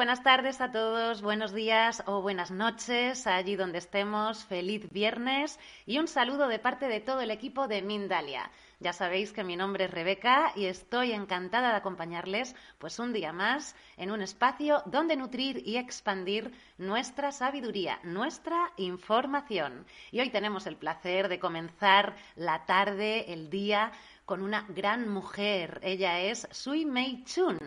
buenas 0.00 0.22
tardes 0.22 0.62
a 0.62 0.72
todos, 0.72 1.20
buenos 1.20 1.52
días 1.52 2.02
o 2.06 2.22
buenas 2.22 2.50
noches 2.50 3.26
allí 3.26 3.54
donde 3.54 3.76
estemos. 3.76 4.46
Feliz 4.46 4.90
viernes 4.90 5.58
y 5.84 5.98
un 5.98 6.08
saludo 6.08 6.48
de 6.48 6.58
parte 6.58 6.88
de 6.88 7.00
todo 7.00 7.20
el 7.20 7.30
equipo 7.30 7.68
de 7.68 7.82
Mindalia. 7.82 8.50
Ya 8.78 8.94
sabéis 8.94 9.34
que 9.34 9.44
mi 9.44 9.56
nombre 9.56 9.84
es 9.84 9.90
Rebeca 9.90 10.52
y 10.56 10.64
estoy 10.64 11.12
encantada 11.12 11.68
de 11.68 11.76
acompañarles 11.76 12.56
pues 12.78 12.98
un 12.98 13.12
día 13.12 13.34
más 13.34 13.76
en 13.98 14.10
un 14.10 14.22
espacio 14.22 14.82
donde 14.86 15.16
nutrir 15.16 15.62
y 15.66 15.76
expandir 15.76 16.50
nuestra 16.78 17.30
sabiduría, 17.30 18.00
nuestra 18.02 18.72
información. 18.78 19.84
Y 20.12 20.20
hoy 20.20 20.30
tenemos 20.30 20.66
el 20.66 20.76
placer 20.76 21.28
de 21.28 21.38
comenzar 21.38 22.16
la 22.36 22.64
tarde, 22.64 23.30
el 23.34 23.50
día 23.50 23.92
con 24.30 24.42
una 24.42 24.64
gran 24.68 25.08
mujer. 25.08 25.80
Ella 25.82 26.20
es 26.20 26.46
Sui 26.52 26.84
Mei 26.84 27.24
Chun 27.24 27.58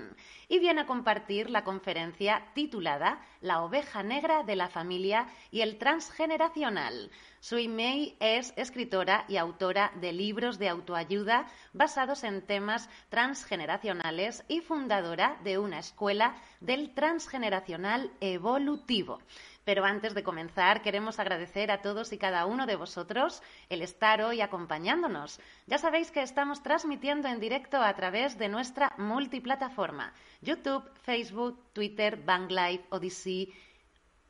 y 0.47 0.59
viene 0.59 0.79
a 0.79 0.85
compartir 0.85 1.49
la 1.49 1.65
conferencia 1.65 2.41
titulada 2.53 3.19
La 3.41 3.63
oveja 3.63 4.01
negra 4.01 4.43
de 4.43 4.55
la 4.55 4.69
familia 4.69 5.27
y 5.51 5.59
el 5.59 5.77
transgeneracional. 5.77 7.11
Sui 7.41 7.67
Mei 7.67 8.15
es 8.21 8.53
escritora 8.55 9.25
y 9.27 9.35
autora 9.35 9.91
de 9.99 10.13
libros 10.13 10.57
de 10.57 10.69
autoayuda 10.69 11.47
basados 11.73 12.23
en 12.23 12.41
temas 12.41 12.89
transgeneracionales 13.09 14.45
y 14.47 14.61
fundadora 14.61 15.37
de 15.43 15.57
una 15.57 15.79
escuela 15.79 16.33
del 16.61 16.93
transgeneracional 16.93 18.09
evolutivo. 18.21 19.19
Pero 19.65 19.85
antes 19.85 20.13
de 20.13 20.23
comenzar, 20.23 20.81
queremos 20.81 21.19
agradecer 21.19 21.71
a 21.71 21.81
todos 21.81 22.11
y 22.11 22.17
cada 22.17 22.45
uno 22.45 22.65
de 22.65 22.75
vosotros 22.75 23.41
el 23.69 23.81
estar 23.81 24.21
hoy 24.21 24.41
acompañándonos. 24.41 25.39
Ya 25.67 25.77
sabéis 25.77 26.11
que 26.11 26.21
estamos 26.21 26.61
transmitiendo 26.63 27.27
en 27.29 27.39
directo 27.39 27.81
a 27.81 27.93
través 27.93 28.37
de 28.37 28.49
nuestra 28.49 28.93
multiplataforma, 28.97 30.13
YouTube, 30.41 30.83
Facebook, 31.03 31.57
Twitter, 31.73 32.17
Bang 32.17 32.51
Live, 32.51 32.83
Odyssey 32.89 33.53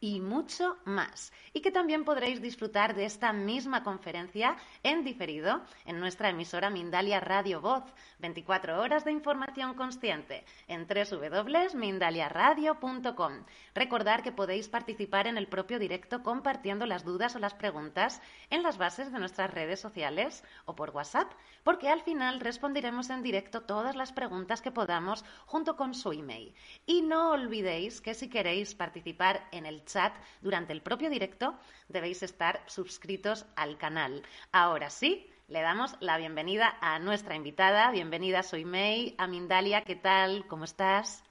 y 0.03 0.19
mucho 0.19 0.77
más. 0.83 1.31
Y 1.53 1.61
que 1.61 1.71
también 1.71 2.03
podréis 2.03 2.41
disfrutar 2.41 2.93
de 2.93 3.05
esta 3.05 3.31
misma 3.31 3.85
conferencia 3.85 4.57
en 4.83 5.05
diferido 5.05 5.61
en 5.85 6.01
nuestra 6.01 6.27
emisora 6.27 6.69
Mindalia 6.69 7.21
Radio 7.21 7.61
Voz. 7.61 7.85
24 8.19 8.81
horas 8.81 9.05
de 9.05 9.13
información 9.13 9.75
consciente 9.75 10.43
en 10.67 10.87
www.mindaliaradio.com. 10.87 13.45
Recordar 13.73 14.23
que 14.23 14.33
podéis 14.33 14.67
participar 14.67 15.27
en 15.27 15.37
el 15.37 15.47
propio 15.47 15.79
directo 15.79 16.21
compartiendo 16.21 16.85
las 16.85 17.05
dudas 17.05 17.37
o 17.37 17.39
las 17.39 17.53
preguntas 17.53 18.21
en 18.49 18.61
las 18.61 18.77
bases 18.77 19.09
de 19.09 19.19
nuestras 19.19 19.53
redes 19.53 19.79
sociales 19.79 20.43
o 20.65 20.75
por 20.75 20.89
WhatsApp, 20.89 21.31
porque 21.63 21.87
al 21.87 22.01
final 22.01 22.41
responderemos 22.41 23.09
en 23.09 23.23
directo 23.23 23.61
todas 23.61 23.95
las 23.95 24.11
preguntas 24.11 24.61
que 24.61 24.71
podamos 24.71 25.23
junto 25.45 25.77
con 25.77 25.93
su 25.93 26.11
email. 26.11 26.53
Y 26.85 27.03
no 27.03 27.31
olvidéis 27.31 28.01
que 28.01 28.13
si 28.13 28.27
queréis 28.27 28.75
participar 28.75 29.47
en 29.53 29.65
el 29.65 29.85
chat 29.85 29.92
durante 30.41 30.73
el 30.73 30.81
propio 30.81 31.09
directo, 31.09 31.57
debéis 31.87 32.23
estar 32.23 32.61
suscritos 32.67 33.45
al 33.55 33.77
canal. 33.77 34.23
Ahora 34.51 34.89
sí, 34.89 35.29
le 35.47 35.61
damos 35.61 35.95
la 35.99 36.17
bienvenida 36.17 36.77
a 36.81 36.99
nuestra 36.99 37.35
invitada. 37.35 37.91
Bienvenida, 37.91 38.43
soy 38.43 38.65
May, 38.65 39.15
a 39.17 39.27
Mindalia. 39.27 39.83
¿Qué 39.83 39.95
tal? 39.95 40.47
¿Cómo 40.47 40.65
estás? 40.65 41.23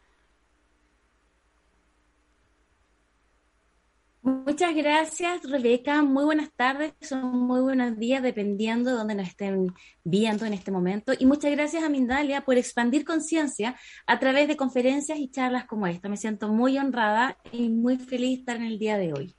Muchas 4.22 4.72
gracias, 4.76 5.42
Rebeca. 5.50 6.00
Muy 6.00 6.24
buenas 6.24 6.52
tardes, 6.52 6.94
son 7.00 7.40
muy 7.40 7.60
buenos 7.60 7.98
días, 7.98 8.22
dependiendo 8.22 8.90
de 8.90 8.96
dónde 8.96 9.16
nos 9.16 9.26
estén 9.26 9.74
viendo 10.04 10.46
en 10.46 10.52
este 10.52 10.70
momento. 10.70 11.12
Y 11.18 11.26
muchas 11.26 11.50
gracias 11.50 11.82
a 11.82 11.88
Mindalia 11.88 12.42
por 12.42 12.56
expandir 12.56 13.04
conciencia 13.04 13.74
a 14.06 14.20
través 14.20 14.46
de 14.46 14.56
conferencias 14.56 15.18
y 15.18 15.28
charlas 15.28 15.66
como 15.66 15.88
esta. 15.88 16.08
Me 16.08 16.16
siento 16.16 16.48
muy 16.48 16.78
honrada 16.78 17.36
y 17.50 17.68
muy 17.68 17.96
feliz 17.96 18.28
de 18.28 18.40
estar 18.40 18.56
en 18.58 18.62
el 18.62 18.78
día 18.78 18.96
de 18.96 19.12
hoy. 19.12 19.34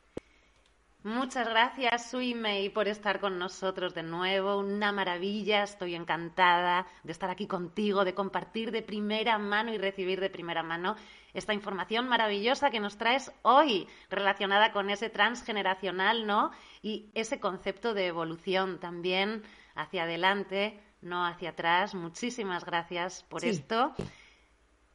Muchas 1.03 1.47
gracias, 1.47 2.11
Sui 2.11 2.33
Mei, 2.33 2.69
por 2.69 2.89
estar 2.89 3.21
con 3.21 3.39
nosotros 3.39 3.93
de 3.93 4.03
nuevo. 4.03 4.57
Una 4.57 4.91
maravilla, 4.91 5.63
estoy 5.63 5.95
encantada 5.95 6.87
de 7.03 7.11
estar 7.13 7.29
aquí 7.29 7.47
contigo, 7.47 8.03
de 8.03 8.13
compartir 8.13 8.71
de 8.71 8.81
primera 8.81 9.37
mano 9.37 9.73
y 9.73 9.77
recibir 9.77 10.19
de 10.19 10.29
primera 10.29 10.63
mano 10.63 10.95
esta 11.33 11.53
información 11.53 12.07
maravillosa 12.07 12.69
que 12.69 12.79
nos 12.79 12.97
traes 12.97 13.31
hoy, 13.41 13.87
relacionada 14.09 14.71
con 14.71 14.89
ese 14.89 15.09
transgeneracional, 15.09 16.27
¿no? 16.27 16.51
Y 16.81 17.09
ese 17.13 17.39
concepto 17.39 17.93
de 17.93 18.07
evolución 18.07 18.79
también 18.79 19.43
hacia 19.75 20.03
adelante, 20.03 20.79
no 21.01 21.25
hacia 21.25 21.51
atrás. 21.51 21.95
Muchísimas 21.95 22.65
gracias 22.65 23.23
por 23.23 23.43
esto. 23.43 23.93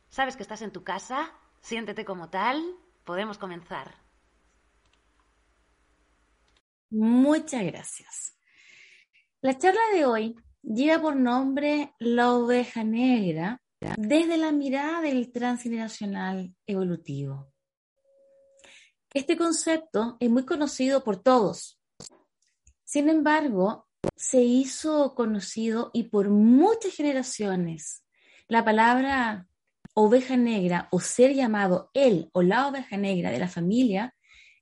Sabes 0.08 0.36
que 0.36 0.42
estás 0.42 0.62
en 0.62 0.72
tu 0.72 0.84
casa, 0.84 1.32
siéntete 1.60 2.04
como 2.04 2.30
tal. 2.30 2.62
Podemos 3.04 3.38
comenzar. 3.38 3.94
Muchas 6.90 7.64
gracias. 7.64 8.38
La 9.40 9.56
charla 9.56 9.80
de 9.92 10.06
hoy 10.06 10.36
lleva 10.62 11.02
por 11.02 11.16
nombre 11.16 11.94
La 11.98 12.32
oveja 12.32 12.82
negra 12.82 13.60
desde 13.80 14.36
la 14.36 14.52
mirada 14.52 15.00
del 15.00 15.30
transgeneracional 15.32 16.54
evolutivo. 16.66 17.52
Este 19.12 19.36
concepto 19.36 20.16
es 20.20 20.30
muy 20.30 20.44
conocido 20.44 21.02
por 21.02 21.22
todos. 21.22 21.80
Sin 22.84 23.08
embargo, 23.08 23.88
se 24.16 24.42
hizo 24.42 25.14
conocido 25.14 25.90
y 25.92 26.04
por 26.04 26.28
muchas 26.28 26.94
generaciones 26.94 28.04
la 28.46 28.64
palabra 28.64 29.46
oveja 29.94 30.36
negra 30.36 30.88
o 30.90 31.00
ser 31.00 31.34
llamado 31.34 31.90
él 31.94 32.30
o 32.32 32.42
la 32.42 32.68
oveja 32.68 32.96
negra 32.96 33.30
de 33.30 33.38
la 33.38 33.48
familia 33.48 34.14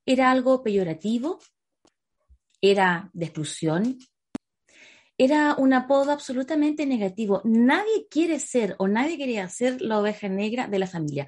era 0.05 0.31
algo 0.31 0.63
peyorativo 0.63 1.39
era 2.61 3.09
de 3.13 3.25
exclusión, 3.25 3.97
era 5.17 5.55
un 5.57 5.73
apodo 5.73 6.11
absolutamente 6.11 6.85
negativo. 6.85 7.41
Nadie 7.43 8.07
quiere 8.09 8.39
ser 8.39 8.75
o 8.77 8.87
nadie 8.87 9.17
quería 9.17 9.47
ser 9.49 9.81
la 9.81 9.99
oveja 9.99 10.29
negra 10.29 10.67
de 10.67 10.79
la 10.79 10.87
familia. 10.87 11.27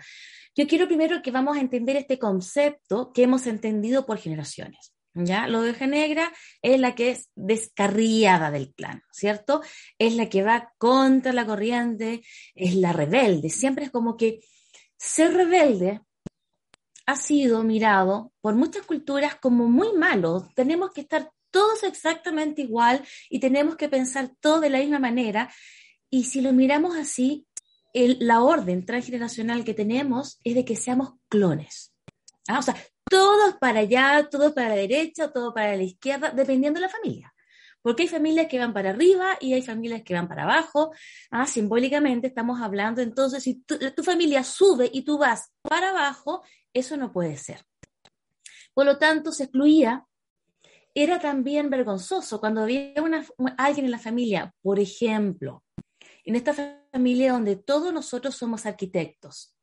Yo 0.56 0.68
quiero 0.68 0.88
primero 0.88 1.22
que 1.22 1.32
vamos 1.32 1.58
a 1.58 1.62
entender 1.62 1.96
este 1.96 2.20
concepto 2.20 3.12
que 3.14 3.24
hemos 3.24 3.48
entendido 3.48 4.06
por 4.06 4.18
generaciones. 4.18 4.94
¿Ya? 5.16 5.48
La 5.48 5.60
oveja 5.60 5.88
negra 5.88 6.32
es 6.62 6.80
la 6.80 6.94
que 6.94 7.10
es 7.12 7.30
descarriada 7.36 8.52
del 8.52 8.72
plan, 8.72 9.02
¿cierto? 9.12 9.62
Es 9.98 10.16
la 10.16 10.30
que 10.30 10.44
va 10.44 10.72
contra 10.78 11.34
la 11.34 11.48
corriente, 11.48 12.22
es 12.54 12.76
la 12.76 12.94
rebelde. 12.94 13.50
Siempre 13.50 13.86
es 13.86 13.92
como 13.92 14.16
que 14.16 14.40
ser 14.98 15.34
rebelde 15.34 16.02
ha 17.08 17.16
sido 17.16 17.64
mirado 17.64 18.32
por 18.40 18.54
muchas 18.54 18.86
culturas 18.86 19.36
como 19.36 19.68
muy 19.68 19.94
malo. 19.94 20.48
Tenemos 20.56 20.92
que 20.92 21.02
estar 21.02 21.32
todos 21.52 21.84
exactamente 21.84 22.62
igual 22.62 23.04
y 23.30 23.40
tenemos 23.40 23.76
que 23.76 23.90
pensar 23.90 24.32
todo 24.40 24.60
de 24.60 24.70
la 24.70 24.80
misma 24.80 25.00
manera. 25.00 25.52
Y 26.10 26.26
si 26.26 26.42
lo 26.42 26.54
miramos 26.54 26.96
así, 26.96 27.48
la 27.94 28.42
orden 28.42 28.86
transgeneracional 28.86 29.64
que 29.64 29.74
tenemos 29.74 30.40
es 30.44 30.56
de 30.56 30.66
que 30.66 30.76
seamos 30.76 31.14
clones. 31.28 31.94
¿Ah? 32.48 32.60
O 32.60 32.62
sea, 32.62 32.76
todos 33.10 33.56
para 33.56 33.80
allá, 33.80 34.28
todos 34.30 34.54
para 34.54 34.70
la 34.70 34.76
derecha, 34.76 35.32
todo 35.32 35.54
para 35.54 35.76
la 35.76 35.84
izquierda, 35.84 36.32
dependiendo 36.32 36.80
de 36.80 36.88
la 36.88 36.92
familia. 36.92 37.34
Porque 37.82 38.04
hay 38.04 38.10
familias 38.10 38.48
que 38.48 38.60
van 38.60 38.74
para 38.74 38.90
arriba 38.90 39.38
y 39.40 39.54
hay 39.54 39.62
familias 39.62 40.04
que 40.04 40.14
van 40.14 40.28
para 40.28 40.44
abajo. 40.44 40.92
¿Ah? 41.32 41.48
Simbólicamente 41.48 42.28
estamos 42.28 42.62
hablando, 42.62 43.02
entonces, 43.02 43.44
si 43.44 43.64
tu 43.64 44.04
familia 44.04 44.44
sube 44.44 44.90
y 44.92 45.04
tú 45.04 45.18
vas 45.18 45.52
para 45.62 45.90
abajo, 45.92 46.44
eso 46.74 46.98
no 46.98 47.12
puede 47.12 47.38
ser. 47.38 47.66
Por 48.74 48.86
lo 48.86 48.98
tanto, 48.98 49.32
se 49.32 49.44
excluía. 49.46 50.06
Era 51.02 51.18
también 51.18 51.70
vergonzoso 51.70 52.42
cuando 52.42 52.64
había 52.64 52.94
alguien 53.58 53.86
en 53.86 53.92
la 53.92 54.00
familia, 54.00 54.54
por 54.62 54.82
ejemplo, 54.82 55.64
en 56.26 56.36
esta 56.36 56.54
familia 56.92 57.32
donde 57.32 57.56
todos 57.56 57.94
nosotros 57.94 58.36
somos 58.36 58.66
arquitectos, 58.66 59.56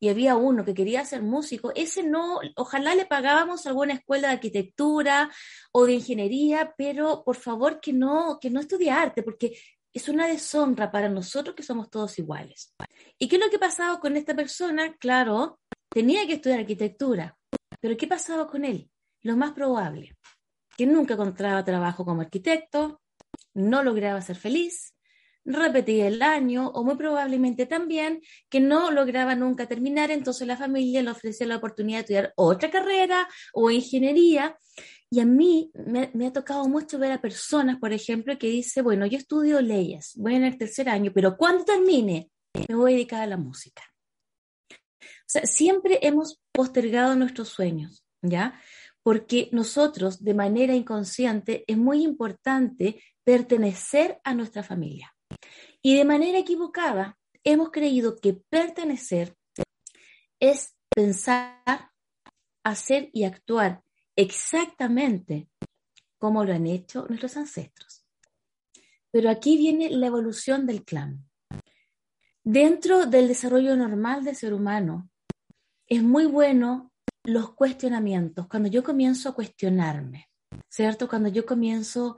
y 0.00 0.08
había 0.08 0.36
uno 0.36 0.64
que 0.64 0.72
quería 0.72 1.04
ser 1.04 1.22
músico, 1.22 1.70
ese 1.74 2.02
no, 2.02 2.40
ojalá 2.56 2.94
le 2.94 3.04
pagábamos 3.04 3.66
alguna 3.66 3.92
escuela 3.92 4.28
de 4.28 4.34
arquitectura 4.36 5.30
o 5.70 5.84
de 5.84 5.92
ingeniería, 5.92 6.72
pero 6.78 7.24
por 7.24 7.36
favor 7.36 7.78
que 7.78 7.92
no, 7.92 8.38
que 8.40 8.48
no 8.48 8.60
estudie 8.60 8.90
arte, 8.90 9.22
porque 9.22 9.54
es 9.92 10.08
una 10.08 10.26
deshonra 10.26 10.90
para 10.90 11.10
nosotros 11.10 11.54
que 11.54 11.62
somos 11.62 11.90
todos 11.90 12.18
iguales. 12.18 12.74
¿Y 13.18 13.28
qué 13.28 13.36
es 13.36 13.42
lo 13.42 13.50
que 13.50 13.58
pasaba 13.58 14.00
con 14.00 14.16
esta 14.16 14.34
persona? 14.34 14.96
Claro, 14.96 15.60
tenía 15.90 16.26
que 16.26 16.34
estudiar 16.34 16.60
arquitectura, 16.60 17.36
pero 17.82 17.98
¿qué 17.98 18.06
pasaba 18.06 18.46
con 18.46 18.64
él? 18.64 18.90
Lo 19.22 19.36
más 19.36 19.52
probable, 19.52 20.16
que 20.78 20.86
nunca 20.86 21.14
encontraba 21.14 21.64
trabajo 21.64 22.04
como 22.04 22.22
arquitecto, 22.22 23.02
no 23.52 23.82
lograba 23.82 24.22
ser 24.22 24.36
feliz, 24.36 24.94
repetía 25.44 26.06
el 26.06 26.22
año 26.22 26.68
o 26.68 26.84
muy 26.84 26.94
probablemente 26.94 27.66
también 27.66 28.20
que 28.48 28.60
no 28.60 28.92
lograba 28.92 29.34
nunca 29.34 29.66
terminar, 29.66 30.12
entonces 30.12 30.46
la 30.46 30.56
familia 30.56 31.02
le 31.02 31.10
ofrecía 31.10 31.48
la 31.48 31.56
oportunidad 31.56 31.98
de 31.98 32.02
estudiar 32.02 32.32
otra 32.36 32.70
carrera 32.70 33.28
o 33.52 33.72
ingeniería. 33.72 34.56
Y 35.10 35.18
a 35.18 35.24
mí 35.24 35.72
me, 35.74 36.26
ha 36.26 36.32
tocado 36.32 36.68
mucho 36.68 36.96
ver 36.98 37.10
a 37.10 37.20
personas, 37.20 37.78
por 37.78 37.92
ejemplo, 37.92 38.38
que 38.38 38.46
dice, 38.46 38.80
bueno, 38.80 39.04
yo 39.06 39.18
estudio 39.18 39.60
leyes, 39.60 40.12
voy 40.16 40.36
en 40.36 40.44
el 40.44 40.58
tercer 40.58 40.88
año, 40.88 41.10
pero 41.12 41.36
cuando 41.36 41.64
termine, 41.64 42.30
me 42.68 42.76
voy 42.76 42.92
a 42.92 42.94
dedicar 42.94 43.22
a 43.22 43.26
la 43.26 43.36
música. 43.36 43.82
O 44.70 45.30
sea, 45.30 45.44
siempre 45.44 45.98
hemos 46.02 46.40
postergado 46.52 47.16
nuestros 47.16 47.48
sueños, 47.48 48.04
¿ya? 48.22 48.60
Porque 49.02 49.48
nosotros, 49.52 50.22
de 50.22 50.34
manera 50.34 50.74
inconsciente, 50.74 51.64
es 51.66 51.76
muy 51.76 52.02
importante 52.02 53.02
pertenecer 53.24 54.20
a 54.24 54.34
nuestra 54.34 54.62
familia. 54.62 55.14
Y 55.82 55.96
de 55.96 56.04
manera 56.04 56.38
equivocada, 56.38 57.18
hemos 57.44 57.70
creído 57.70 58.16
que 58.16 58.34
pertenecer 58.34 59.36
es 60.40 60.76
pensar, 60.94 61.90
hacer 62.64 63.10
y 63.12 63.24
actuar 63.24 63.82
exactamente 64.16 65.48
como 66.18 66.44
lo 66.44 66.52
han 66.52 66.66
hecho 66.66 67.06
nuestros 67.08 67.36
ancestros. 67.36 68.04
Pero 69.10 69.30
aquí 69.30 69.56
viene 69.56 69.90
la 69.90 70.08
evolución 70.08 70.66
del 70.66 70.84
clan. 70.84 71.24
Dentro 72.44 73.06
del 73.06 73.28
desarrollo 73.28 73.76
normal 73.76 74.24
del 74.24 74.36
ser 74.36 74.52
humano, 74.52 75.10
es 75.86 76.02
muy 76.02 76.26
bueno 76.26 76.87
los 77.28 77.54
cuestionamientos, 77.54 78.46
cuando 78.48 78.70
yo 78.70 78.82
comienzo 78.82 79.28
a 79.28 79.34
cuestionarme, 79.34 80.30
¿cierto? 80.68 81.08
Cuando 81.08 81.28
yo 81.28 81.44
comienzo 81.44 82.16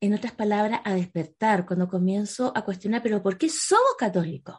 en 0.00 0.12
otras 0.12 0.32
palabras, 0.32 0.82
a 0.84 0.94
despertar, 0.94 1.66
cuando 1.66 1.88
comienzo 1.88 2.52
a 2.54 2.62
cuestionar, 2.62 3.02
pero 3.02 3.22
¿por 3.22 3.38
qué 3.38 3.48
somos 3.48 3.94
católicos? 3.98 4.56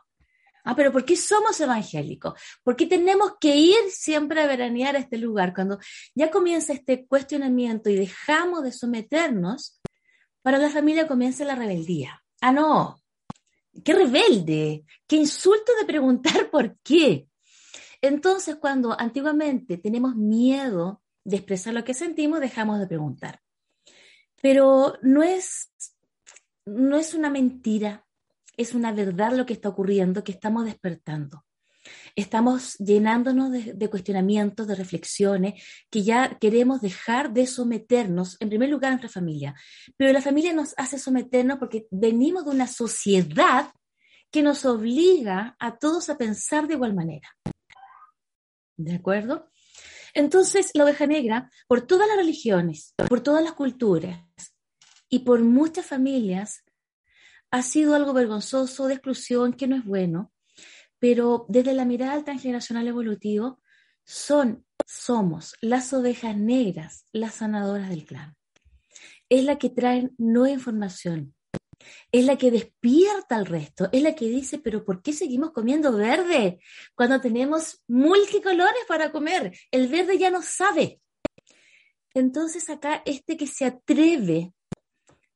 Ah, 0.64 0.76
pero 0.76 0.92
¿por 0.92 1.06
qué 1.06 1.16
somos 1.16 1.60
evangélicos? 1.60 2.34
¿Por 2.64 2.76
qué 2.76 2.88
tenemos 2.88 3.34
que 3.40 3.56
ir 3.56 3.78
siempre 3.90 4.42
a 4.42 4.48
veranear 4.48 4.96
a 4.96 5.00
este 5.00 5.18
lugar? 5.18 5.54
Cuando 5.54 5.80
ya 6.16 6.32
comienza 6.32 6.74
este 6.74 7.06
cuestionamiento 7.06 7.90
y 7.90 7.96
dejamos 7.96 8.64
de 8.64 8.72
someternos, 8.72 9.82
para 10.42 10.58
la 10.58 10.70
familia 10.70 11.08
comienza 11.08 11.46
la 11.46 11.56
rebeldía. 11.56 12.24
Ah, 12.42 12.52
no, 12.52 13.02
qué 13.84 13.94
rebelde, 13.94 14.84
qué 15.08 15.16
insulto 15.16 15.72
de 15.80 15.86
preguntar 15.86 16.50
por 16.52 16.76
qué. 16.80 17.28
Entonces, 18.02 18.56
cuando 18.56 19.00
antiguamente 19.00 19.78
tenemos 19.78 20.16
miedo 20.16 21.02
de 21.24 21.38
expresar 21.38 21.74
lo 21.74 21.84
que 21.84 21.94
sentimos, 21.94 22.40
dejamos 22.40 22.80
de 22.80 22.88
preguntar. 22.88 23.42
Pero 24.42 24.98
no 25.04 25.22
es, 25.22 25.72
no 26.66 26.98
es 26.98 27.14
una 27.14 27.30
mentira, 27.30 28.06
es 28.58 28.74
una 28.74 28.92
verdad 28.92 29.34
lo 29.34 29.46
que 29.46 29.54
está 29.54 29.70
ocurriendo, 29.70 30.24
que 30.24 30.32
estamos 30.32 30.66
despertando. 30.66 31.46
Estamos 32.16 32.78
llenándonos 32.78 33.52
de, 33.52 33.90
cuestionamientos, 33.90 34.68
de 34.68 34.76
reflexiones, 34.76 35.64
que 35.90 36.04
ya 36.04 36.38
queremos 36.40 36.82
dejar 36.82 37.34
de 37.34 37.48
someternos, 37.48 38.38
en 38.40 38.50
primer 38.50 38.70
lugar, 38.70 38.90
a 38.90 38.96
nuestra 38.96 39.10
familia. 39.10 39.56
Pero 39.98 40.12
la 40.14 40.22
familia 40.22 40.54
nos 40.54 40.74
hace 40.78 41.00
someternos 41.00 41.58
porque 41.58 41.88
venimos 41.90 42.46
de 42.46 42.52
una 42.52 42.68
sociedad 42.68 43.72
que 44.30 44.44
nos 44.44 44.66
obliga 44.66 45.56
a 45.60 45.78
todos 45.78 46.10
a 46.10 46.18
pensar 46.18 46.68
de 46.68 46.76
igual 46.76 46.94
manera. 46.94 47.30
¿De 48.84 48.96
acuerdo? 48.96 49.50
Entonces, 50.14 50.72
la 50.74 50.84
oveja 50.84 51.06
negra, 51.06 51.50
por 51.68 51.82
todas 51.86 52.08
las 52.08 52.18
religiones, 52.18 52.94
por 53.08 53.22
todas 53.22 53.44
las 53.44 53.54
culturas 53.54 54.26
y 55.08 55.20
por 55.20 55.42
muchas 55.42 55.86
familias, 55.86 56.64
ha 57.52 57.62
sido 57.62 57.96
algo 57.96 58.14
vergonzoso, 58.14 58.88
de 58.88 58.96
exclusión, 58.96 59.54
que 59.54 59.68
no 59.68 59.76
es 59.76 59.86
bueno, 59.86 60.32
pero 61.00 61.46
desde 61.50 61.74
la 61.74 61.86
mirada 61.86 62.24
transgeneracional 62.24 62.88
evolutivo, 62.88 63.62
son, 64.04 64.66
somos 64.86 65.56
las 65.62 65.94
ovejas 65.94 66.36
negras, 66.36 67.06
las 67.12 67.36
sanadoras 67.36 67.90
del 67.90 68.06
clan. 68.06 68.36
Es 69.30 69.44
la 69.44 69.58
que 69.58 69.70
traen 69.70 70.16
nueva 70.18 70.50
información, 70.50 71.36
es 72.12 72.26
la 72.26 72.38
que 72.38 72.52
despierta 72.52 73.36
al 73.36 73.46
resto, 73.46 73.90
es 73.92 74.02
la 74.02 74.16
que 74.16 74.26
dice, 74.26 74.60
pero 74.60 74.84
¿por 74.84 75.02
qué 75.02 75.14
seguimos 75.14 75.52
comiendo 75.52 75.94
verde 75.94 76.60
cuando 76.96 77.22
tenemos 77.22 77.82
multicolores 77.88 78.84
para 78.88 79.12
comer? 79.12 79.58
El 79.72 79.88
verde 79.88 80.18
ya 80.18 80.30
no 80.30 80.42
sabe. 80.42 81.00
Entonces 82.14 82.70
acá 82.70 83.02
este 83.06 83.38
que 83.38 83.48
se 83.48 83.66
atreve 83.66 84.54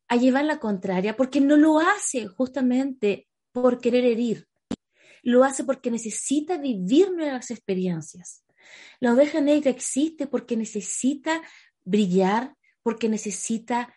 a 0.08 0.18
llevar 0.18 0.46
la 0.46 0.60
contraria, 0.60 1.16
porque 1.16 1.42
no 1.42 1.58
lo 1.58 1.80
hace 1.80 2.28
justamente 2.28 3.28
por 3.52 3.80
querer 3.80 4.06
herir, 4.06 4.48
lo 5.24 5.44
hace 5.44 5.64
porque 5.64 5.90
necesita 5.90 6.58
vivir 6.58 7.12
nuevas 7.12 7.50
experiencias. 7.50 8.44
La 9.00 9.14
oveja 9.14 9.42
negra 9.42 9.72
existe 9.72 10.28
porque 10.28 10.58
necesita 10.58 11.42
brillar, 11.84 12.56
porque 12.84 13.10
necesita 13.10 13.94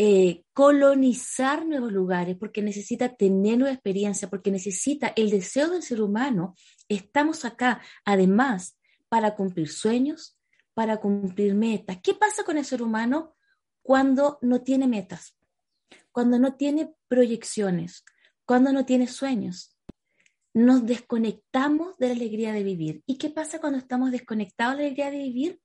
eh, 0.00 0.44
colonizar 0.52 1.66
nuevos 1.66 1.92
lugares, 1.92 2.36
porque 2.38 2.62
necesita 2.62 3.16
tener 3.16 3.58
nueva 3.58 3.74
experiencia, 3.74 4.30
porque 4.30 4.52
necesita 4.52 5.12
el 5.16 5.28
deseo 5.28 5.70
del 5.70 5.82
ser 5.82 6.00
humano. 6.00 6.54
Estamos 6.88 7.44
acá, 7.44 7.82
además, 8.04 8.78
para 9.08 9.34
cumplir 9.34 9.68
sueños, 9.68 10.38
para 10.72 10.98
cumplir 10.98 11.56
metas. 11.56 11.98
¿Qué 12.00 12.14
pasa 12.14 12.44
con 12.44 12.58
el 12.58 12.64
ser 12.64 12.80
humano 12.80 13.34
cuando 13.82 14.38
no 14.40 14.62
tiene 14.62 14.86
metas? 14.86 15.36
Cuando 16.12 16.38
no 16.38 16.54
tiene 16.54 16.94
proyecciones, 17.08 18.04
cuando 18.44 18.72
no 18.72 18.86
tiene 18.86 19.08
sueños. 19.08 19.76
Nos 20.54 20.86
desconectamos 20.86 21.98
de 21.98 22.06
la 22.06 22.14
alegría 22.14 22.52
de 22.52 22.62
vivir. 22.62 23.02
¿Y 23.04 23.18
qué 23.18 23.30
pasa 23.30 23.60
cuando 23.60 23.80
estamos 23.80 24.12
desconectados 24.12 24.76
de 24.76 24.82
la 24.82 24.86
alegría 24.86 25.10
de 25.10 25.18
vivir? 25.18 25.60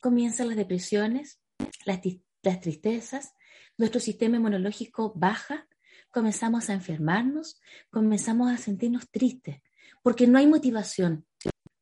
Comienzan 0.00 0.48
las 0.48 0.56
depresiones, 0.56 1.40
las, 1.84 2.00
las 2.42 2.60
tristezas, 2.60 3.35
nuestro 3.78 4.00
sistema 4.00 4.36
inmunológico 4.36 5.12
baja, 5.14 5.66
comenzamos 6.10 6.70
a 6.70 6.72
enfermarnos, 6.72 7.60
comenzamos 7.90 8.50
a 8.50 8.56
sentirnos 8.56 9.10
tristes, 9.10 9.60
porque 10.02 10.26
no 10.26 10.38
hay 10.38 10.46
motivación, 10.46 11.26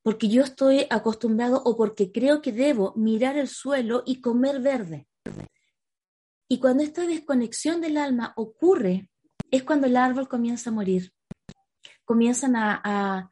porque 0.02 0.28
yo 0.28 0.42
estoy 0.42 0.86
acostumbrado 0.90 1.62
o 1.64 1.76
porque 1.76 2.12
creo 2.12 2.42
que 2.42 2.52
debo 2.52 2.92
mirar 2.96 3.36
el 3.36 3.48
suelo 3.48 4.02
y 4.04 4.20
comer 4.20 4.60
verde. 4.60 5.08
Y 6.48 6.58
cuando 6.58 6.82
esta 6.82 7.06
desconexión 7.06 7.80
del 7.80 7.96
alma 7.96 8.32
ocurre, 8.36 9.08
es 9.50 9.62
cuando 9.62 9.86
el 9.86 9.96
árbol 9.96 10.28
comienza 10.28 10.70
a 10.70 10.72
morir. 10.72 11.12
Comienzan 12.04 12.54
a, 12.56 13.30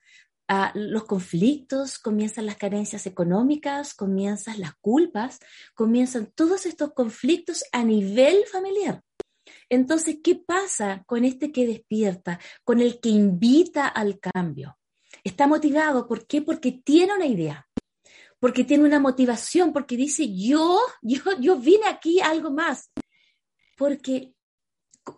los 0.75 1.05
conflictos, 1.05 1.99
comienzan 1.99 2.47
las 2.47 2.57
carencias 2.57 3.07
económicas, 3.07 3.95
comienzan 3.95 4.61
las 4.61 4.75
culpas, 4.77 5.39
comienzan 5.75 6.33
todos 6.35 6.67
estos 6.67 6.93
conflictos 6.93 7.65
a 7.73 7.85
nivel 7.85 8.45
familiar. 8.51 9.03
Entonces, 9.69 10.19
¿qué 10.23 10.37
pasa 10.37 11.03
con 11.07 11.25
este 11.25 11.51
que 11.51 11.67
despierta, 11.67 12.39
con 12.65 12.81
el 12.81 13.01
que 13.01 13.09
invita 13.09 13.89
al 13.89 14.19
cambio? 14.19 14.79
Está 15.25 15.47
motivado, 15.47 16.07
¿por 16.07 16.27
qué? 16.27 16.43
Porque 16.43 16.73
tiene 16.85 17.15
una 17.15 17.27
idea, 17.27 17.67
porque 18.39 18.65
tiene 18.65 18.85
una 18.85 19.01
motivación, 19.01 19.73
porque 19.73 19.97
dice, 19.97 20.35
yo, 20.35 20.79
yo, 21.01 21.23
yo 21.41 21.57
vine 21.57 21.87
aquí 21.87 22.21
algo 22.21 22.51
más. 22.51 22.91
Porque 23.77 24.35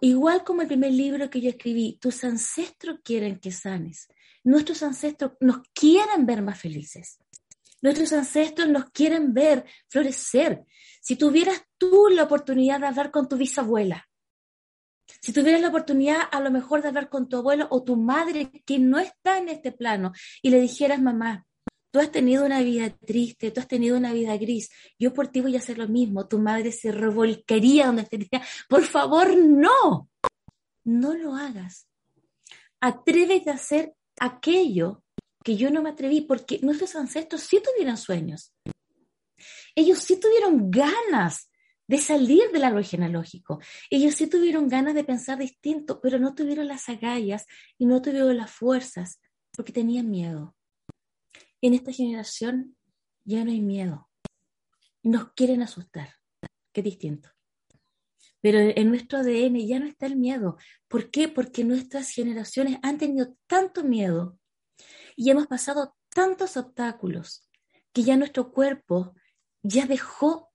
igual 0.00 0.44
como 0.44 0.62
el 0.62 0.68
primer 0.68 0.92
libro 0.92 1.28
que 1.30 1.40
yo 1.40 1.50
escribí, 1.50 1.98
tus 2.00 2.22
ancestros 2.24 3.00
quieren 3.02 3.38
que 3.38 3.50
sanes. 3.50 4.08
Nuestros 4.44 4.82
ancestros 4.82 5.32
nos 5.40 5.62
quieren 5.72 6.26
ver 6.26 6.42
más 6.42 6.60
felices. 6.60 7.18
Nuestros 7.80 8.12
ancestros 8.12 8.68
nos 8.68 8.90
quieren 8.90 9.34
ver 9.34 9.64
florecer. 9.88 10.64
Si 11.00 11.16
tuvieras 11.16 11.62
tú 11.76 12.08
la 12.10 12.24
oportunidad 12.24 12.80
de 12.80 12.86
hablar 12.86 13.10
con 13.10 13.28
tu 13.28 13.36
bisabuela, 13.36 14.08
si 15.20 15.32
tuvieras 15.32 15.60
la 15.60 15.68
oportunidad 15.68 16.22
a 16.30 16.40
lo 16.40 16.50
mejor 16.50 16.82
de 16.82 16.88
hablar 16.88 17.08
con 17.08 17.28
tu 17.28 17.36
abuelo 17.38 17.66
o 17.70 17.82
tu 17.82 17.96
madre 17.96 18.50
que 18.64 18.78
no 18.78 18.98
está 18.98 19.38
en 19.38 19.48
este 19.48 19.72
plano 19.72 20.12
y 20.42 20.50
le 20.50 20.60
dijeras, 20.60 21.00
mamá, 21.00 21.46
tú 21.90 22.00
has 22.00 22.10
tenido 22.10 22.44
una 22.44 22.60
vida 22.60 22.90
triste, 22.90 23.50
tú 23.50 23.60
has 23.60 23.68
tenido 23.68 23.96
una 23.96 24.12
vida 24.12 24.36
gris, 24.36 24.70
yo 24.98 25.12
por 25.12 25.28
ti 25.28 25.40
voy 25.40 25.54
a 25.54 25.58
hacer 25.58 25.78
lo 25.78 25.88
mismo, 25.88 26.26
tu 26.26 26.38
madre 26.38 26.72
se 26.72 26.90
revolcaría 26.90 27.86
donde 27.86 28.04
te 28.04 28.18
diría, 28.18 28.42
por 28.68 28.82
favor, 28.82 29.36
no, 29.36 30.08
no 30.84 31.14
lo 31.14 31.34
hagas. 31.34 31.86
Atrévete 32.80 33.50
a 33.50 33.54
hacer 33.54 33.94
aquello 34.18 35.02
que 35.42 35.56
yo 35.56 35.70
no 35.70 35.82
me 35.82 35.90
atreví, 35.90 36.22
porque 36.22 36.58
nuestros 36.62 36.96
ancestros 36.96 37.42
sí 37.42 37.60
tuvieron 37.62 37.96
sueños. 37.96 38.54
Ellos 39.74 39.98
sí 39.98 40.18
tuvieron 40.18 40.70
ganas 40.70 41.50
de 41.86 41.98
salir 41.98 42.50
del 42.50 42.64
árbol 42.64 42.84
genealógico. 42.84 43.60
Ellos 43.90 44.14
sí 44.14 44.26
tuvieron 44.26 44.68
ganas 44.68 44.94
de 44.94 45.04
pensar 45.04 45.38
distinto, 45.38 46.00
pero 46.00 46.18
no 46.18 46.34
tuvieron 46.34 46.66
las 46.66 46.88
agallas 46.88 47.46
y 47.78 47.86
no 47.86 48.00
tuvieron 48.00 48.36
las 48.36 48.50
fuerzas 48.50 49.20
porque 49.54 49.72
tenían 49.72 50.10
miedo. 50.10 50.56
En 51.60 51.74
esta 51.74 51.92
generación 51.92 52.76
ya 53.24 53.44
no 53.44 53.50
hay 53.50 53.60
miedo. 53.60 54.08
Nos 55.02 55.32
quieren 55.32 55.62
asustar. 55.62 56.14
Qué 56.72 56.82
distinto. 56.82 57.30
Pero 58.44 58.58
en 58.60 58.90
nuestro 58.90 59.20
ADN 59.20 59.66
ya 59.66 59.80
no 59.80 59.86
está 59.86 60.04
el 60.04 60.16
miedo. 60.16 60.58
¿Por 60.86 61.10
qué? 61.10 61.28
Porque 61.28 61.64
nuestras 61.64 62.10
generaciones 62.10 62.78
han 62.82 62.98
tenido 62.98 63.34
tanto 63.46 63.82
miedo 63.84 64.38
y 65.16 65.30
hemos 65.30 65.46
pasado 65.46 65.96
tantos 66.10 66.58
obstáculos 66.58 67.48
que 67.94 68.02
ya 68.02 68.18
nuestro 68.18 68.52
cuerpo 68.52 69.14
ya 69.62 69.86
dejó 69.86 70.52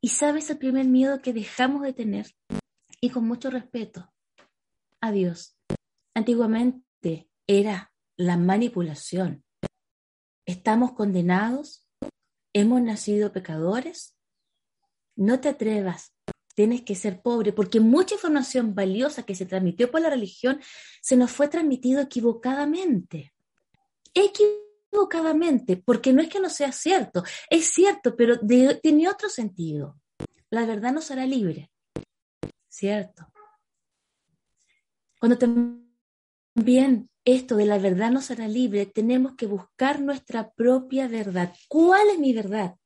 y 0.00 0.08
sabes 0.08 0.48
el 0.48 0.56
primer 0.56 0.86
miedo 0.86 1.20
que 1.20 1.34
dejamos 1.34 1.82
de 1.82 1.92
tener 1.92 2.34
y 3.02 3.10
con 3.10 3.28
mucho 3.28 3.50
respeto 3.50 4.10
a 5.02 5.12
Dios. 5.12 5.58
Antiguamente 6.14 7.28
era 7.46 7.92
la 8.16 8.38
manipulación. 8.38 9.44
Estamos 10.46 10.92
condenados, 10.94 11.86
hemos 12.54 12.80
nacido 12.80 13.30
pecadores. 13.30 14.16
No 15.16 15.38
te 15.40 15.50
atrevas, 15.50 16.14
tienes 16.60 16.82
que 16.82 16.94
ser 16.94 17.22
pobre, 17.22 17.54
porque 17.54 17.80
mucha 17.80 18.16
información 18.16 18.74
valiosa 18.74 19.22
que 19.22 19.34
se 19.34 19.46
transmitió 19.46 19.90
por 19.90 20.02
la 20.02 20.10
religión 20.10 20.60
se 21.00 21.16
nos 21.16 21.30
fue 21.30 21.48
transmitido 21.48 22.02
equivocadamente. 22.02 23.32
Equivocadamente, 24.12 25.78
porque 25.78 26.12
no 26.12 26.20
es 26.20 26.28
que 26.28 26.38
no 26.38 26.50
sea 26.50 26.70
cierto, 26.70 27.24
es 27.48 27.64
cierto, 27.70 28.14
pero 28.14 28.38
tiene 28.82 29.08
otro 29.08 29.30
sentido. 29.30 29.98
La 30.50 30.66
verdad 30.66 30.92
nos 30.92 31.10
hará 31.10 31.24
libre, 31.24 31.70
¿cierto? 32.68 33.26
Cuando 35.18 35.38
también 35.38 37.08
esto 37.24 37.56
de 37.56 37.64
la 37.64 37.78
verdad 37.78 38.10
nos 38.10 38.30
hará 38.30 38.48
libre, 38.48 38.84
tenemos 38.84 39.34
que 39.34 39.46
buscar 39.46 39.98
nuestra 40.02 40.50
propia 40.50 41.08
verdad. 41.08 41.54
¿Cuál 41.68 42.10
es 42.10 42.18
mi 42.18 42.34
verdad? 42.34 42.76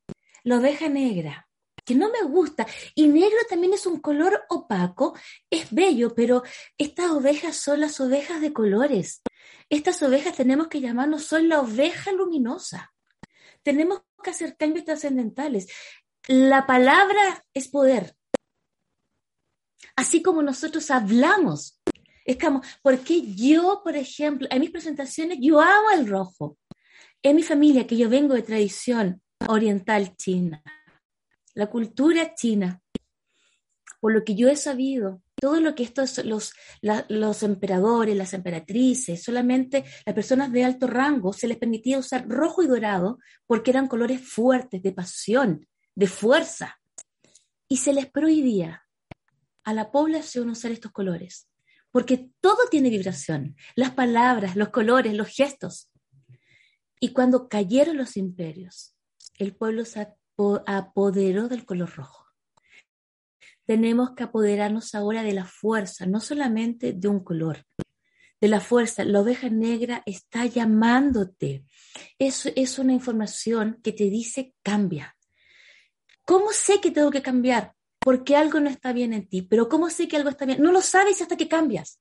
La 0.45 0.59
oveja 0.59 0.87
negra, 0.87 1.44
que 1.85 1.95
no 1.95 2.09
me 2.09 2.23
gusta. 2.23 2.65
Y 2.95 3.07
negro 3.07 3.37
también 3.47 3.73
es 3.73 3.85
un 3.85 3.99
color 3.99 4.43
opaco, 4.49 5.17
es 5.49 5.71
bello, 5.71 6.13
pero 6.15 6.43
estas 6.77 7.11
ovejas 7.11 7.55
son 7.55 7.79
las 7.79 7.99
ovejas 8.01 8.41
de 8.41 8.51
colores. 8.51 9.21
Estas 9.69 10.01
ovejas 10.03 10.35
tenemos 10.35 10.67
que 10.67 10.81
llamarnos, 10.81 11.25
son 11.25 11.47
la 11.47 11.61
oveja 11.61 12.11
luminosa. 12.11 12.93
Tenemos 13.63 14.01
que 14.23 14.31
hacer 14.31 14.57
cambios 14.57 14.85
trascendentales. 14.85 15.67
La 16.27 16.65
palabra 16.65 17.45
es 17.53 17.67
poder. 17.67 18.15
Así 19.95 20.21
como 20.21 20.41
nosotros 20.41 20.91
hablamos. 20.91 21.81
Es 22.25 22.37
como, 22.37 22.61
porque 22.81 23.21
yo, 23.35 23.81
por 23.83 23.95
ejemplo, 23.95 24.47
en 24.49 24.59
mis 24.59 24.71
presentaciones, 24.71 25.37
yo 25.39 25.61
amo 25.61 25.91
el 25.93 26.07
rojo. 26.07 26.57
En 27.21 27.35
mi 27.35 27.43
familia, 27.43 27.87
que 27.87 27.97
yo 27.97 28.09
vengo 28.09 28.33
de 28.33 28.41
tradición 28.41 29.21
oriental 29.47 30.15
china, 30.15 30.63
la 31.55 31.67
cultura 31.67 32.35
china, 32.35 32.81
por 33.99 34.13
lo 34.13 34.23
que 34.23 34.35
yo 34.35 34.49
he 34.49 34.55
sabido, 34.55 35.23
todo 35.35 35.59
lo 35.59 35.73
que 35.73 35.83
estos, 35.83 36.23
los, 36.25 36.53
los 37.09 37.43
emperadores, 37.43 38.15
las 38.15 38.33
emperatrices, 38.33 39.23
solamente 39.23 39.83
las 40.05 40.15
personas 40.15 40.51
de 40.51 40.63
alto 40.63 40.87
rango 40.87 41.33
se 41.33 41.47
les 41.47 41.57
permitía 41.57 41.97
usar 41.97 42.27
rojo 42.27 42.61
y 42.61 42.67
dorado 42.67 43.19
porque 43.47 43.71
eran 43.71 43.87
colores 43.87 44.21
fuertes, 44.21 44.81
de 44.81 44.91
pasión, 44.91 45.67
de 45.95 46.07
fuerza. 46.07 46.79
Y 47.67 47.77
se 47.77 47.93
les 47.93 48.09
prohibía 48.09 48.85
a 49.63 49.73
la 49.73 49.91
población 49.91 50.49
usar 50.49 50.71
estos 50.71 50.91
colores, 50.91 51.49
porque 51.91 52.29
todo 52.39 52.67
tiene 52.69 52.89
vibración, 52.89 53.55
las 53.75 53.91
palabras, 53.91 54.55
los 54.55 54.69
colores, 54.69 55.13
los 55.15 55.29
gestos. 55.29 55.89
Y 56.99 57.11
cuando 57.11 57.49
cayeron 57.49 57.97
los 57.97 58.17
imperios, 58.17 58.95
el 59.37 59.55
pueblo 59.55 59.83
apoderó 60.65 61.47
del 61.47 61.65
color 61.65 61.95
rojo 61.95 62.25
tenemos 63.65 64.11
que 64.11 64.23
apoderarnos 64.23 64.95
ahora 64.95 65.23
de 65.23 65.33
la 65.33 65.45
fuerza, 65.45 66.05
no 66.05 66.19
solamente 66.19 66.93
de 66.93 67.07
un 67.07 67.23
color, 67.23 67.65
de 68.39 68.47
la 68.47 68.61
fuerza. 68.61 69.03
La 69.03 69.21
oveja 69.21 69.49
negra 69.49 70.03
está 70.05 70.45
llamándote. 70.45 71.65
Eso 72.19 72.49
es 72.55 72.77
una 72.79 72.93
información 72.93 73.79
que 73.83 73.91
te 73.91 74.05
dice 74.05 74.53
cambia. 74.61 75.17
¿Cómo 76.23 76.51
sé 76.51 76.79
que 76.79 76.91
tengo 76.91 77.11
que 77.11 77.21
cambiar? 77.21 77.73
Porque 77.99 78.35
algo 78.35 78.59
no 78.59 78.69
está 78.69 78.93
bien 78.93 79.13
en 79.13 79.27
ti. 79.27 79.41
Pero 79.41 79.67
¿cómo 79.67 79.89
sé 79.89 80.07
que 80.07 80.17
algo 80.17 80.29
está 80.29 80.45
bien? 80.45 80.61
No 80.61 80.71
lo 80.71 80.81
sabes 80.81 81.21
hasta 81.21 81.37
que 81.37 81.47
cambias. 81.47 81.99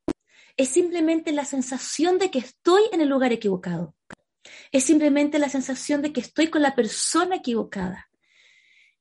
Es 0.56 0.68
simplemente 0.68 1.32
la 1.32 1.44
sensación 1.44 2.18
de 2.18 2.30
que 2.30 2.38
estoy 2.38 2.82
en 2.92 3.00
el 3.00 3.08
lugar 3.08 3.32
equivocado. 3.32 3.94
Es 4.70 4.84
simplemente 4.84 5.38
la 5.38 5.48
sensación 5.48 6.02
de 6.02 6.12
que 6.12 6.20
estoy 6.20 6.48
con 6.48 6.62
la 6.62 6.74
persona 6.74 7.36
equivocada. 7.36 8.08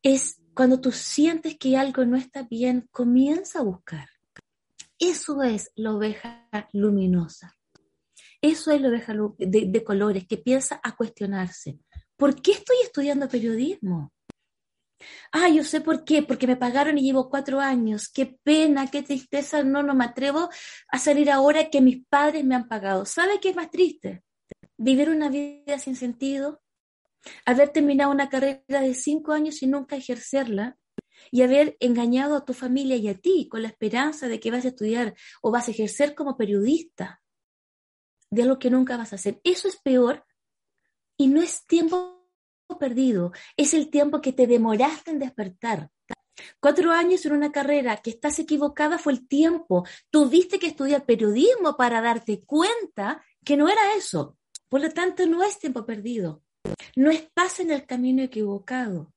Es 0.04 0.42
cuando 0.54 0.82
tú 0.82 0.92
sientes 0.92 1.58
que 1.58 1.78
algo 1.78 2.04
no 2.06 2.18
está 2.18 2.44
bien, 2.44 2.88
comienza 2.92 3.60
a 3.60 3.64
buscar. 3.64 4.10
Eso 5.00 5.42
es 5.44 5.72
la 5.76 5.94
oveja 5.94 6.48
luminosa. 6.74 7.56
Eso 8.42 8.72
es 8.72 8.82
la 8.82 8.90
oveja 8.90 9.16
de, 9.38 9.84
colores 9.84 10.28
que 10.28 10.38
piensa 10.38 10.82
a 10.84 10.96
cuestionarse. 10.96 11.80
¿Por 12.18 12.42
qué 12.42 12.52
estoy 12.52 12.76
estudiando 12.84 13.30
periodismo? 13.30 14.12
Ah, 15.32 15.48
yo 15.50 15.64
sé 15.64 15.80
por 15.80 16.04
qué, 16.04 16.22
porque 16.24 16.48
me 16.48 16.58
pagaron 16.58 16.98
y 16.98 17.04
llevo 17.04 17.30
cuatro 17.30 17.62
años. 17.62 18.10
Qué 18.10 18.38
pena, 18.44 18.92
qué 18.92 19.04
tristeza. 19.04 19.64
No, 19.64 19.84
no 19.84 19.96
me 19.96 20.06
atrevo 20.06 20.50
a 20.90 21.00
salir 21.00 21.32
ahora 21.32 21.70
que 21.70 21.82
mis 21.82 22.06
padres 22.06 22.44
me 22.44 22.56
han 22.56 22.68
pagado. 22.68 23.06
¿Sabe 23.06 23.40
qué 23.40 23.50
es 23.50 23.56
más 23.56 23.70
triste? 23.70 24.24
Vivir 24.78 25.10
una 25.10 25.30
vida 25.30 25.80
sin 25.80 25.96
sentido, 25.96 26.63
haber 27.46 27.70
terminado 27.70 28.12
una 28.12 28.30
carrera 28.30 28.82
de 28.82 28.94
cinco 28.94 29.32
años 29.32 29.62
y 29.64 29.68
nunca 29.68 29.96
ejercerla, 29.96 30.78
y 31.32 31.42
haber 31.42 31.78
engañado 31.80 32.36
a 32.36 32.46
tu 32.46 32.54
familia 32.54 32.96
y 32.96 33.08
a 33.08 33.18
ti 33.18 33.48
con 33.50 33.62
la 33.62 33.70
esperanza 33.70 34.28
de 34.28 34.40
que 34.40 34.52
vas 34.52 34.66
a 34.66 34.70
estudiar 34.70 35.16
o 35.42 35.52
vas 35.52 35.68
a 35.68 35.72
ejercer 35.72 36.16
como 36.16 36.38
periodista 36.38 37.22
de 38.30 38.44
algo 38.44 38.60
que 38.60 38.70
nunca 38.70 38.98
vas 38.98 39.14
a 39.14 39.16
hacer. 39.16 39.40
Eso 39.44 39.68
es 39.68 39.78
peor 39.78 40.26
y 41.18 41.28
no 41.28 41.42
es 41.42 41.66
tiempo 41.66 42.28
perdido, 42.80 43.32
es 43.56 43.74
el 43.74 43.90
tiempo 43.90 44.22
que 44.22 44.34
te 44.34 44.48
demoraste 44.48 45.12
en 45.12 45.20
despertar. 45.20 45.90
Cuatro 46.60 46.92
años 46.92 47.26
en 47.26 47.34
una 47.34 47.52
carrera 47.52 47.98
que 47.98 48.10
estás 48.10 48.40
equivocada 48.40 48.98
fue 48.98 49.14
el 49.14 49.28
tiempo. 49.28 49.86
Tuviste 50.10 50.58
que 50.58 50.68
estudiar 50.68 51.06
periodismo 51.06 51.78
para 51.78 52.02
darte 52.02 52.44
cuenta 52.46 53.24
que 53.46 53.56
no 53.56 53.70
era 53.70 53.96
eso. 53.96 54.38
Por 54.68 54.82
lo 54.82 54.90
tanto, 54.90 55.28
no 55.28 55.44
es 55.44 55.60
tiempo 55.60 55.86
perdido. 55.86 56.42
No 56.96 57.12
estás 57.12 57.60
en 57.60 57.72
el 57.72 57.86
camino 57.86 58.24
equivocado. 58.24 59.14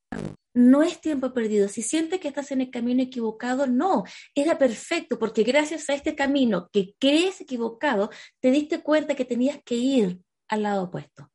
No 0.54 0.82
es 0.82 1.00
tiempo 1.00 1.32
perdido. 1.34 1.68
Si 1.68 1.82
sientes 1.82 2.18
que 2.18 2.28
estás 2.28 2.50
en 2.50 2.62
el 2.62 2.70
camino 2.70 3.02
equivocado, 3.02 3.66
no. 3.66 4.04
Era 4.34 4.58
perfecto 4.58 5.18
porque 5.18 5.42
gracias 5.42 5.90
a 5.90 5.94
este 5.94 6.14
camino 6.14 6.68
que 6.72 6.94
crees 6.98 7.40
equivocado, 7.40 8.10
te 8.40 8.50
diste 8.50 8.82
cuenta 8.82 9.14
que 9.14 9.24
tenías 9.24 9.60
que 9.64 9.74
ir 9.74 10.20
al 10.48 10.62
lado 10.62 10.84
opuesto. 10.84 11.30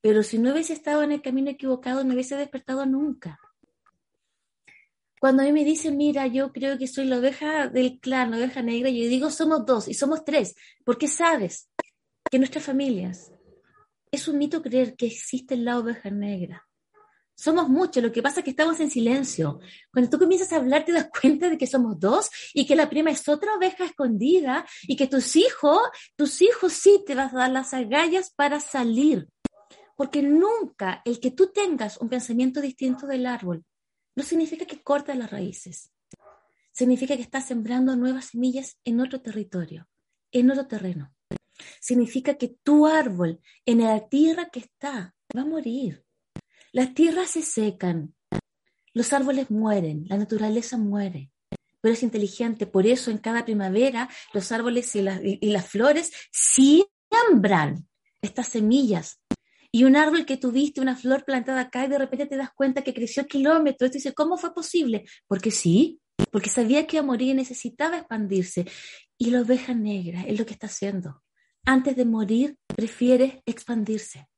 Pero 0.00 0.22
si 0.22 0.38
no 0.38 0.52
hubiese 0.52 0.74
estado 0.74 1.02
en 1.02 1.12
el 1.12 1.22
camino 1.22 1.50
equivocado, 1.50 2.04
no 2.04 2.14
hubiese 2.14 2.36
despertado 2.36 2.84
nunca. 2.84 3.40
Cuando 5.18 5.42
a 5.42 5.46
mí 5.46 5.52
me 5.52 5.64
dicen, 5.64 5.96
mira, 5.96 6.26
yo 6.26 6.52
creo 6.52 6.76
que 6.76 6.86
soy 6.86 7.06
la 7.06 7.18
oveja 7.18 7.68
del 7.68 7.98
clan, 7.98 8.30
la 8.30 8.36
oveja 8.36 8.62
negra, 8.62 8.90
yo 8.90 9.08
digo, 9.08 9.30
somos 9.30 9.64
dos 9.64 9.88
y 9.88 9.94
somos 9.94 10.24
tres, 10.24 10.54
porque 10.84 11.08
sabes 11.08 11.70
que 12.30 12.38
nuestras 12.38 12.64
familias, 12.64 13.32
es 14.16 14.28
un 14.28 14.38
mito 14.38 14.62
creer 14.62 14.96
que 14.96 15.06
existe 15.06 15.56
lado 15.56 15.82
oveja 15.82 16.10
negra. 16.10 16.66
Somos 17.38 17.68
muchos, 17.68 18.02
lo 18.02 18.10
que 18.10 18.22
pasa 18.22 18.40
es 18.40 18.44
que 18.44 18.50
estamos 18.50 18.80
en 18.80 18.90
silencio. 18.90 19.60
Cuando 19.92 20.10
tú 20.10 20.18
comienzas 20.18 20.52
a 20.52 20.56
hablar 20.56 20.86
te 20.86 20.92
das 20.92 21.08
cuenta 21.20 21.50
de 21.50 21.58
que 21.58 21.66
somos 21.66 22.00
dos 22.00 22.30
y 22.54 22.66
que 22.66 22.74
la 22.74 22.88
prima 22.88 23.10
es 23.10 23.28
otra 23.28 23.54
oveja 23.54 23.84
escondida 23.84 24.66
y 24.82 24.96
que 24.96 25.06
tus 25.06 25.36
hijos, 25.36 25.78
tus 26.16 26.40
hijos 26.40 26.72
sí 26.72 27.02
te 27.06 27.14
vas 27.14 27.34
a 27.34 27.38
dar 27.38 27.50
las 27.50 27.74
agallas 27.74 28.30
para 28.30 28.58
salir. 28.58 29.28
Porque 29.96 30.22
nunca 30.22 31.02
el 31.04 31.20
que 31.20 31.30
tú 31.30 31.52
tengas 31.52 31.98
un 31.98 32.08
pensamiento 32.08 32.60
distinto 32.60 33.06
del 33.06 33.26
árbol 33.26 33.64
no 34.14 34.22
significa 34.22 34.64
que 34.64 34.82
cortas 34.82 35.16
las 35.16 35.30
raíces. 35.30 35.92
Significa 36.72 37.16
que 37.16 37.22
estás 37.22 37.46
sembrando 37.46 37.96
nuevas 37.96 38.26
semillas 38.26 38.78
en 38.84 39.00
otro 39.00 39.20
territorio, 39.20 39.88
en 40.32 40.50
otro 40.50 40.66
terreno 40.66 41.15
significa 41.80 42.34
que 42.34 42.56
tu 42.62 42.86
árbol 42.86 43.40
en 43.64 43.78
la 43.78 44.08
tierra 44.08 44.48
que 44.50 44.60
está 44.60 45.14
va 45.36 45.42
a 45.42 45.46
morir. 45.46 46.04
Las 46.72 46.94
tierras 46.94 47.30
se 47.30 47.42
secan, 47.42 48.14
los 48.92 49.12
árboles 49.12 49.50
mueren, 49.50 50.04
la 50.08 50.16
naturaleza 50.16 50.76
muere, 50.76 51.30
pero 51.80 51.94
es 51.94 52.02
inteligente. 52.02 52.66
Por 52.66 52.86
eso 52.86 53.10
en 53.10 53.18
cada 53.18 53.44
primavera 53.44 54.08
los 54.32 54.52
árboles 54.52 54.94
y, 54.96 55.02
las, 55.02 55.20
y 55.22 55.50
las 55.50 55.66
flores 55.68 56.12
siembran 56.30 57.86
estas 58.22 58.48
semillas 58.48 59.20
Y 59.72 59.84
un 59.84 59.96
árbol 59.96 60.24
que 60.24 60.38
tuviste, 60.38 60.80
una 60.80 60.96
flor 60.96 61.24
plantada 61.24 61.60
acá 61.60 61.84
y 61.84 61.88
de 61.88 61.98
repente 61.98 62.26
te 62.26 62.36
das 62.36 62.50
cuenta 62.54 62.82
que 62.82 62.94
creció 62.94 63.26
kilómetros. 63.26 63.90
Y 63.90 63.94
dices, 63.94 64.14
¿cómo 64.14 64.38
fue 64.38 64.54
posible? 64.54 65.04
Porque 65.26 65.50
sí, 65.50 66.00
porque 66.30 66.48
sabía 66.48 66.86
que 66.86 66.96
iba 66.96 67.04
a 67.04 67.06
morir 67.06 67.28
y 67.32 67.34
necesitaba 67.34 67.98
expandirse. 67.98 68.64
Y 69.18 69.30
la 69.30 69.42
oveja 69.42 69.74
negra 69.74 70.22
es 70.22 70.38
lo 70.38 70.46
que 70.46 70.54
está 70.54 70.66
haciendo. 70.68 71.22
Antes 71.68 71.96
de 71.96 72.04
morir, 72.04 72.56
prefiere 72.68 73.42
expandirse. 73.44 74.28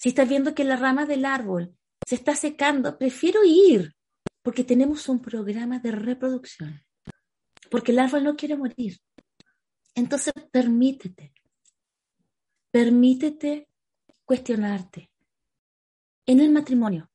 Si 0.00 0.08
estás 0.08 0.28
viendo 0.28 0.56
que 0.56 0.64
la 0.64 0.74
rama 0.74 1.06
del 1.06 1.24
árbol 1.24 1.76
se 2.04 2.16
está 2.16 2.34
secando, 2.34 2.98
prefiero 2.98 3.40
ir, 3.44 3.94
porque 4.42 4.64
tenemos 4.64 5.08
un 5.08 5.22
programa 5.22 5.78
de 5.78 5.92
reproducción. 5.92 6.82
Porque 7.70 7.92
el 7.92 8.00
árbol 8.00 8.24
no 8.24 8.34
quiere 8.34 8.56
morir. 8.56 8.98
Entonces, 9.94 10.32
permítete. 10.50 11.32
Permítete 12.72 13.68
cuestionarte. 14.24 15.12
En 16.26 16.40
el 16.40 16.50
matrimonio, 16.50 17.08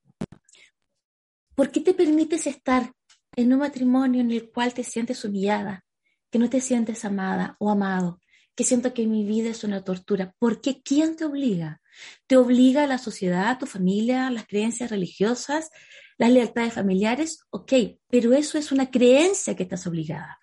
¿por 1.53 1.69
qué 1.69 1.81
te 1.81 1.93
permites 1.93 2.47
estar 2.47 2.93
en 3.35 3.51
un 3.51 3.59
matrimonio 3.59 4.21
en 4.21 4.31
el 4.31 4.49
cual 4.51 4.73
te 4.73 4.85
sientes 4.85 5.25
humillada, 5.25 5.85
que 6.31 6.39
no 6.39 6.49
te 6.49 6.61
sientes 6.61 7.03
amada 7.03 7.57
o 7.59 7.69
amado, 7.69 8.19
que 8.57 8.63
siento 8.63 8.91
que 8.91 9.05
mi 9.05 9.23
vida 9.23 9.51
es 9.51 9.63
una 9.63 9.83
tortura? 9.83 10.33
¿Por 10.39 10.61
qué? 10.61 10.81
¿Quién 10.81 11.15
te 11.15 11.25
obliga? 11.25 11.79
¿Te 12.25 12.37
obliga 12.37 12.87
la 12.87 12.97
sociedad, 12.97 13.59
tu 13.59 13.67
familia, 13.67 14.31
las 14.31 14.47
creencias 14.47 14.89
religiosas, 14.89 15.69
las 16.17 16.31
lealtades 16.31 16.73
familiares? 16.73 17.45
Ok, 17.51 17.73
pero 18.09 18.33
eso 18.33 18.57
es 18.57 18.71
una 18.71 18.89
creencia 18.89 19.55
que 19.55 19.61
estás 19.61 19.85
obligada. 19.85 20.39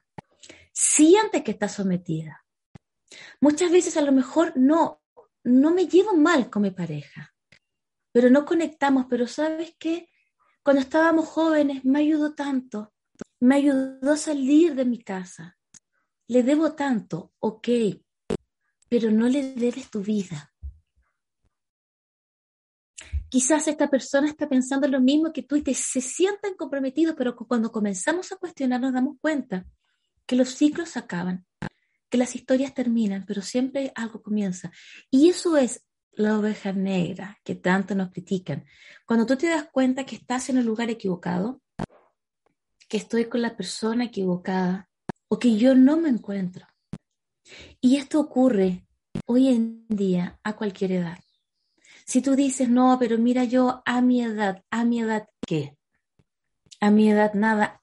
Siente 0.73 1.43
que 1.43 1.51
estás 1.51 1.73
sometida. 1.73 2.45
Muchas 3.41 3.73
veces 3.73 3.97
a 3.97 4.03
lo 4.03 4.13
mejor 4.13 4.53
no, 4.55 5.03
no 5.43 5.75
me 5.75 5.89
llevo 5.89 6.15
mal 6.15 6.51
con 6.51 6.63
mi 6.63 6.71
pareja, 6.71 7.35
pero 8.13 8.31
no 8.31 8.45
conectamos, 8.45 9.07
pero 9.11 9.27
¿sabes 9.27 9.75
qué? 9.77 10.09
Cuando 10.63 10.81
estábamos 10.81 11.27
jóvenes 11.27 11.85
me 11.85 11.99
ayudó 11.99 12.33
tanto, 12.33 12.95
me 13.41 13.57
ayudó 13.57 14.13
a 14.13 14.17
salir 14.17 14.77
de 14.77 14.85
mi 14.85 15.03
casa. 15.03 15.59
Le 16.29 16.45
debo 16.45 16.75
tanto, 16.75 17.33
ok, 17.41 17.69
pero 18.95 19.11
no 19.11 19.29
le 19.29 19.55
debes 19.55 19.91
tu 19.91 20.03
vida. 20.03 20.55
Quizás 23.29 23.67
esta 23.67 23.91
persona 23.91 24.29
está 24.29 24.49
pensando 24.49 24.87
lo 24.87 25.01
mismo 25.01 25.33
que 25.33 25.43
tú 25.43 25.57
y 25.57 25.63
te, 25.63 25.75
se 25.75 26.01
sienten 26.01 26.55
comprometidos, 26.55 27.17
pero 27.19 27.35
cuando 27.35 27.73
comenzamos 27.73 28.31
a 28.31 28.37
cuestionar 28.37 28.81
nos 28.81 28.93
damos 28.93 29.17
cuenta 29.21 29.67
que 30.27 30.37
los 30.37 30.51
ciclos 30.51 30.97
acaban 30.97 31.45
que 32.09 32.19
las 32.19 32.37
historias 32.37 32.73
terminan, 32.73 33.25
pero 33.27 33.43
siempre 33.43 33.91
algo 33.97 34.23
comienza. 34.23 34.71
Y 35.11 35.29
eso 35.29 35.57
es 35.57 35.85
la 36.13 36.39
oveja 36.39 36.73
negra 36.73 37.41
que 37.43 37.57
tanto 37.57 37.97
nos 37.97 38.13
critican. 38.13 38.65
Cuando 39.05 39.27
tú 39.27 39.37
te 39.37 39.49
das 39.49 39.67
cuenta 39.73 40.07
que 40.07 40.15
estás 40.15 40.51
en 40.51 40.59
el 40.59 40.67
lugar 40.67 40.89
equivocado, 40.89 41.61
que 42.89 42.99
estoy 42.99 43.25
con 43.25 43.43
la 43.43 43.57
persona 43.57 44.05
equivocada 44.05 44.89
o 45.27 45.41
que 45.41 45.57
yo 45.57 45.75
no 45.75 45.97
me 45.97 46.11
encuentro. 46.11 46.69
Y 47.81 47.97
esto 47.97 48.21
ocurre 48.21 48.84
hoy 49.27 49.49
en 49.49 49.87
día 49.89 50.39
a 50.43 50.55
cualquier 50.57 50.93
edad. 50.93 51.19
Si 52.07 52.21
tú 52.21 52.35
dices, 52.35 52.69
no, 52.69 52.97
pero 52.99 53.19
mira 53.19 53.45
yo 53.45 53.83
a 53.87 54.01
mi 54.01 54.23
edad, 54.23 54.63
a 54.71 54.85
mi 54.85 55.01
edad, 55.01 55.27
¿qué? 55.47 55.77
A 56.81 56.91
mi 56.91 57.11
edad 57.11 57.33
nada. 57.35 57.81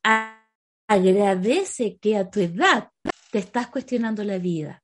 Agradece 0.88 1.98
que 1.98 2.18
a 2.18 2.30
tu 2.30 2.42
edad 2.42 2.92
te 3.32 3.40
estás 3.40 3.68
cuestionando 3.68 4.24
la 4.24 4.38
vida. 4.38 4.84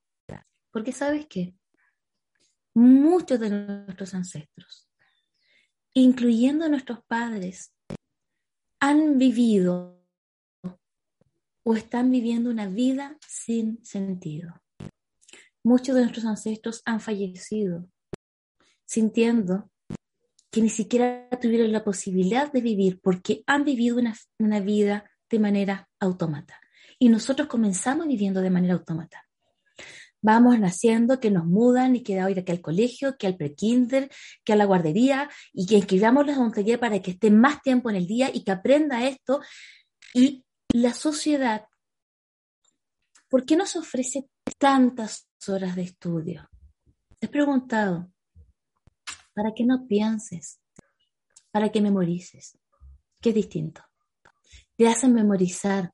Porque 0.70 0.92
sabes 0.92 1.26
qué? 1.26 1.54
Muchos 2.74 3.40
de 3.40 3.50
nuestros 3.50 4.14
ancestros, 4.14 4.88
incluyendo 5.94 6.68
nuestros 6.68 7.02
padres, 7.04 7.72
han 8.80 9.18
vivido 9.18 10.04
o 11.62 11.74
están 11.74 12.10
viviendo 12.10 12.50
una 12.50 12.66
vida 12.66 13.18
sin 13.26 13.84
sentido. 13.84 14.62
Muchos 15.68 15.94
de 15.96 16.00
nuestros 16.00 16.24
ancestros 16.24 16.80
han 16.86 16.98
fallecido 16.98 17.86
sintiendo 18.86 19.70
que 20.50 20.62
ni 20.62 20.70
siquiera 20.70 21.28
tuvieron 21.42 21.72
la 21.72 21.84
posibilidad 21.84 22.50
de 22.50 22.62
vivir 22.62 23.02
porque 23.02 23.42
han 23.46 23.64
vivido 23.66 23.98
una, 23.98 24.60
vida 24.60 25.04
de 25.28 25.38
manera 25.38 25.86
autómata 26.00 26.58
y 26.98 27.10
nosotros 27.10 27.48
comenzamos 27.48 28.06
viviendo 28.06 28.40
de 28.40 28.48
manera 28.48 28.72
autómata. 28.72 29.28
Vamos 30.22 30.58
naciendo, 30.58 31.20
que 31.20 31.30
nos 31.30 31.44
mudan 31.44 31.96
y 31.96 32.02
que 32.02 32.16
da 32.16 32.30
ir 32.30 32.38
aquí 32.38 32.52
al 32.52 32.62
colegio, 32.62 33.18
que 33.18 33.26
al 33.26 33.36
prekinder, 33.36 34.10
que 34.46 34.54
a 34.54 34.56
la 34.56 34.64
guardería 34.64 35.28
y 35.52 35.66
que 35.66 35.74
inscribamos 35.74 36.26
la 36.26 36.50
taller 36.50 36.80
para 36.80 37.02
que 37.02 37.10
esté 37.10 37.30
más 37.30 37.60
tiempo 37.60 37.90
en 37.90 37.96
el 37.96 38.06
día 38.06 38.30
y 38.32 38.42
que 38.42 38.52
aprenda 38.52 39.06
esto. 39.06 39.42
Y 40.14 40.46
la 40.72 40.94
sociedad, 40.94 41.66
¿por 43.28 43.44
qué 43.44 43.54
nos 43.54 43.76
ofrece 43.76 44.30
tantas 44.56 45.27
horas 45.48 45.76
de 45.76 45.82
estudio? 45.82 46.48
Te 47.18 47.26
he 47.26 47.28
preguntado, 47.28 48.10
para 49.34 49.54
que 49.54 49.64
no 49.64 49.86
pienses, 49.86 50.60
para 51.52 51.70
que 51.70 51.80
memorices, 51.80 52.58
¿Qué 53.20 53.30
es 53.30 53.34
distinto. 53.34 53.82
Te 54.76 54.88
hacen 54.88 55.12
memorizar 55.12 55.92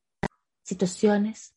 situaciones, 0.62 1.54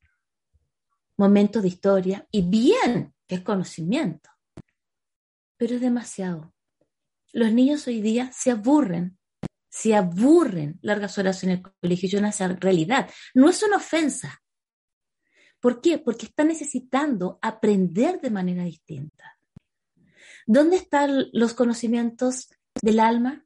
momentos 1.17 1.62
de 1.62 1.67
historia, 1.67 2.28
y 2.32 2.41
bien, 2.41 3.13
que 3.28 3.36
es 3.36 3.41
conocimiento, 3.41 4.30
pero 5.58 5.76
es 5.76 5.82
demasiado. 5.82 6.54
Los 7.34 7.52
niños 7.52 7.86
hoy 7.88 8.02
día 8.02 8.32
se 8.32 8.52
aburren, 8.52 9.17
se 9.69 9.95
aburren 9.95 10.80
largas 10.82 11.17
horas 11.17 11.43
en 11.43 11.50
el 11.52 11.62
colegio, 11.62 12.10
y 12.12 12.15
una 12.15 12.32
realidad. 12.32 13.10
No 13.34 13.50
es 13.50 13.62
una 13.63 13.78
ofensa. 13.78 14.41
¿Por 15.60 15.82
qué? 15.82 15.98
Porque 15.98 16.28
están 16.28 16.48
necesitando 16.48 17.39
aprender 17.41 18.22
de 18.22 18.30
manera 18.30 18.63
distinta. 18.63 19.38
¿Dónde 20.46 20.78
están 20.78 21.28
los 21.34 21.54
conocimientos 21.54 22.50
del 22.82 23.00
alma? 23.00 23.46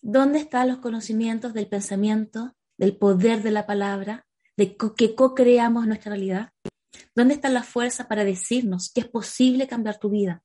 ¿Dónde 0.00 0.38
están 0.38 0.68
los 0.68 0.78
conocimientos 0.78 1.52
del 1.54 1.68
pensamiento, 1.68 2.54
del 2.78 2.96
poder 2.96 3.42
de 3.42 3.50
la 3.50 3.66
palabra? 3.66 4.26
de 4.60 4.76
que 4.76 5.14
co-creamos 5.14 5.86
nuestra 5.86 6.10
realidad? 6.10 6.52
¿Dónde 7.14 7.32
está 7.32 7.48
la 7.48 7.62
fuerza 7.62 8.08
para 8.08 8.24
decirnos 8.24 8.92
que 8.92 9.00
es 9.00 9.08
posible 9.08 9.66
cambiar 9.66 9.98
tu 9.98 10.10
vida? 10.10 10.42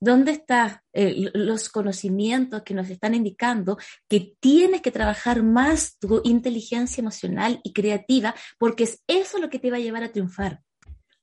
¿Dónde 0.00 0.32
están 0.32 0.80
eh, 0.92 1.30
los 1.34 1.68
conocimientos 1.68 2.62
que 2.62 2.74
nos 2.74 2.88
están 2.90 3.14
indicando 3.14 3.78
que 4.08 4.36
tienes 4.40 4.82
que 4.82 4.90
trabajar 4.90 5.42
más 5.42 5.98
tu 5.98 6.20
inteligencia 6.24 7.00
emocional 7.00 7.60
y 7.62 7.72
creativa 7.72 8.34
porque 8.58 8.84
es 8.84 9.02
eso 9.06 9.38
lo 9.38 9.48
que 9.50 9.58
te 9.58 9.70
va 9.70 9.78
a 9.78 9.80
llevar 9.80 10.04
a 10.04 10.12
triunfar? 10.12 10.62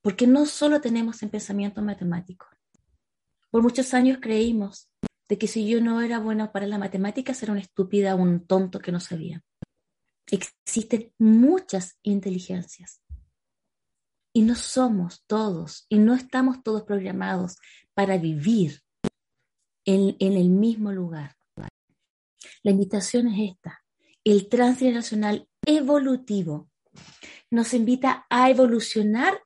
Porque 0.02 0.26
no 0.26 0.46
solo 0.46 0.82
tenemos 0.82 1.22
en 1.22 1.30
pensamiento 1.30 1.82
matemático. 1.82 2.48
Por 3.52 3.62
muchos 3.62 3.94
años 3.94 4.18
creímos 4.22 4.90
de 5.30 5.38
que 5.38 5.48
si 5.48 5.68
yo 5.68 5.82
no 5.82 6.02
era 6.02 6.20
bueno 6.20 6.52
para 6.52 6.68
la 6.68 6.78
matemática, 6.78 7.34
era 7.42 7.52
una 7.52 7.62
estúpida, 7.62 8.16
un 8.16 8.46
tonto 8.48 8.80
que 8.80 8.92
no 8.92 9.00
sabía. 9.00 9.44
Existen 10.30 11.14
muchas 11.20 11.98
inteligencias 12.04 13.02
y 14.34 14.44
no 14.44 14.56
somos 14.56 15.24
todos 15.28 15.86
y 15.89 15.98
no 15.98 16.13
estamos 16.13 16.63
todos 16.63 16.84
programados 16.84 17.58
para 17.94 18.17
vivir 18.17 18.82
en, 19.86 20.15
el 20.20 20.50
mismo 20.50 20.91
lugar. 20.91 21.36
La 22.63 22.72
invitación 22.72 23.28
es 23.28 23.52
esta. 23.52 23.84
El 24.24 24.48
transgeneracional 24.48 25.48
evolutivo 25.65 26.70
nos 27.50 27.74
invita 27.74 28.26
a 28.30 28.50
evolucionar 28.50 29.41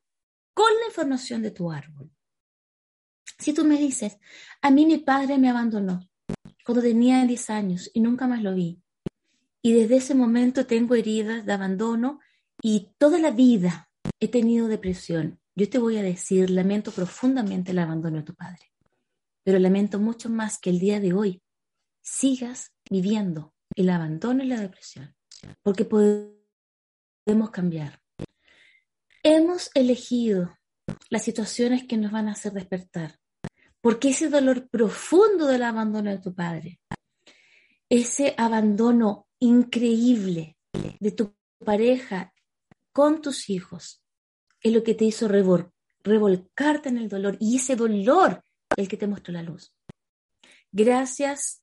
con 0.54 0.72
la 0.82 0.88
información 0.88 1.42
de 1.42 1.52
tu 1.52 1.72
árbol. 1.72 2.12
Si 3.40 3.54
tú 3.54 3.66
me 3.66 3.78
dices, 3.78 4.18
a 4.62 4.70
mí 4.72 4.86
mi 4.86 4.98
padre 4.98 5.38
me 5.38 5.50
abandonó 5.50 6.08
cuando 6.66 6.82
tenía 6.82 7.26
10 7.26 7.50
años 7.50 7.92
y 7.94 8.02
nunca 8.02 8.28
más 8.28 8.42
lo 8.42 8.54
vi, 8.54 8.82
y 9.62 9.74
desde 9.74 9.98
ese 9.98 10.16
momento 10.16 10.66
tengo 10.66 10.96
heridas 10.96 11.46
de 11.46 11.54
abandono 11.54 12.20
y 12.62 12.92
toda 12.98 13.18
la 13.20 13.32
vida 13.32 13.90
he 14.26 14.28
tenido 14.28 14.68
depresión. 14.68 15.40
Yo 15.56 15.70
te 15.70 15.80
voy 15.80 15.98
a 15.98 16.04
decir, 16.04 16.50
lamento 16.50 16.92
profundamente 16.92 17.72
el 17.72 17.80
abandono 17.80 18.18
de 18.18 18.24
tu 18.24 18.36
padre, 18.36 18.72
pero 19.44 19.60
lamento 19.60 20.00
mucho 20.00 20.30
más 20.30 20.60
que 20.60 20.70
el 20.70 20.80
día 20.80 21.00
de 21.00 21.14
hoy 21.14 21.42
sigas 22.02 22.74
viviendo 22.90 23.54
el 23.76 23.90
abandono 23.90 24.44
y 24.44 24.48
la 24.48 24.60
depresión, 24.60 25.16
porque 25.62 25.86
podemos 25.86 27.50
cambiar. 27.52 28.02
Hemos 29.24 29.72
elegido 29.74 30.58
las 31.10 31.24
situaciones 31.24 31.86
que 31.88 31.98
nos 31.98 32.12
van 32.12 32.28
a 32.28 32.34
hacer 32.34 32.54
despertar, 32.54 33.20
porque 33.82 34.10
ese 34.10 34.30
dolor 34.30 34.68
profundo 34.70 35.48
del 35.48 35.64
abandono 35.64 36.12
de 36.12 36.20
tu 36.20 36.34
padre, 36.34 36.80
ese 37.90 38.34
abandono 38.38 39.28
increíble 39.40 40.58
de 41.00 41.12
tu 41.12 41.36
pareja 41.64 42.34
con 42.92 43.22
tus 43.22 43.50
hijos 43.50 44.05
es 44.66 44.74
lo 44.74 44.84
que 44.84 44.96
te 44.96 45.06
hizo 45.06 45.28
revolcarte 45.28 46.90
en 46.90 46.98
el 46.98 47.08
dolor 47.08 47.38
y 47.40 47.58
ese 47.58 47.76
dolor 47.76 48.44
el 48.76 48.88
que 48.88 48.98
te 48.98 49.06
mostró 49.06 49.32
la 49.32 49.44
luz. 49.44 49.72
gracias 50.72 51.62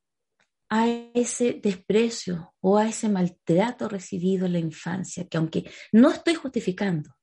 a 0.68 0.86
ese 1.12 1.60
desprecio 1.62 2.54
o 2.60 2.78
a 2.78 2.88
ese 2.88 3.08
maltrato 3.08 3.88
recibido 3.88 4.46
en 4.46 4.52
la 4.52 4.60
infancia, 4.60 5.26
que 5.28 5.36
aunque 5.36 5.70
no 5.90 6.10
estoy 6.10 6.34
justificando, 6.34 7.14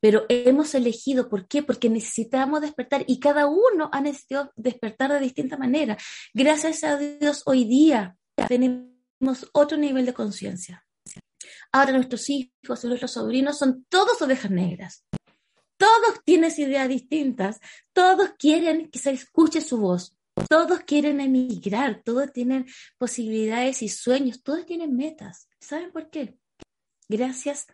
pero 0.00 0.24
hemos 0.30 0.74
elegido, 0.74 1.28
¿por 1.28 1.46
qué? 1.46 1.62
Porque 1.62 1.90
necesitamos 1.90 2.62
despertar 2.62 3.04
y 3.06 3.20
cada 3.20 3.46
uno 3.46 3.90
ha 3.92 4.00
necesitado 4.00 4.50
despertar 4.56 5.12
de 5.12 5.20
distinta 5.20 5.58
manera. 5.58 5.98
Gracias 6.32 6.82
a 6.84 6.96
Dios, 6.96 7.42
hoy 7.44 7.64
día 7.64 8.16
tenemos 8.48 9.48
otro 9.52 9.76
nivel 9.76 10.06
de 10.06 10.14
conciencia. 10.14 10.85
Ahora 11.72 11.92
nuestros 11.92 12.28
hijos 12.30 12.84
y 12.84 12.86
nuestros 12.86 13.12
sobrinos 13.12 13.58
son 13.58 13.86
todos 13.88 14.20
ovejas 14.22 14.50
negras. 14.50 15.04
Todos 15.76 16.22
tienen 16.24 16.50
ideas 16.56 16.88
distintas, 16.88 17.60
todos 17.92 18.30
quieren 18.38 18.90
que 18.90 18.98
se 18.98 19.10
escuche 19.10 19.60
su 19.60 19.78
voz, 19.78 20.16
todos 20.48 20.80
quieren 20.80 21.20
emigrar, 21.20 22.02
todos 22.02 22.32
tienen 22.32 22.66
posibilidades 22.98 23.82
y 23.82 23.88
sueños, 23.88 24.42
todos 24.42 24.64
tienen 24.64 24.96
metas. 24.96 25.48
¿Saben 25.60 25.92
por 25.92 26.08
qué? 26.08 26.38
Gracias 27.08 27.66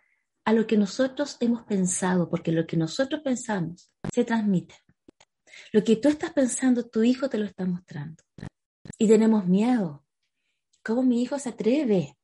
a 0.44 0.52
lo 0.52 0.66
que 0.66 0.76
nosotros 0.76 1.36
hemos 1.40 1.62
pensado, 1.64 2.28
porque 2.28 2.52
lo 2.52 2.66
que 2.66 2.76
nosotros 2.76 3.20
pensamos 3.22 3.92
se 4.12 4.24
transmite. 4.24 4.74
Lo 5.72 5.84
que 5.84 5.96
tú 5.96 6.08
estás 6.08 6.32
pensando, 6.32 6.88
tu 6.88 7.02
hijo 7.02 7.28
te 7.28 7.38
lo 7.38 7.44
está 7.44 7.64
mostrando. 7.64 8.22
Y 8.98 9.06
tenemos 9.06 9.46
miedo. 9.46 10.04
¿Cómo 10.82 11.02
mi 11.02 11.22
hijo 11.22 11.38
se 11.38 11.50
atreve 11.50 12.16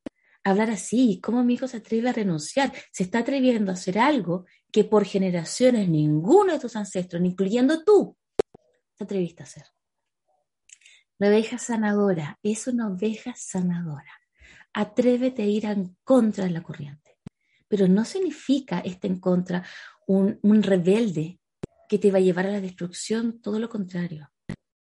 hablar 0.45 0.71
así? 0.71 1.21
¿Cómo 1.23 1.45
mi 1.45 1.55
hijo 1.55 1.69
se 1.69 1.79
atreve 1.79 2.09
a 2.09 2.13
renunciar? 2.13 2.73
Se 2.93 3.03
está 3.03 3.21
atreviendo 3.21 3.71
a 3.71 3.75
hacer 3.75 3.99
algo 3.99 4.47
que 4.73 4.85
por 4.85 5.05
generaciones 5.05 5.89
ninguno 5.89 6.53
de 6.53 6.59
tus 6.59 6.77
ancestros, 6.77 7.23
incluyendo 7.25 7.85
tú, 7.85 8.17
te 8.97 9.05
atreviste 9.05 9.43
a 9.43 9.47
hacer. 9.47 9.65
La 11.19 11.29
oveja 11.29 11.59
sanadora 11.59 12.39
es 12.43 12.67
una 12.67 12.89
oveja 12.89 13.35
sanadora. 13.37 14.13
Atrévete 14.73 15.43
a 15.43 15.47
ir 15.47 15.65
en 15.67 15.97
contra 16.05 16.45
de 16.45 16.51
la 16.51 16.63
corriente. 16.63 17.19
Pero 17.67 17.89
no 17.89 18.05
significa 18.05 18.81
este 18.81 19.09
en 19.09 19.19
contra 19.19 19.65
un, 20.07 20.39
un 20.43 20.63
rebelde 20.63 21.41
que 21.89 21.99
te 21.99 22.11
va 22.11 22.19
a 22.19 22.23
llevar 22.23 22.47
a 22.47 22.53
la 22.53 22.61
destrucción, 22.61 23.41
todo 23.41 23.59
lo 23.59 23.69
contrario. 23.69 24.31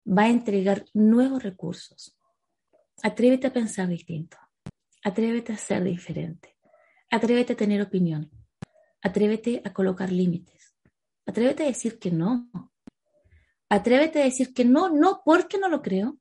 Va 0.05 0.23
a 0.23 0.29
entregar 0.29 0.85
nuevos 0.93 1.41
recursos. 1.41 2.15
Atrévete 3.01 3.47
a 3.47 3.53
pensar 3.53 3.88
distinto. 3.88 4.38
Atrévete 5.03 5.53
a 5.53 5.57
ser 5.57 5.83
diferente. 5.83 6.57
Atrévete 7.09 7.53
a 7.53 7.57
tener 7.57 7.81
opinión. 7.81 8.29
Atrévete 9.01 9.62
a 9.63 9.73
colocar 9.73 10.12
límites. 10.12 10.75
Atrévete 11.25 11.63
a 11.63 11.67
decir 11.67 11.99
que 11.99 12.12
no. 12.12 12.49
Atrévete 13.69 14.21
a 14.21 14.25
decir 14.25 14.53
que 14.53 14.65
no, 14.65 14.89
no 14.89 15.21
porque 15.23 15.57
no 15.57 15.69
lo 15.69 15.81
creo. 15.81 16.17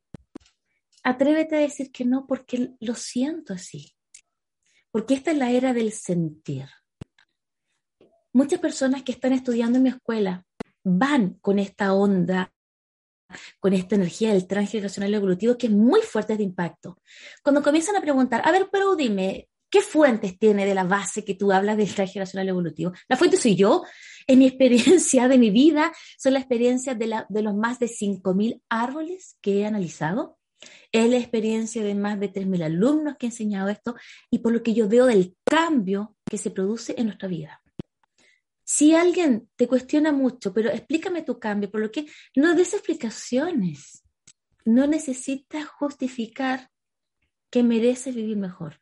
Atrévete 1.03 1.57
a 1.57 1.61
decir 1.61 1.91
que 1.91 2.05
no 2.05 2.27
porque 2.27 2.75
lo 2.81 2.95
siento 2.95 3.55
así. 3.55 3.95
Porque 4.91 5.15
esta 5.15 5.31
es 5.31 5.39
la 5.39 5.51
era 5.51 5.73
del 5.73 5.93
sentir. 5.93 6.69
Muchas 8.33 8.61
personas 8.61 9.03
que 9.03 9.13
están 9.13 9.33
estudiando 9.33 9.79
en 9.79 9.85
mi 9.85 9.89
escuela 9.91 10.47
van 10.85 11.35
con 11.41 11.59
esta 11.59 11.95
onda, 11.95 12.53
con 13.61 13.73
esta 13.73 13.95
energía 13.95 14.33
del 14.33 14.47
transgeneracional 14.47 15.15
evolutivo 15.15 15.57
que 15.57 15.67
es 15.67 15.73
muy 15.73 16.01
fuerte 16.03 16.37
de 16.37 16.43
impacto. 16.43 16.99
Cuando 17.43 17.63
comienzan 17.63 17.97
a 17.97 18.01
preguntar, 18.01 18.43
a 18.45 18.53
ver, 18.53 18.69
pero 18.71 18.97
dime, 18.97 19.49
¿Qué 19.71 19.83
fuentes 19.83 20.39
tiene 20.39 20.65
de 20.65 20.75
la 20.75 20.85
base 20.85 21.25
que 21.25 21.35
tú 21.35 21.53
hablas 21.53 21.77
del 21.77 21.89
generacional 21.89 22.49
evolutivo? 22.49 22.93
La 23.07 23.17
fuente 23.17 23.37
soy 23.37 23.55
yo. 23.55 23.85
En 24.27 24.39
mi 24.39 24.47
experiencia 24.47 25.29
de 25.29 25.39
mi 25.39 25.51
vida, 25.51 25.93
son 26.19 26.35
la 26.35 26.39
experiencia 26.39 26.95
de, 26.95 27.07
la, 27.07 27.27
de 27.29 27.43
los 27.43 27.55
más 27.55 27.79
de 27.79 27.87
5.000 27.87 28.63
árboles 28.71 29.37
que 29.43 29.61
he 29.61 29.67
analizado. 29.67 30.39
Es 30.91 31.09
la 31.09 31.19
experiencia 31.19 31.83
de 31.83 31.95
más 31.95 32.19
de 32.19 32.33
3.000 32.33 32.65
alumnos 32.65 33.17
que 33.19 33.27
he 33.27 33.29
enseñado 33.29 33.69
esto 33.69 33.95
y 34.31 34.39
por 34.39 34.53
lo 34.53 34.63
que 34.63 34.75
yo 34.75 34.89
veo 34.89 35.07
del 35.07 35.37
cambio 35.45 36.17
que 36.29 36.39
se 36.39 36.51
produce 36.51 36.95
en 36.97 37.07
nuestra 37.07 37.29
vida. 37.29 37.61
Si 38.71 38.95
alguien 38.95 39.49
te 39.57 39.67
cuestiona 39.67 40.13
mucho, 40.13 40.53
pero 40.53 40.69
explícame 40.69 41.23
tu 41.23 41.39
cambio, 41.39 41.71
por 41.71 41.81
lo 41.81 41.91
que 41.91 42.07
no 42.37 42.55
des 42.55 42.75
explicaciones. 42.75 44.05
No 44.67 44.87
necesitas 44.87 45.67
justificar 45.67 46.71
que 47.51 47.63
mereces 47.63 48.15
vivir 48.15 48.37
mejor. 48.37 48.79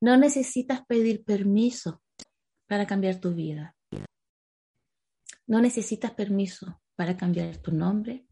No 0.00 0.16
necesitas 0.16 0.84
pedir 0.84 1.22
permiso 1.22 2.02
para 2.66 2.88
cambiar 2.88 3.20
tu 3.20 3.32
vida. 3.32 3.76
No 5.46 5.60
necesitas 5.60 6.10
permiso 6.10 6.82
para 6.96 7.16
cambiar 7.16 7.56
tu 7.58 7.70
nombre, 7.70 8.26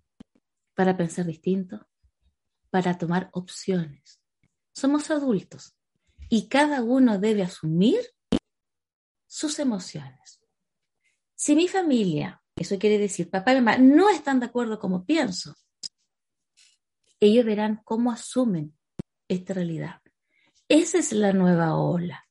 para 0.74 0.96
pensar 0.96 1.26
distinto, 1.26 1.86
para 2.70 2.98
tomar 2.98 3.30
opciones. 3.34 4.20
Somos 4.74 5.12
adultos 5.12 5.76
y 6.28 6.48
cada 6.48 6.82
uno 6.82 7.20
debe 7.20 7.44
asumir 7.44 8.00
sus 9.28 9.60
emociones. 9.60 10.40
Si 11.36 11.54
mi 11.54 11.68
familia, 11.68 12.42
eso 12.56 12.78
quiere 12.78 12.98
decir 12.98 13.30
papá 13.30 13.52
y 13.52 13.56
mamá, 13.56 13.78
no 13.78 14.10
están 14.10 14.40
de 14.40 14.46
acuerdo 14.46 14.80
como 14.80 15.04
pienso, 15.04 15.54
ellos 17.20 17.44
verán 17.44 17.80
cómo 17.84 18.10
asumen 18.10 18.76
esta 19.28 19.54
realidad. 19.54 20.00
Esa 20.68 20.98
es 20.98 21.12
la 21.12 21.32
nueva 21.32 21.76
ola. 21.76 22.26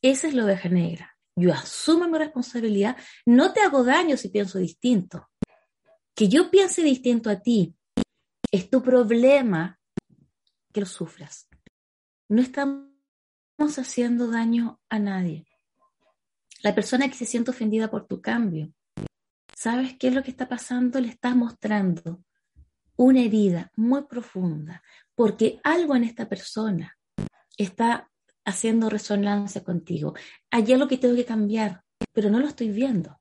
Esa 0.00 0.28
es 0.28 0.34
la 0.34 0.44
oveja 0.44 0.68
negra. 0.68 1.16
Yo 1.36 1.52
asumo 1.52 2.08
mi 2.08 2.18
responsabilidad. 2.18 2.96
No 3.26 3.52
te 3.52 3.60
hago 3.60 3.84
daño 3.84 4.16
si 4.16 4.28
pienso 4.28 4.58
distinto. 4.58 5.28
Que 6.14 6.28
yo 6.28 6.50
piense 6.50 6.82
distinto 6.82 7.30
a 7.30 7.40
ti 7.40 7.74
es 8.50 8.68
tu 8.68 8.82
problema 8.82 9.80
que 10.72 10.80
lo 10.80 10.86
sufras. 10.86 11.48
No 12.28 12.42
estamos 12.42 12.88
haciendo 13.78 14.30
daño 14.30 14.80
a 14.88 14.98
nadie. 14.98 15.46
La 16.62 16.76
persona 16.76 17.08
que 17.08 17.16
se 17.16 17.26
siente 17.26 17.50
ofendida 17.50 17.90
por 17.90 18.06
tu 18.06 18.20
cambio, 18.20 18.72
¿sabes 19.52 19.96
qué 19.98 20.08
es 20.08 20.14
lo 20.14 20.22
que 20.22 20.30
está 20.30 20.48
pasando? 20.48 21.00
Le 21.00 21.08
estás 21.08 21.34
mostrando 21.34 22.22
una 22.94 23.20
herida 23.20 23.72
muy 23.74 24.02
profunda, 24.02 24.80
porque 25.16 25.58
algo 25.64 25.96
en 25.96 26.04
esta 26.04 26.28
persona 26.28 26.96
está 27.56 28.08
haciendo 28.44 28.88
resonancia 28.88 29.64
contigo. 29.64 30.14
Hay 30.52 30.72
algo 30.72 30.86
que 30.86 30.98
tengo 30.98 31.16
que 31.16 31.24
cambiar, 31.24 31.82
pero 32.12 32.30
no 32.30 32.38
lo 32.38 32.46
estoy 32.46 32.70
viendo. 32.70 33.20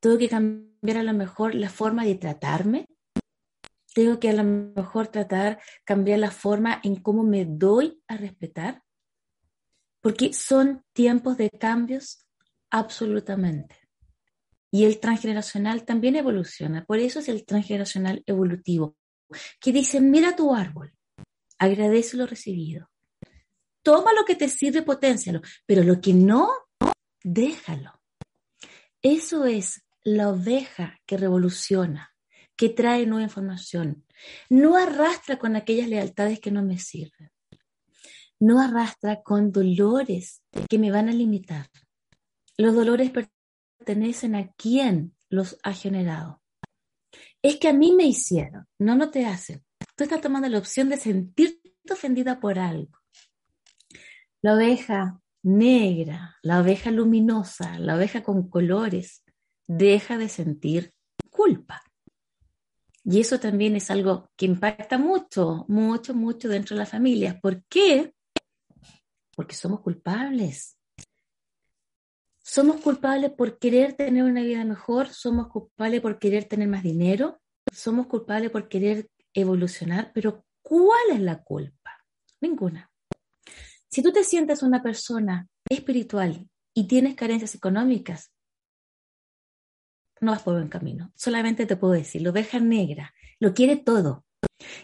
Tengo 0.00 0.16
que 0.16 0.30
cambiar 0.30 0.96
a 0.96 1.02
lo 1.02 1.12
mejor 1.12 1.54
la 1.54 1.68
forma 1.68 2.06
de 2.06 2.14
tratarme. 2.14 2.86
Tengo 3.92 4.18
que 4.18 4.30
a 4.30 4.32
lo 4.32 4.44
mejor 4.44 5.08
tratar, 5.08 5.60
cambiar 5.84 6.20
la 6.20 6.30
forma 6.30 6.80
en 6.82 6.96
cómo 6.96 7.24
me 7.24 7.44
doy 7.44 8.02
a 8.08 8.16
respetar. 8.16 8.82
Porque 10.00 10.32
son 10.32 10.82
tiempos 10.94 11.36
de 11.36 11.50
cambios 11.50 12.24
absolutamente. 12.70 13.76
Y 14.70 14.84
el 14.84 15.00
transgeneracional 15.00 15.84
también 15.84 16.16
evoluciona. 16.16 16.84
Por 16.84 16.98
eso 16.98 17.20
es 17.20 17.28
el 17.28 17.44
transgeneracional 17.44 18.22
evolutivo, 18.26 18.96
que 19.60 19.72
dice, 19.72 20.00
mira 20.00 20.36
tu 20.36 20.54
árbol, 20.54 20.92
agradece 21.58 22.16
lo 22.16 22.26
recibido 22.26 22.90
toma 23.88 24.12
lo 24.12 24.26
que 24.26 24.34
te 24.34 24.50
sirve, 24.50 24.82
potencialo, 24.82 25.40
pero 25.64 25.82
lo 25.82 25.98
que 25.98 26.12
no, 26.12 26.50
déjalo. 27.24 27.98
Eso 29.00 29.46
es 29.46 29.82
la 30.04 30.28
oveja 30.28 30.98
que 31.06 31.16
revoluciona, 31.16 32.14
que 32.54 32.68
trae 32.68 33.06
nueva 33.06 33.24
información. 33.24 34.04
No 34.50 34.76
arrastra 34.76 35.38
con 35.38 35.56
aquellas 35.56 35.88
lealtades 35.88 36.38
que 36.38 36.50
no 36.50 36.62
me 36.62 36.78
sirven. 36.78 37.30
No 38.38 38.60
arrastra 38.60 39.22
con 39.22 39.52
dolores 39.52 40.42
que 40.68 40.78
me 40.78 40.90
van 40.90 41.08
a 41.08 41.12
limitar. 41.12 41.70
Los 42.58 42.74
dolores 42.74 43.12
pertenecen 43.78 44.34
a 44.34 44.52
quien 44.52 45.14
los 45.30 45.58
ha 45.62 45.72
generado. 45.72 46.42
Es 47.40 47.56
que 47.56 47.68
a 47.68 47.72
mí 47.72 47.92
me 47.92 48.04
hicieron, 48.04 48.66
no, 48.80 48.96
no 48.96 49.10
te 49.10 49.24
hacen. 49.26 49.64
Tú 49.94 50.04
estás 50.04 50.20
tomando 50.20 50.48
la 50.48 50.58
opción 50.58 50.88
de 50.88 50.96
sentirte 50.96 51.72
ofendida 51.88 52.40
por 52.40 52.58
algo. 52.58 52.98
La 54.42 54.54
oveja 54.54 55.20
negra, 55.42 56.36
la 56.42 56.60
oveja 56.60 56.90
luminosa, 56.90 57.78
la 57.78 57.94
oveja 57.94 58.24
con 58.24 58.48
colores, 58.50 59.22
deja 59.68 60.18
de 60.18 60.28
sentir 60.28 60.92
culpa. 61.30 61.80
Y 63.04 63.20
eso 63.20 63.38
también 63.38 63.76
es 63.76 63.90
algo 63.90 64.30
que 64.36 64.46
impacta 64.46 64.98
mucho, 64.98 65.64
mucho, 65.68 66.12
mucho 66.12 66.48
dentro 66.48 66.74
de 66.74 66.80
las 66.80 66.90
familias. 66.90 67.36
¿Por 67.40 67.64
qué? 67.66 68.12
Porque 69.36 69.54
somos 69.54 69.80
culpables. 69.80 70.77
Somos 72.50 72.80
culpables 72.80 73.30
por 73.32 73.58
querer 73.58 73.92
tener 73.92 74.24
una 74.24 74.40
vida 74.40 74.64
mejor, 74.64 75.10
somos 75.10 75.48
culpables 75.48 76.00
por 76.00 76.18
querer 76.18 76.46
tener 76.46 76.66
más 76.66 76.82
dinero, 76.82 77.42
somos 77.70 78.06
culpables 78.06 78.50
por 78.50 78.70
querer 78.70 79.10
evolucionar, 79.34 80.12
pero 80.14 80.46
¿cuál 80.62 81.10
es 81.12 81.20
la 81.20 81.42
culpa? 81.42 82.02
Ninguna. 82.40 82.90
Si 83.90 84.02
tú 84.02 84.12
te 84.12 84.24
sientes 84.24 84.62
una 84.62 84.82
persona 84.82 85.46
espiritual 85.68 86.48
y 86.72 86.88
tienes 86.88 87.16
carencias 87.16 87.54
económicas, 87.54 88.32
no 90.22 90.32
vas 90.32 90.42
por 90.42 90.54
buen 90.54 90.68
camino. 90.68 91.12
Solamente 91.16 91.66
te 91.66 91.76
puedo 91.76 91.92
decir, 91.92 92.22
la 92.22 92.30
oveja 92.30 92.60
negra 92.60 93.12
lo 93.40 93.52
quiere 93.52 93.76
todo. 93.76 94.24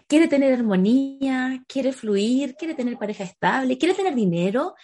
quiere 0.06 0.28
tener 0.28 0.52
armonía, 0.52 1.64
quiere 1.66 1.92
fluir, 1.92 2.56
quiere 2.56 2.74
tener 2.74 2.98
pareja 2.98 3.24
estable, 3.24 3.78
quiere 3.78 3.94
tener 3.94 4.14
dinero, 4.14 4.74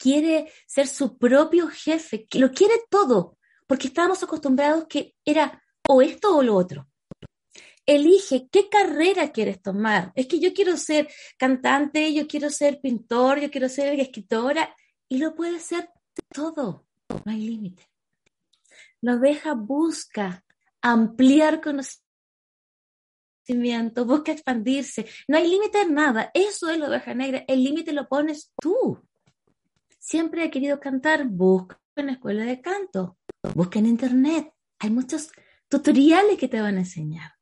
quiere 0.00 0.50
ser 0.66 0.86
su 0.88 1.18
propio 1.18 1.68
jefe, 1.68 2.26
lo 2.32 2.50
quiere 2.50 2.74
todo, 2.88 3.36
porque 3.66 3.88
estábamos 3.88 4.22
acostumbrados 4.22 4.86
que 4.88 5.14
era 5.24 5.62
o 5.86 6.00
esto 6.00 6.36
o 6.36 6.42
lo 6.42 6.56
otro. 6.56 6.88
Elige 7.84 8.48
qué 8.50 8.68
carrera 8.68 9.30
quieres 9.30 9.60
tomar. 9.60 10.12
Es 10.14 10.26
que 10.26 10.38
yo 10.38 10.54
quiero 10.54 10.76
ser 10.76 11.08
cantante, 11.36 12.14
yo 12.14 12.26
quiero 12.26 12.48
ser 12.48 12.80
pintor, 12.80 13.40
yo 13.40 13.50
quiero 13.50 13.68
ser 13.68 14.00
escritora, 14.00 14.74
y 15.06 15.18
lo 15.18 15.34
puede 15.34 15.60
ser 15.60 15.90
todo, 16.32 16.86
no 17.08 17.32
hay 17.32 17.40
límite. 17.40 17.82
La 19.02 19.16
oveja 19.16 19.54
busca 19.54 20.44
ampliar 20.80 21.60
conocimiento 21.60 22.06
busca 24.06 24.32
expandirse. 24.32 25.06
No 25.26 25.36
hay 25.36 25.48
límite 25.48 25.82
en 25.82 25.94
nada. 25.94 26.30
Eso 26.34 26.70
es 26.70 26.78
la 26.78 26.88
oveja 26.88 27.14
negra. 27.14 27.44
El 27.48 27.64
límite 27.64 27.92
lo 27.92 28.08
pones 28.08 28.52
tú. 28.60 29.02
Siempre 30.10 30.44
he 30.44 30.50
querido 30.50 30.80
cantar. 30.80 31.28
Busca 31.28 31.80
en 31.94 32.06
la 32.06 32.12
escuela 32.14 32.44
de 32.44 32.60
canto. 32.60 33.16
Busca 33.54 33.78
en 33.78 33.86
internet. 33.86 34.52
Hay 34.80 34.90
muchos 34.90 35.30
tutoriales 35.68 36.36
que 36.36 36.48
te 36.48 36.60
van 36.60 36.78
a 36.78 36.80
enseñar. 36.80 37.34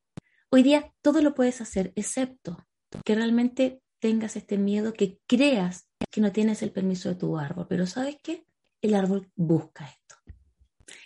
Hoy 0.50 0.62
día 0.62 0.92
todo 1.00 1.22
lo 1.22 1.34
puedes 1.34 1.62
hacer, 1.62 1.94
excepto 1.96 2.58
que 3.06 3.14
realmente 3.14 3.80
tengas 4.00 4.36
este 4.36 4.58
miedo, 4.58 4.92
que 4.92 5.18
creas 5.26 5.88
que 6.10 6.20
no 6.20 6.30
tienes 6.30 6.60
el 6.62 6.70
permiso 6.70 7.08
de 7.08 7.14
tu 7.14 7.38
árbol. 7.38 7.64
Pero 7.70 7.86
¿sabes 7.86 8.18
qué? 8.22 8.44
El 8.82 8.94
árbol 8.94 9.32
busca 9.34 9.86
esto. 9.86 10.16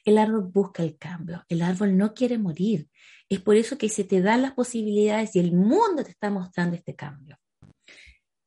El 0.04 0.18
árbol 0.18 0.50
busca 0.52 0.82
el 0.82 0.98
cambio. 0.98 1.44
El 1.48 1.62
árbol 1.62 1.96
no 1.96 2.12
quiere 2.12 2.38
morir. 2.38 2.88
Es 3.28 3.40
por 3.40 3.54
eso 3.54 3.78
que 3.78 3.88
se 3.88 4.02
te 4.02 4.20
dan 4.20 4.42
las 4.42 4.54
posibilidades 4.54 5.36
y 5.36 5.38
el 5.38 5.52
mundo 5.52 6.02
te 6.02 6.10
está 6.10 6.28
mostrando 6.28 6.74
este 6.74 6.96
cambio. 6.96 7.38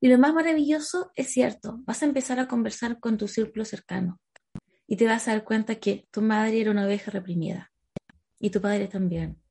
Y 0.06 0.08
lo 0.08 0.20
más 0.20 0.36
maravilloso 0.36 1.12
es 1.16 1.32
cierto, 1.32 1.80
vas 1.88 2.04
a 2.04 2.06
empezar 2.06 2.40
a 2.40 2.48
conversar 2.48 3.00
con 3.00 3.18
tu 3.18 3.28
círculo 3.28 3.66
cercano 3.66 4.22
y 4.86 4.98
te 4.98 5.08
vas 5.08 5.28
a 5.28 5.32
dar 5.32 5.44
cuenta 5.44 5.80
que 5.80 6.08
tu 6.12 6.22
madre 6.22 6.62
era 6.62 6.70
una 6.70 6.86
oveja 6.86 7.10
reprimida 7.10 7.72
y 8.40 8.52
tu 8.52 8.62
padre 8.62 8.88
también. 8.88 9.42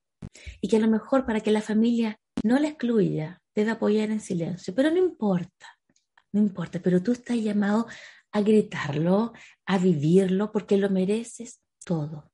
Y 0.61 0.69
que 0.69 0.77
a 0.77 0.79
lo 0.79 0.87
mejor 0.87 1.27
para 1.27 1.41
que 1.41 1.51
la 1.51 1.61
familia 1.61 2.21
no 2.45 2.57
la 2.61 2.69
excluya, 2.69 3.43
debe 3.53 3.73
apoyar 3.73 4.13
en 4.13 4.21
silencio, 4.21 4.73
pero 4.77 4.93
no 4.93 4.99
importa, 4.99 5.77
no 6.31 6.41
importa, 6.41 6.79
pero 6.79 7.03
tú 7.03 7.11
estás 7.11 7.37
llamado 7.39 7.89
a 8.31 8.41
gritarlo, 8.41 9.33
a 9.67 9.79
vivirlo, 9.79 10.53
porque 10.53 10.77
lo 10.77 10.89
mereces 10.89 11.63
todo. 11.85 12.31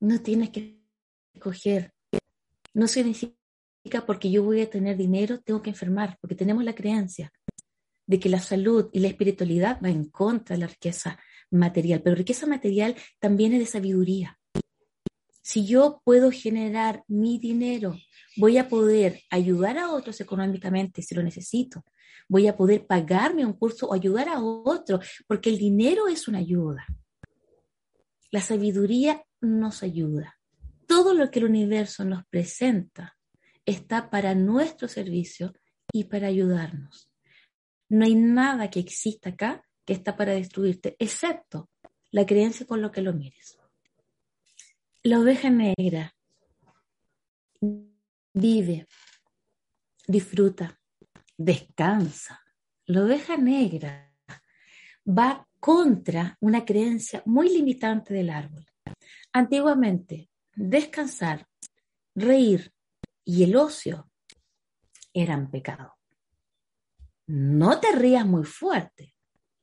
No 0.00 0.22
tienes 0.22 0.48
que 0.48 0.80
coger. 1.38 1.92
No 2.72 2.88
significa 2.88 3.38
porque 4.06 4.30
yo 4.30 4.42
voy 4.42 4.60
a 4.60 4.70
tener 4.70 4.96
dinero, 4.96 5.40
tengo 5.40 5.62
que 5.62 5.70
enfermar, 5.70 6.18
porque 6.20 6.34
tenemos 6.34 6.64
la 6.64 6.74
creencia 6.74 7.32
de 8.06 8.18
que 8.18 8.28
la 8.28 8.40
salud 8.40 8.88
y 8.92 9.00
la 9.00 9.08
espiritualidad 9.08 9.80
va 9.84 9.90
en 9.90 10.04
contra 10.04 10.56
de 10.56 10.60
la 10.60 10.66
riqueza 10.66 11.18
material, 11.50 12.02
pero 12.02 12.16
riqueza 12.16 12.46
material 12.46 12.96
también 13.18 13.52
es 13.52 13.60
de 13.60 13.66
sabiduría. 13.66 14.38
Si 15.42 15.66
yo 15.66 16.00
puedo 16.04 16.30
generar 16.30 17.04
mi 17.06 17.38
dinero, 17.38 17.96
voy 18.36 18.58
a 18.58 18.68
poder 18.68 19.22
ayudar 19.30 19.78
a 19.78 19.90
otros 19.92 20.20
económicamente 20.20 21.02
si 21.02 21.14
lo 21.14 21.22
necesito. 21.22 21.84
Voy 22.28 22.46
a 22.46 22.56
poder 22.56 22.86
pagarme 22.86 23.46
un 23.46 23.54
curso 23.54 23.88
o 23.88 23.94
ayudar 23.94 24.28
a 24.28 24.42
otro, 24.42 25.00
porque 25.26 25.48
el 25.48 25.58
dinero 25.58 26.08
es 26.08 26.28
una 26.28 26.38
ayuda. 26.38 26.86
La 28.30 28.42
sabiduría 28.42 29.22
nos 29.40 29.82
ayuda 29.82 30.38
todo 30.88 31.14
lo 31.14 31.30
que 31.30 31.38
el 31.38 31.44
universo 31.44 32.04
nos 32.04 32.26
presenta 32.26 33.17
está 33.68 34.08
para 34.08 34.34
nuestro 34.34 34.88
servicio 34.88 35.52
y 35.92 36.04
para 36.04 36.28
ayudarnos. 36.28 37.10
No 37.90 38.06
hay 38.06 38.14
nada 38.14 38.70
que 38.70 38.80
exista 38.80 39.30
acá 39.30 39.62
que 39.84 39.92
está 39.92 40.16
para 40.16 40.32
destruirte, 40.32 40.96
excepto 40.98 41.68
la 42.10 42.24
creencia 42.24 42.66
con 42.66 42.80
lo 42.80 42.90
que 42.90 43.02
lo 43.02 43.12
mires. 43.12 43.58
La 45.02 45.20
oveja 45.20 45.50
negra 45.50 46.14
vive, 48.32 48.86
disfruta, 50.06 50.80
descansa. 51.36 52.40
La 52.86 53.02
oveja 53.04 53.36
negra 53.36 54.10
va 55.06 55.46
contra 55.60 56.38
una 56.40 56.64
creencia 56.64 57.22
muy 57.26 57.50
limitante 57.50 58.14
del 58.14 58.30
árbol. 58.30 58.64
Antiguamente, 59.32 60.30
descansar, 60.54 61.46
reír 62.14 62.72
y 63.28 63.42
el 63.42 63.56
ocio 63.56 64.10
eran 65.12 65.50
pecado. 65.50 65.98
No 67.26 67.78
te 67.78 67.92
rías 67.92 68.24
muy 68.24 68.44
fuerte, 68.44 69.14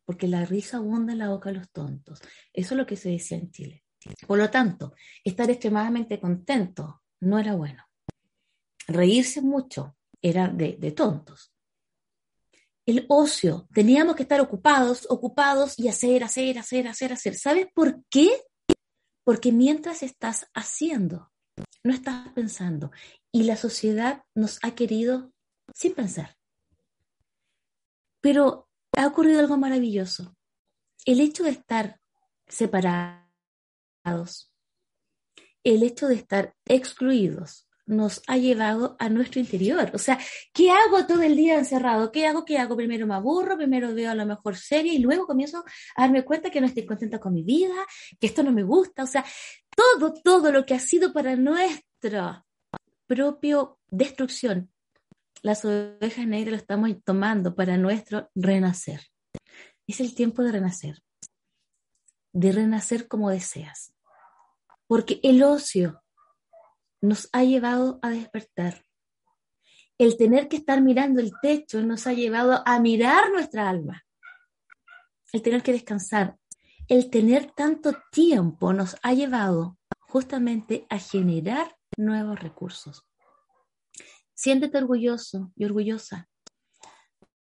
porque 0.05 0.27
la 0.27 0.45
risa 0.45 0.77
abunda 0.77 1.13
en 1.13 1.19
la 1.19 1.29
boca 1.29 1.49
de 1.49 1.57
los 1.57 1.71
tontos. 1.71 2.21
Eso 2.53 2.75
es 2.75 2.77
lo 2.77 2.85
que 2.85 2.95
se 2.95 3.09
decía 3.09 3.39
en 3.39 3.49
Chile. 3.49 3.83
Por 4.27 4.37
lo 4.37 4.51
tanto, 4.51 4.93
estar 5.23 5.49
extremadamente 5.49 6.19
contento 6.19 7.01
no 7.21 7.39
era 7.39 7.55
bueno. 7.55 7.83
Reírse 8.87 9.41
mucho 9.41 9.97
era 10.21 10.47
de, 10.47 10.77
de 10.77 10.91
tontos. 10.91 11.51
El 12.85 13.07
ocio, 13.09 13.67
teníamos 13.73 14.15
que 14.15 14.23
estar 14.23 14.39
ocupados, 14.41 15.07
ocupados 15.09 15.79
y 15.79 15.87
hacer, 15.87 16.23
hacer, 16.23 16.59
hacer, 16.59 16.87
hacer, 16.87 17.13
hacer. 17.13 17.35
¿Sabes 17.35 17.65
por 17.73 18.03
qué? 18.11 18.29
Porque 19.23 19.51
mientras 19.51 20.03
estás 20.03 20.45
haciendo, 20.53 21.31
no 21.85 21.93
estás 21.93 22.27
pensando. 22.33 22.91
Y 23.31 23.43
la 23.43 23.55
sociedad 23.55 24.23
nos 24.33 24.59
ha 24.63 24.71
querido 24.71 25.31
sin 25.73 25.93
pensar. 25.93 26.35
Pero 28.21 28.67
ha 28.97 29.05
ocurrido 29.05 29.39
algo 29.39 29.55
maravilloso. 29.57 30.35
El 31.05 31.19
hecho 31.19 31.43
de 31.43 31.51
estar 31.51 32.01
separados, 32.47 33.31
el 35.63 35.83
hecho 35.83 36.07
de 36.07 36.15
estar 36.15 36.55
excluidos, 36.65 37.65
nos 37.85 38.23
ha 38.27 38.37
llevado 38.37 38.95
a 38.99 39.09
nuestro 39.09 39.39
interior. 39.39 39.91
O 39.93 39.97
sea, 39.97 40.17
¿qué 40.53 40.71
hago 40.71 41.05
todo 41.05 41.21
el 41.21 41.35
día 41.35 41.57
encerrado? 41.57 42.11
¿Qué 42.11 42.25
hago? 42.25 42.45
¿Qué 42.45 42.57
hago? 42.57 42.75
Primero 42.75 43.05
me 43.05 43.13
aburro, 43.13 43.57
primero 43.57 43.93
veo 43.93 44.09
a 44.11 44.15
lo 44.15 44.25
mejor 44.25 44.57
serie 44.57 44.93
y 44.93 44.99
luego 44.99 45.27
comienzo 45.27 45.63
a 45.95 46.01
darme 46.01 46.25
cuenta 46.25 46.49
que 46.49 46.61
no 46.61 46.67
estoy 46.67 46.85
contenta 46.85 47.19
con 47.19 47.33
mi 47.33 47.43
vida, 47.43 47.75
que 48.19 48.27
esto 48.27 48.41
no 48.43 48.51
me 48.51 48.63
gusta. 48.63 49.03
O 49.03 49.07
sea, 49.07 49.23
todo, 49.75 50.13
todo 50.13 50.51
lo 50.51 50.65
que 50.65 50.73
ha 50.73 50.79
sido 50.79 51.13
para 51.13 51.35
nuestra 51.35 52.45
propia 53.07 53.69
destrucción, 53.89 54.71
las 55.41 55.63
ovejas 55.63 56.25
negras 56.25 56.51
lo 56.51 56.57
estamos 56.57 56.91
tomando 57.03 57.55
para 57.55 57.77
nuestro 57.77 58.29
renacer. 58.33 59.01
Es 59.87 59.99
el 59.99 60.15
tiempo 60.15 60.41
de 60.41 60.53
renacer, 60.53 61.03
de 62.33 62.51
renacer 62.51 63.07
como 63.07 63.29
deseas. 63.29 63.93
Porque 64.87 65.19
el 65.23 65.43
ocio 65.43 66.01
nos 67.01 67.29
ha 67.31 67.43
llevado 67.43 67.99
a 68.01 68.09
despertar. 68.09 68.83
El 69.97 70.17
tener 70.17 70.47
que 70.47 70.57
estar 70.57 70.81
mirando 70.81 71.21
el 71.21 71.31
techo 71.41 71.81
nos 71.81 72.07
ha 72.07 72.13
llevado 72.13 72.63
a 72.65 72.79
mirar 72.79 73.31
nuestra 73.31 73.69
alma. 73.69 74.03
El 75.31 75.41
tener 75.41 75.63
que 75.63 75.73
descansar, 75.73 76.37
el 76.87 77.09
tener 77.09 77.51
tanto 77.51 77.93
tiempo 78.11 78.73
nos 78.73 78.95
ha 79.01 79.13
llevado 79.13 79.77
justamente 79.99 80.85
a 80.89 80.99
generar 80.99 81.75
nuevos 81.97 82.39
recursos. 82.39 83.03
Siéntete 84.33 84.77
orgulloso 84.77 85.51
y 85.55 85.65
orgullosa 85.65 86.29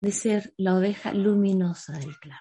de 0.01 0.13
ser 0.13 0.55
la 0.57 0.77
oveja 0.77 1.13
luminosa 1.13 1.95
del 1.95 2.17
clan. 2.19 2.39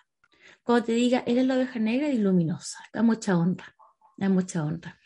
Cuando 0.61 0.85
te 0.85 0.91
diga, 0.93 1.23
eres 1.25 1.45
la 1.45 1.55
oveja 1.55 1.79
negra 1.79 2.09
y 2.09 2.17
luminosa, 2.17 2.79
da 2.93 3.01
mucha 3.01 3.37
honra, 3.37 3.75
da 4.17 4.29
mucha 4.29 4.63
honra. 4.63 4.99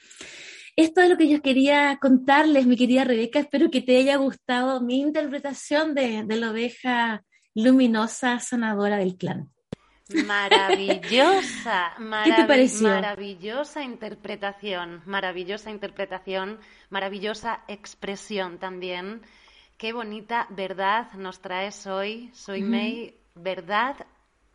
Esto 0.75 1.01
es 1.01 1.09
lo 1.09 1.17
que 1.17 1.29
yo 1.29 1.41
quería 1.41 1.97
contarles, 2.01 2.65
mi 2.65 2.77
querida 2.77 3.03
Rebeca. 3.03 3.39
Espero 3.39 3.69
que 3.69 3.81
te 3.81 3.97
haya 3.97 4.15
gustado 4.15 4.81
mi 4.81 5.01
interpretación 5.01 5.93
de, 5.93 6.23
la 6.23 6.51
oveja 6.51 7.23
luminosa 7.53 8.39
sanadora 8.39 8.97
del 8.97 9.17
clan. 9.17 9.51
Maravillosa, 10.09 11.93
¿Qué 12.23 12.33
te 12.33 12.45
pareció? 12.45 12.89
maravillosa 12.89 13.83
interpretación, 13.83 15.01
maravillosa 15.05 15.69
interpretación, 15.69 16.59
maravillosa 16.89 17.63
expresión 17.67 18.57
también. 18.57 19.21
Qué 19.77 19.93
bonita 19.93 20.47
verdad 20.49 21.11
nos 21.13 21.39
traes 21.39 21.87
hoy. 21.87 22.31
Soy 22.33 22.63
May, 22.63 23.15
verdad 23.35 23.95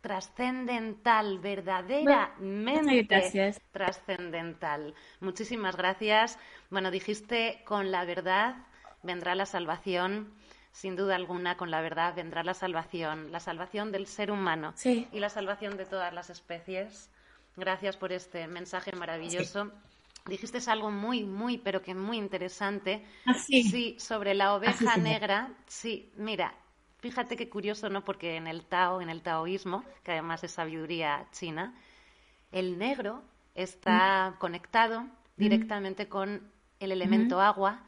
trascendental, 0.01 1.39
verdaderamente 1.39 3.19
trascendental. 3.71 4.93
Muchísimas 5.19 5.75
gracias. 5.75 6.37
Bueno, 6.69 6.91
dijiste 6.91 7.63
con 7.65 7.91
la 7.91 8.05
verdad 8.05 8.55
vendrá 9.01 9.33
la 9.33 9.47
salvación. 9.47 10.31
Sin 10.75 10.97
duda 10.97 11.15
alguna, 11.15 11.55
con 11.55 11.71
la 11.71 11.79
verdad 11.79 12.13
vendrá 12.13 12.43
la 12.43 12.53
salvación, 12.53 13.31
la 13.31 13.39
salvación 13.39 13.93
del 13.93 14.07
ser 14.07 14.29
humano 14.29 14.73
y 14.83 15.19
la 15.21 15.29
salvación 15.29 15.77
de 15.77 15.85
todas 15.85 16.13
las 16.13 16.29
especies. 16.29 17.09
Gracias 17.55 17.95
por 17.95 18.11
este 18.11 18.45
mensaje 18.47 18.91
maravilloso. 18.91 19.71
dijiste 20.25 20.59
algo 20.69 20.91
muy, 20.91 21.23
muy, 21.23 21.57
pero 21.57 21.81
que 21.81 21.95
muy 21.95 22.17
interesante. 22.17 23.05
Ah, 23.25 23.35
sí, 23.35 23.95
sobre 23.99 24.33
la 24.33 24.53
oveja 24.53 24.97
negra. 24.97 25.49
Sí, 25.65 26.11
mira, 26.17 26.53
fíjate 26.99 27.37
qué 27.37 27.47
curioso, 27.47 27.89
¿no? 27.89 28.03
Porque 28.03 28.35
en 28.35 28.45
el 28.45 28.65
Tao, 28.65 28.99
en 28.99 29.09
el 29.09 29.21
taoísmo, 29.21 29.85
que 30.03 30.11
además 30.11 30.43
es 30.43 30.51
sabiduría 30.51 31.25
china, 31.31 31.73
el 32.51 32.77
negro 32.77 33.23
está 33.53 34.31
mm. 34.31 34.39
conectado 34.39 35.03
mm. 35.03 35.09
directamente 35.37 36.09
con 36.09 36.51
el 36.81 36.91
elemento 36.91 37.39
agua 37.39 37.81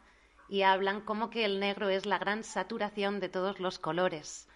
y 0.50 0.62
hablan 0.62 1.02
como 1.02 1.30
que 1.30 1.46
el 1.46 1.60
negro 1.60 1.90
es 1.90 2.06
la 2.06 2.18
gran 2.18 2.44
saturación 2.44 3.20
de 3.20 3.30
todos 3.30 3.60
los 3.60 3.80
colores. 3.80 4.48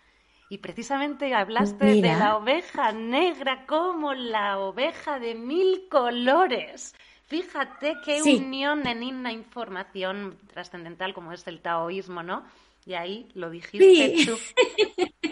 Y 0.50 0.58
precisamente 0.58 1.34
hablaste 1.34 1.86
de 2.02 2.02
la 2.02 2.36
oveja 2.36 2.92
negra 2.92 3.66
como 3.66 4.14
la 4.14 4.60
oveja 4.60 5.18
de 5.20 5.34
mil 5.34 5.88
colores. 5.90 6.94
Fíjate 7.28 7.96
qué 8.04 8.22
unión 8.22 8.86
en 8.86 9.04
una 9.04 9.32
información 9.32 10.38
trascendental 10.54 11.14
como 11.14 11.32
es 11.32 11.48
el 11.48 11.62
taoísmo, 11.62 12.22
¿no? 12.22 12.44
Y 12.86 12.96
ahí 12.96 13.30
lo 13.34 13.50
dijiste 13.50 14.26
tú. 14.26 14.38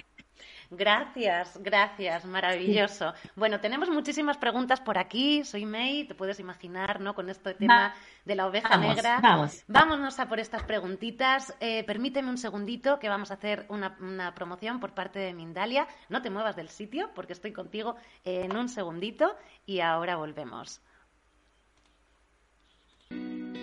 Gracias, 0.71 1.57
gracias, 1.63 2.25
maravilloso. 2.25 3.13
Bueno, 3.35 3.59
tenemos 3.59 3.89
muchísimas 3.89 4.37
preguntas 4.37 4.79
por 4.79 4.99
aquí. 4.99 5.43
Soy 5.43 5.65
May, 5.65 6.03
te 6.03 6.13
puedes 6.13 6.39
imaginar, 6.39 7.01
¿no? 7.01 7.15
Con 7.15 7.29
este 7.29 7.55
tema 7.55 7.95
de 8.23 8.35
la 8.35 8.45
oveja 8.45 8.77
negra. 8.77 9.19
Vamos. 9.19 9.63
Vámonos 9.67 10.19
a 10.19 10.29
por 10.29 10.39
estas 10.39 10.61
preguntitas. 10.63 11.55
Eh, 11.59 11.83
permíteme 11.85 12.29
un 12.29 12.37
segundito 12.37 12.99
que 12.99 13.09
vamos 13.09 13.31
a 13.31 13.35
hacer 13.35 13.65
una, 13.69 13.97
una, 13.99 14.35
promoción 14.35 14.79
por 14.79 14.93
parte 14.93 15.17
de 15.17 15.33
Mindalia. 15.33 15.87
No 16.07 16.21
te 16.21 16.29
muevas 16.29 16.55
del 16.55 16.69
sitio 16.69 17.09
porque 17.15 17.33
estoy 17.33 17.51
contigo 17.51 17.95
en 18.23 18.55
un 18.55 18.69
segundito 18.69 19.35
y 19.65 19.79
ahora 19.79 20.17
volvemos. 20.17 20.81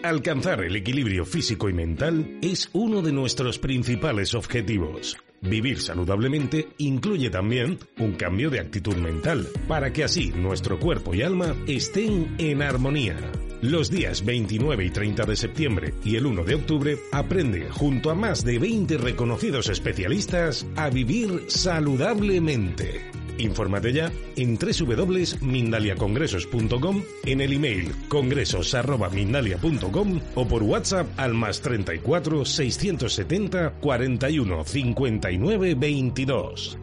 Alcanzar 0.02 0.64
el 0.64 0.74
equilibrio 0.74 1.24
físico 1.24 1.68
y 1.68 1.72
mental 1.72 2.38
es 2.42 2.68
uno 2.72 3.00
de 3.00 3.12
nuestros 3.12 3.60
principales 3.60 4.34
objetivos. 4.34 5.16
Vivir 5.42 5.80
saludablemente 5.80 6.68
incluye 6.78 7.30
también 7.30 7.78
un 7.98 8.12
cambio 8.12 8.50
de 8.50 8.60
actitud 8.60 8.96
mental, 8.96 9.48
para 9.68 9.92
que 9.92 10.04
así 10.04 10.32
nuestro 10.34 10.78
cuerpo 10.78 11.14
y 11.14 11.22
alma 11.22 11.54
estén 11.66 12.34
en 12.38 12.62
armonía. 12.62 13.16
Los 13.62 13.90
días 13.90 14.24
29 14.24 14.84
y 14.84 14.90
30 14.90 15.24
de 15.24 15.36
septiembre 15.36 15.94
y 16.04 16.16
el 16.16 16.26
1 16.26 16.44
de 16.44 16.54
octubre 16.54 16.98
aprende 17.12 17.68
junto 17.70 18.10
a 18.10 18.14
más 18.14 18.44
de 18.44 18.58
20 18.58 18.98
reconocidos 18.98 19.68
especialistas 19.68 20.66
a 20.76 20.90
vivir 20.90 21.44
saludablemente. 21.48 23.15
Infórmate 23.38 23.92
ya 23.92 24.10
en 24.36 24.56
www.mindaliacongresos.com, 24.58 27.02
en 27.24 27.40
el 27.40 27.52
email 27.52 27.92
congresos.mindalia.com 28.08 30.20
o 30.34 30.48
por 30.48 30.62
WhatsApp 30.62 31.06
al 31.18 31.34
más 31.34 31.60
34 31.60 32.44
670 32.44 33.74
41 33.80 34.64
59 34.64 35.74
22. 35.74 36.78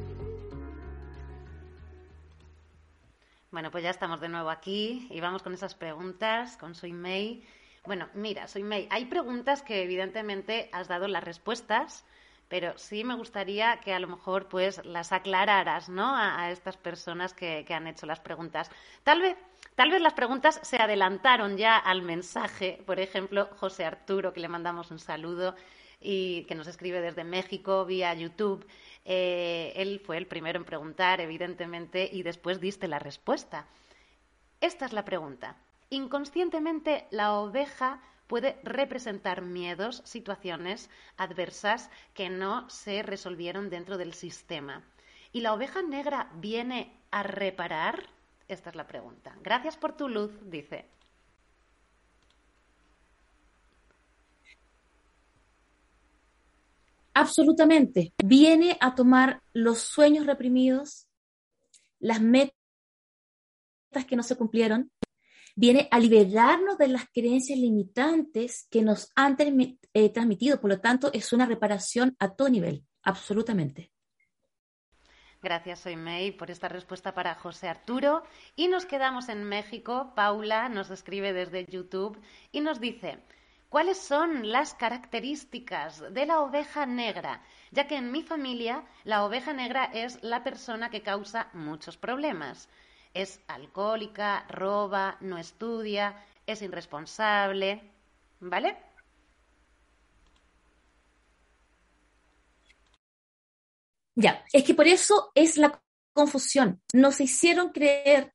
Bueno, 3.54 3.70
pues 3.70 3.84
ya 3.84 3.92
estamos 3.92 4.20
de 4.20 4.30
nuevo 4.30 4.50
aquí 4.50 5.06
y 5.12 5.20
vamos 5.20 5.44
con 5.44 5.54
esas 5.54 5.76
preguntas 5.76 6.58
con 6.58 6.74
Soy 6.74 6.92
May. 6.92 7.44
Bueno, 7.86 8.10
mira, 8.16 8.48
Soy 8.48 8.64
May. 8.64 8.88
Hay 8.90 9.06
preguntas 9.06 9.62
que 9.62 9.84
evidentemente 9.84 10.70
has 10.72 10.88
dado 10.88 11.08
las 11.08 11.24
respuestas 11.24 12.04
pero 12.54 12.78
sí 12.78 13.04
me 13.04 13.16
gustaría 13.16 13.78
que 13.78 13.96
a 13.96 14.00
lo 14.00 14.08
mejor 14.08 14.48
pues 14.48 14.86
las 14.86 15.12
aclararas, 15.12 15.90
¿no? 15.90 16.16
A, 16.16 16.52
estas 16.52 16.78
personas 16.78 17.34
que, 17.34 17.66
han 17.68 17.88
hecho 17.88 18.06
las 18.06 18.20
preguntas. 18.20 18.70
Tal 19.02 19.22
vez, 19.22 19.36
tal 19.74 19.90
vez 19.90 20.00
las 20.00 20.14
preguntas 20.14 20.60
se 20.62 20.78
adelantaron 20.78 21.58
ya 21.58 21.78
al 21.78 22.04
mensaje. 22.04 22.80
Por 22.86 23.00
ejemplo, 23.00 23.50
José 23.56 23.86
Arturo, 23.86 24.34
que 24.34 24.40
le 24.40 24.50
mandamos 24.50 24.92
un 24.92 25.00
saludo 25.00 25.56
y 26.00 26.44
que 26.44 26.54
nos 26.54 26.68
escribe 26.68 27.02
desde 27.02 27.24
México 27.24 27.86
vía 27.86 28.14
YouTube. 28.14 28.68
Eh, 29.04 29.74
él 29.76 30.00
fue 30.06 30.18
el 30.18 30.28
primero 30.28 30.60
en 30.60 30.66
preguntar, 30.66 31.22
evidentemente, 31.22 32.08
y 32.14 32.22
después 32.22 32.62
diste 32.62 32.88
la 32.88 33.00
respuesta. 33.00 33.66
Esta 34.62 34.86
es 34.86 34.94
la 34.94 35.06
pregunta. 35.06 35.56
Inconscientemente 35.90 37.08
la 37.10 37.34
oveja 37.34 38.00
puede 38.34 38.58
representar 38.64 39.44
miedos, 39.44 40.02
situaciones 40.06 40.90
adversas 41.18 41.92
que 42.16 42.32
no 42.32 42.68
se 42.68 43.04
resolvieron 43.04 43.70
dentro 43.70 44.00
del 44.00 44.16
sistema. 44.16 44.82
¿Y 45.32 45.42
la 45.42 45.54
oveja 45.54 45.84
negra 45.84 46.32
viene 46.38 47.00
a 47.12 47.22
reparar? 47.22 48.10
Esta 48.48 48.72
es 48.72 48.76
la 48.76 48.88
pregunta. 48.88 49.38
Gracias 49.44 49.78
por 49.78 49.96
tu 49.96 50.10
luz, 50.10 50.32
dice. 50.50 50.90
Absolutamente. 57.14 58.14
Viene 58.18 58.80
a 58.82 58.96
tomar 58.96 59.44
los 59.54 59.78
sueños 59.78 60.26
reprimidos, 60.26 61.06
las 62.00 62.20
metas 62.20 62.56
que 64.08 64.16
no 64.16 64.24
se 64.24 64.36
cumplieron, 64.36 64.90
viene 65.56 65.88
a 65.92 66.00
liberarnos 66.00 66.78
de 66.78 66.88
las 66.88 67.06
creencias 67.14 67.60
limitantes 67.60 68.68
que 68.70 68.82
nos 68.82 69.12
han 69.16 69.38
eh, 69.40 70.10
transmitido. 70.10 70.60
Por 70.60 70.70
lo 70.70 70.80
tanto, 70.80 71.12
es 71.14 71.32
una 71.34 71.46
reparación 71.46 72.16
a 72.20 72.36
todo 72.36 72.50
nivel, 72.50 72.86
absolutamente. 73.04 73.92
Gracias, 75.42 75.80
soy 75.80 75.98
May, 75.98 76.32
por 76.32 76.50
esta 76.50 76.70
respuesta 76.70 77.14
para 77.14 77.36
José 77.36 77.68
Arturo. 77.68 78.24
Y 78.56 78.70
nos 78.70 78.86
quedamos 78.86 79.28
en 79.28 79.44
México. 79.44 80.14
Paula 80.16 80.70
nos 80.70 80.90
escribe 80.90 81.34
desde 81.34 81.66
YouTube 81.66 82.18
y 82.54 82.62
nos 82.62 82.80
dice, 82.80 83.20
¿cuáles 83.68 83.98
son 83.98 84.50
las 84.50 84.74
características 84.74 86.14
de 86.14 86.26
la 86.26 86.40
oveja 86.40 86.86
negra? 86.86 87.42
Ya 87.72 87.88
que 87.88 87.98
en 87.98 88.14
mi 88.14 88.24
familia 88.24 88.86
la 89.04 89.26
oveja 89.26 89.52
negra 89.52 89.84
es 89.84 90.24
la 90.24 90.46
persona 90.46 90.90
que 90.90 91.02
causa 91.02 91.50
muchos 91.54 91.98
problemas 91.98 92.70
es 93.14 93.40
alcohólica, 93.48 94.46
roba, 94.50 95.18
no 95.22 95.38
estudia, 95.38 96.24
es 96.46 96.62
irresponsable, 96.62 97.82
¿vale? 98.40 98.78
Ya, 104.16 104.44
es 104.52 104.64
que 104.64 104.74
por 104.74 104.88
eso 104.88 105.32
es 105.34 105.58
la 105.58 105.82
confusión. 106.14 106.82
Nos 106.94 107.20
hicieron 107.20 107.70
creer, 107.70 108.34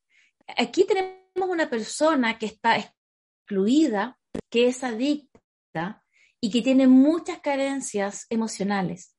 aquí 0.57 0.85
tenemos 0.85 1.49
una 1.49 1.71
persona 1.71 2.39
que 2.39 2.47
está 2.47 2.77
excluida, 2.77 4.19
que 4.51 4.69
es 4.69 4.83
adicta 4.83 6.05
y 6.41 6.51
que 6.51 6.63
tiene 6.63 6.87
muchas 6.87 7.41
carencias 7.41 8.27
emocionales. 8.31 9.15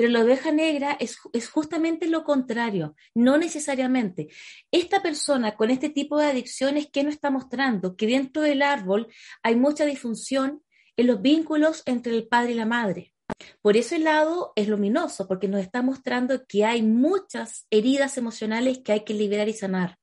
Pero 0.00 0.12
la 0.12 0.22
oveja 0.22 0.50
negra 0.50 0.96
es, 0.98 1.18
justamente 1.50 2.06
lo 2.08 2.24
contrario, 2.24 2.96
no 3.14 3.36
necesariamente. 3.36 4.28
Esta 4.70 5.02
persona 5.02 5.56
con 5.56 5.68
este 5.68 5.90
tipo 5.90 6.18
de 6.18 6.24
adicciones, 6.24 6.88
¿qué 6.90 7.04
nos 7.04 7.12
está 7.12 7.30
mostrando? 7.30 7.96
Que 7.96 8.06
dentro 8.06 8.40
del 8.40 8.62
árbol 8.62 9.08
hay 9.42 9.56
mucha 9.56 9.84
disfunción 9.84 10.62
en 10.96 11.06
los 11.06 11.20
vínculos 11.20 11.82
entre 11.84 12.14
el 12.14 12.26
padre 12.26 12.52
y 12.52 12.54
la 12.54 12.64
madre. 12.64 13.12
Por 13.60 13.76
ese 13.76 13.98
lado 13.98 14.54
es 14.56 14.68
luminoso, 14.68 15.28
porque 15.28 15.48
nos 15.48 15.60
está 15.60 15.82
mostrando 15.82 16.46
que 16.46 16.64
hay 16.64 16.80
muchas 16.80 17.66
heridas 17.68 18.16
emocionales 18.16 18.78
que 18.82 18.92
hay 18.92 19.00
que 19.04 19.12
liberar 19.12 19.50
y 19.50 19.52
sanar. 19.52 19.98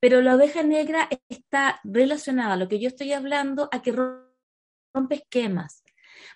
Pero 0.00 0.20
la 0.20 0.36
oveja 0.36 0.62
negra 0.62 1.08
está 1.30 1.80
relacionada 1.82 2.52
a 2.52 2.56
lo 2.58 2.68
que 2.68 2.78
yo 2.78 2.88
estoy 2.88 3.14
hablando, 3.14 3.70
a 3.72 3.80
que 3.80 3.92
rompe 3.92 5.14
esquemas, 5.14 5.82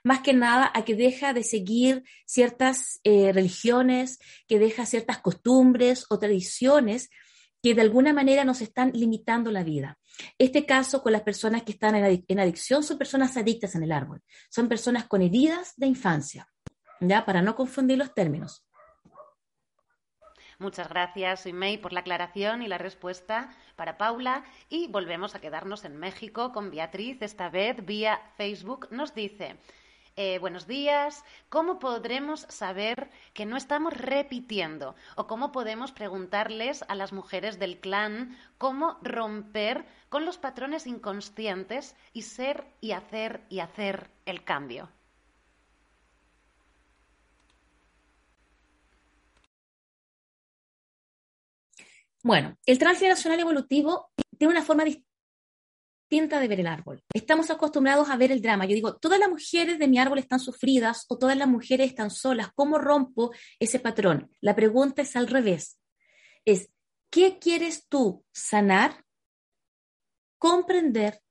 más 0.03 0.21
que 0.21 0.33
nada 0.33 0.71
a 0.75 0.85
que 0.85 0.95
deja 0.95 1.33
de 1.33 1.45
seguir 1.45 2.05
ciertas 2.27 3.01
eh, 3.05 3.33
religiones, 3.33 4.19
que 4.47 4.59
deja 4.59 4.87
ciertas 4.87 5.19
costumbres 5.19 6.07
o 6.11 6.19
tradiciones 6.19 7.11
que 7.62 7.75
de 7.75 7.83
alguna 7.83 8.12
manera 8.12 8.45
nos 8.45 8.61
están 8.61 8.91
limitando 8.93 9.53
la 9.53 9.62
vida. 9.62 9.99
Este 10.37 10.67
caso 10.67 11.03
con 11.03 11.12
las 11.12 11.23
personas 11.23 11.62
que 11.62 11.73
están 11.73 11.95
en, 11.95 12.41
adicción 12.41 12.83
son 12.83 12.99
personas 12.99 13.37
adictas 13.37 13.75
en 13.77 13.85
el 13.85 13.93
árbol, 13.93 14.23
son 14.51 14.69
personas 14.69 15.07
con 15.07 15.23
heridas 15.23 15.75
de 15.77 15.87
infancia, 15.87 16.49
¿ya? 17.01 17.25
Para 17.25 17.41
no 17.41 17.55
confundir 17.55 17.99
los 17.99 18.12
términos. 18.12 18.67
Muchas 20.59 20.88
gracias, 20.88 21.47
May, 21.53 21.79
por 21.79 21.93
la 21.93 22.01
aclaración 22.01 22.62
y 22.62 22.69
la 22.69 22.79
respuesta 22.79 23.51
para 23.75 23.97
Paula. 23.97 24.45
Y 24.68 24.87
volvemos 24.89 25.35
a 25.35 25.41
quedarnos 25.41 25.85
en 25.85 25.97
México 25.97 26.53
con 26.53 26.70
Beatriz, 26.70 27.20
esta 27.20 27.49
vez 27.49 27.85
vía 27.85 28.20
Facebook. 28.37 28.87
Nos 28.93 29.12
dice, 29.12 29.57
eh, 30.17 30.39
buenos 30.39 30.67
días, 30.67 31.25
¿cómo 31.49 31.79
podremos 31.79 32.41
saber 32.49 33.11
que 33.35 33.47
no 33.47 33.57
estamos 33.57 33.95
repitiendo? 33.95 34.95
¿O 35.17 35.27
cómo 35.27 35.53
podemos 35.53 35.93
preguntarles 35.93 36.85
a 36.89 36.95
las 36.95 37.13
mujeres 37.13 37.59
del 37.59 37.81
clan 37.81 38.37
cómo 38.59 38.99
romper 39.03 39.87
con 40.09 40.25
los 40.25 40.39
patrones 40.39 40.87
inconscientes 40.87 41.97
y 42.13 42.23
ser 42.23 42.67
y 42.81 42.93
hacer 42.93 43.47
y 43.49 43.61
hacer 43.61 44.11
el 44.27 44.45
cambio? 44.45 44.91
Bueno, 52.23 52.57
el 52.67 52.79
transgeneracional 52.79 53.41
evolutivo 53.41 54.13
tiene 54.39 54.53
una 54.53 54.63
forma 54.63 54.85
distinta 56.13 56.41
de 56.41 56.49
ver 56.49 56.61
el 56.61 56.67
árbol. 56.67 57.03
Estamos 57.15 57.51
acostumbrados 57.51 58.11
a 58.11 58.17
ver 58.17 58.33
el 58.33 58.43
drama. 58.43 58.67
Yo 58.67 58.75
digo, 58.75 58.97
todas 58.97 59.19
las 59.19 59.31
mujeres 59.31 59.79
de 59.79 59.89
mi 59.89 59.99
árbol 59.99 60.19
están 60.19 60.41
sufridas 60.41 61.07
o 61.09 61.17
todas 61.17 61.39
las 61.39 61.49
mujeres 61.49 61.89
están 61.89 62.11
solas. 62.11 62.51
¿Cómo 62.55 62.77
rompo 62.77 63.33
ese 63.59 63.79
patrón? 63.79 64.31
La 64.43 64.55
pregunta 64.55 65.01
es 65.01 65.17
al 65.17 65.27
revés. 65.27 65.79
Es, 66.45 66.69
¿qué 67.09 67.39
quieres 67.39 67.87
tú 67.89 68.27
sanar, 68.31 69.07
comprender, 70.37 71.23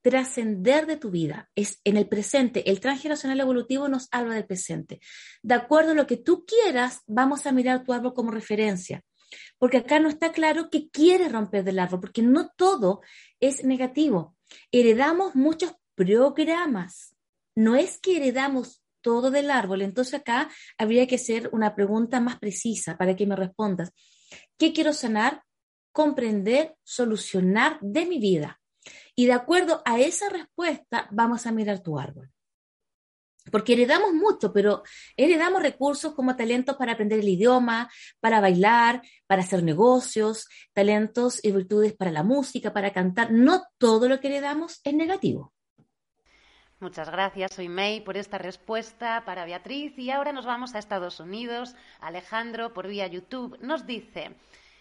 trascender 0.00 0.86
de 0.86 0.96
tu 0.96 1.10
vida? 1.10 1.50
Es 1.54 1.82
en 1.84 1.98
el 1.98 2.08
presente. 2.08 2.70
El 2.70 2.80
transgeneracional 2.80 3.38
evolutivo 3.38 3.86
nos 3.88 4.08
habla 4.12 4.34
del 4.34 4.46
presente. 4.46 4.98
De 5.42 5.52
acuerdo 5.52 5.90
a 5.90 5.94
lo 5.94 6.06
que 6.06 6.16
tú 6.16 6.46
quieras, 6.46 7.02
vamos 7.06 7.44
a 7.44 7.52
mirar 7.52 7.84
tu 7.84 7.92
árbol 7.92 8.14
como 8.14 8.30
referencia 8.30 9.04
porque 9.58 9.78
acá 9.78 10.00
no 10.00 10.08
está 10.08 10.32
claro 10.32 10.70
qué 10.70 10.88
quiere 10.90 11.28
romper 11.28 11.64
del 11.64 11.78
árbol, 11.78 12.00
porque 12.00 12.22
no 12.22 12.50
todo 12.56 13.00
es 13.40 13.64
negativo. 13.64 14.36
Heredamos 14.70 15.34
muchos 15.34 15.72
programas, 15.94 17.16
no 17.54 17.76
es 17.76 17.98
que 17.98 18.16
heredamos 18.16 18.82
todo 19.00 19.30
del 19.30 19.50
árbol, 19.50 19.82
entonces 19.82 20.14
acá 20.14 20.50
habría 20.78 21.06
que 21.06 21.16
hacer 21.16 21.50
una 21.52 21.74
pregunta 21.74 22.20
más 22.20 22.38
precisa 22.38 22.96
para 22.96 23.16
que 23.16 23.26
me 23.26 23.36
respondas. 23.36 23.90
¿Qué 24.56 24.72
quiero 24.72 24.92
sanar? 24.92 25.42
Comprender, 25.92 26.76
solucionar 26.84 27.78
de 27.80 28.06
mi 28.06 28.18
vida. 28.18 28.60
Y 29.14 29.26
de 29.26 29.32
acuerdo 29.32 29.82
a 29.84 30.00
esa 30.00 30.28
respuesta, 30.28 31.08
vamos 31.10 31.46
a 31.46 31.52
mirar 31.52 31.80
tu 31.80 31.98
árbol 31.98 32.31
porque 33.50 33.72
heredamos 33.72 34.12
mucho, 34.14 34.52
pero 34.52 34.82
heredamos 35.16 35.62
recursos 35.62 36.14
como 36.14 36.36
talentos 36.36 36.76
para 36.76 36.92
aprender 36.92 37.20
el 37.20 37.28
idioma, 37.28 37.90
para 38.20 38.40
bailar, 38.40 39.02
para 39.26 39.42
hacer 39.42 39.62
negocios, 39.62 40.48
talentos 40.72 41.44
y 41.44 41.52
virtudes 41.52 41.94
para 41.94 42.10
la 42.10 42.22
música, 42.22 42.72
para 42.72 42.92
cantar. 42.92 43.32
No 43.32 43.62
todo 43.78 44.08
lo 44.08 44.20
que 44.20 44.28
heredamos 44.28 44.80
es 44.84 44.94
negativo. 44.94 45.52
Muchas 46.82 47.08
gracias, 47.10 47.52
soy 47.54 47.68
May, 47.68 48.00
por 48.00 48.16
esta 48.16 48.38
respuesta 48.38 49.22
para 49.24 49.44
Beatriz. 49.44 49.96
Y 49.96 50.10
ahora 50.10 50.32
nos 50.32 50.46
vamos 50.46 50.74
a 50.74 50.80
Estados 50.80 51.20
Unidos. 51.20 51.76
Alejandro, 52.00 52.72
por 52.72 52.88
vía 52.88 53.06
YouTube, 53.06 53.56
nos 53.60 53.86
dice, 53.86 54.34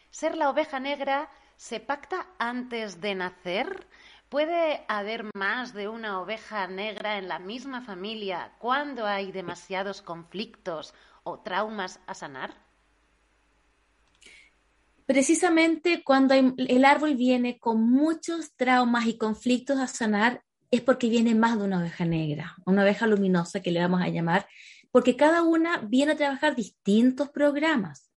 ¿ser 0.09 0.35
la 0.35 0.49
oveja 0.49 0.79
negra 0.79 1.29
se 1.57 1.79
pacta 1.79 2.25
antes 2.39 3.01
de 3.01 3.13
nacer? 3.13 3.85
¿Puede 4.31 4.85
haber 4.87 5.25
más 5.35 5.73
de 5.73 5.89
una 5.89 6.21
oveja 6.21 6.65
negra 6.65 7.17
en 7.17 7.27
la 7.27 7.37
misma 7.37 7.81
familia 7.81 8.53
cuando 8.59 9.05
hay 9.05 9.33
demasiados 9.33 10.01
conflictos 10.01 10.93
o 11.23 11.39
traumas 11.39 11.99
a 12.07 12.13
sanar? 12.13 12.53
Precisamente 15.05 16.01
cuando 16.01 16.33
el 16.33 16.85
árbol 16.85 17.17
viene 17.17 17.59
con 17.59 17.83
muchos 17.91 18.55
traumas 18.55 19.05
y 19.05 19.17
conflictos 19.17 19.77
a 19.77 19.87
sanar, 19.87 20.45
es 20.71 20.79
porque 20.79 21.09
viene 21.09 21.35
más 21.35 21.59
de 21.59 21.65
una 21.65 21.79
oveja 21.79 22.05
negra, 22.05 22.55
una 22.65 22.83
oveja 22.83 23.07
luminosa 23.07 23.61
que 23.61 23.71
le 23.71 23.81
vamos 23.81 24.01
a 24.01 24.07
llamar, 24.07 24.47
porque 24.91 25.17
cada 25.17 25.43
una 25.43 25.79
viene 25.79 26.13
a 26.13 26.17
trabajar 26.17 26.55
distintos 26.55 27.29
programas. 27.31 28.10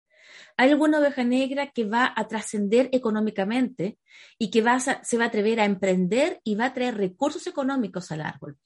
Hay 0.57 0.71
alguna 0.71 1.01
oveja 1.01 1.25
negra 1.25 1.73
que 1.73 1.85
va 1.85 2.13
a 2.15 2.29
trascender 2.29 2.89
económicamente 2.93 3.99
y 4.39 4.51
que 4.51 4.63
va 4.63 4.79
se 4.79 5.19
va 5.19 5.25
a 5.25 5.29
atrever 5.29 5.61
a 5.61 5.65
emprender 5.65 6.41
y 6.45 6.55
va 6.55 6.67
a 6.67 6.75
traer 6.75 6.97
recursos 6.97 7.47
económicos 7.47 8.13
al 8.13 8.21
árbol. 8.21 8.57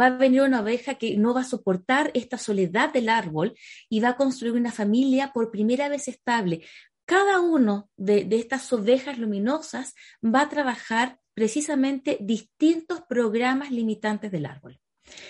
Va 0.00 0.06
a 0.06 0.16
venir 0.16 0.42
una 0.42 0.60
oveja 0.60 0.94
que 0.94 1.16
no 1.16 1.34
va 1.34 1.42
a 1.42 1.44
soportar 1.44 2.10
esta 2.14 2.38
soledad 2.38 2.92
del 2.92 3.08
árbol 3.08 3.54
y 3.88 4.00
va 4.00 4.10
a 4.10 4.16
construir 4.16 4.54
una 4.54 4.72
familia 4.72 5.32
por 5.32 5.50
primera 5.50 5.88
vez 5.88 6.08
estable. 6.08 6.64
Cada 7.04 7.40
uno 7.40 7.88
de 7.96 8.26
estas 8.32 8.70
ovejas 8.72 9.18
luminosas 9.18 9.94
va 10.24 10.42
a 10.42 10.48
trabajar 10.48 11.18
precisamente 11.34 12.18
distintos 12.20 13.02
programas 13.08 13.70
limitantes 13.70 14.32
del 14.32 14.46
árbol. 14.46 14.80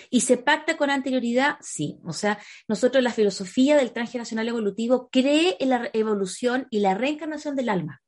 ¿Y 0.09 0.21
se 0.21 0.37
pacta 0.37 0.77
con 0.77 0.89
anterioridad? 0.89 1.57
Sí. 1.61 1.99
O 2.05 2.13
sea, 2.13 2.39
nosotros 2.67 3.03
la 3.03 3.11
filosofía 3.11 3.75
del 3.77 3.91
transgeneracional 3.91 4.47
evolutivo 4.47 5.09
cree 5.11 5.57
en 5.59 5.69
la 5.69 5.89
evolución 5.93 6.67
y 6.69 6.79
la 6.79 6.93
reencarnación 6.93 7.55
del 7.55 7.69
alma. 7.69 8.01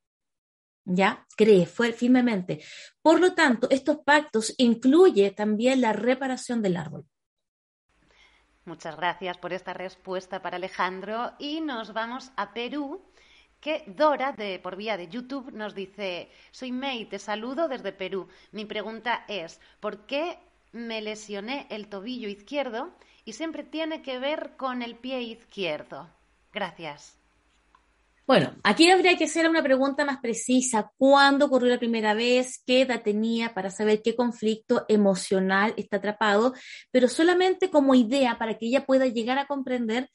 ¿Ya? 0.83 1.25
Cree 1.37 1.65
fue, 1.65 1.93
firmemente. 1.93 2.63
Por 3.01 3.19
lo 3.19 3.33
tanto, 3.33 3.69
estos 3.69 3.97
pactos 4.03 4.53
incluyen 4.57 5.35
también 5.35 5.81
la 5.81 5.93
reparación 5.93 6.61
del 6.61 6.77
árbol. 6.77 7.05
Muchas 8.65 8.95
gracias 8.95 9.37
por 9.37 9.53
esta 9.53 9.73
respuesta 9.73 10.41
para 10.41 10.57
Alejandro 10.57 11.33
y 11.39 11.61
nos 11.61 11.93
vamos 11.93 12.31
a 12.35 12.53
Perú 12.53 13.01
que 13.59 13.83
Dora, 13.87 14.33
de, 14.33 14.59
por 14.59 14.75
vía 14.75 14.97
de 14.97 15.07
YouTube, 15.07 15.51
nos 15.51 15.75
dice, 15.75 16.31
soy 16.51 16.71
May, 16.71 17.05
te 17.05 17.19
saludo 17.19 17.67
desde 17.67 17.93
Perú. 17.93 18.27
Mi 18.51 18.65
pregunta 18.65 19.23
es, 19.27 19.61
¿por 19.79 20.05
qué 20.07 20.39
me 20.71 21.01
lesioné 21.01 21.67
el 21.69 21.87
tobillo 21.87 22.29
izquierdo 22.29 22.93
y 23.25 23.33
siempre 23.33 23.63
tiene 23.63 24.01
que 24.01 24.19
ver 24.19 24.55
con 24.57 24.81
el 24.81 24.95
pie 24.95 25.21
izquierdo. 25.21 26.09
Gracias. 26.53 27.17
Bueno, 28.27 28.55
aquí 28.63 28.89
habría 28.89 29.17
que 29.17 29.25
hacer 29.25 29.49
una 29.49 29.63
pregunta 29.63 30.05
más 30.05 30.19
precisa. 30.19 30.91
¿Cuándo 30.97 31.47
ocurrió 31.47 31.69
la 31.69 31.79
primera 31.79 32.13
vez? 32.13 32.63
¿Qué 32.65 32.81
edad 32.81 33.01
tenía 33.01 33.53
para 33.53 33.69
saber 33.69 34.01
qué 34.01 34.15
conflicto 34.15 34.85
emocional 34.87 35.73
está 35.75 35.97
atrapado? 35.97 36.53
Pero 36.91 37.09
solamente 37.09 37.69
como 37.69 37.93
idea 37.93 38.37
para 38.37 38.57
que 38.57 38.67
ella 38.67 38.85
pueda 38.85 39.07
llegar 39.07 39.37
a 39.37 39.47
comprender 39.47 40.09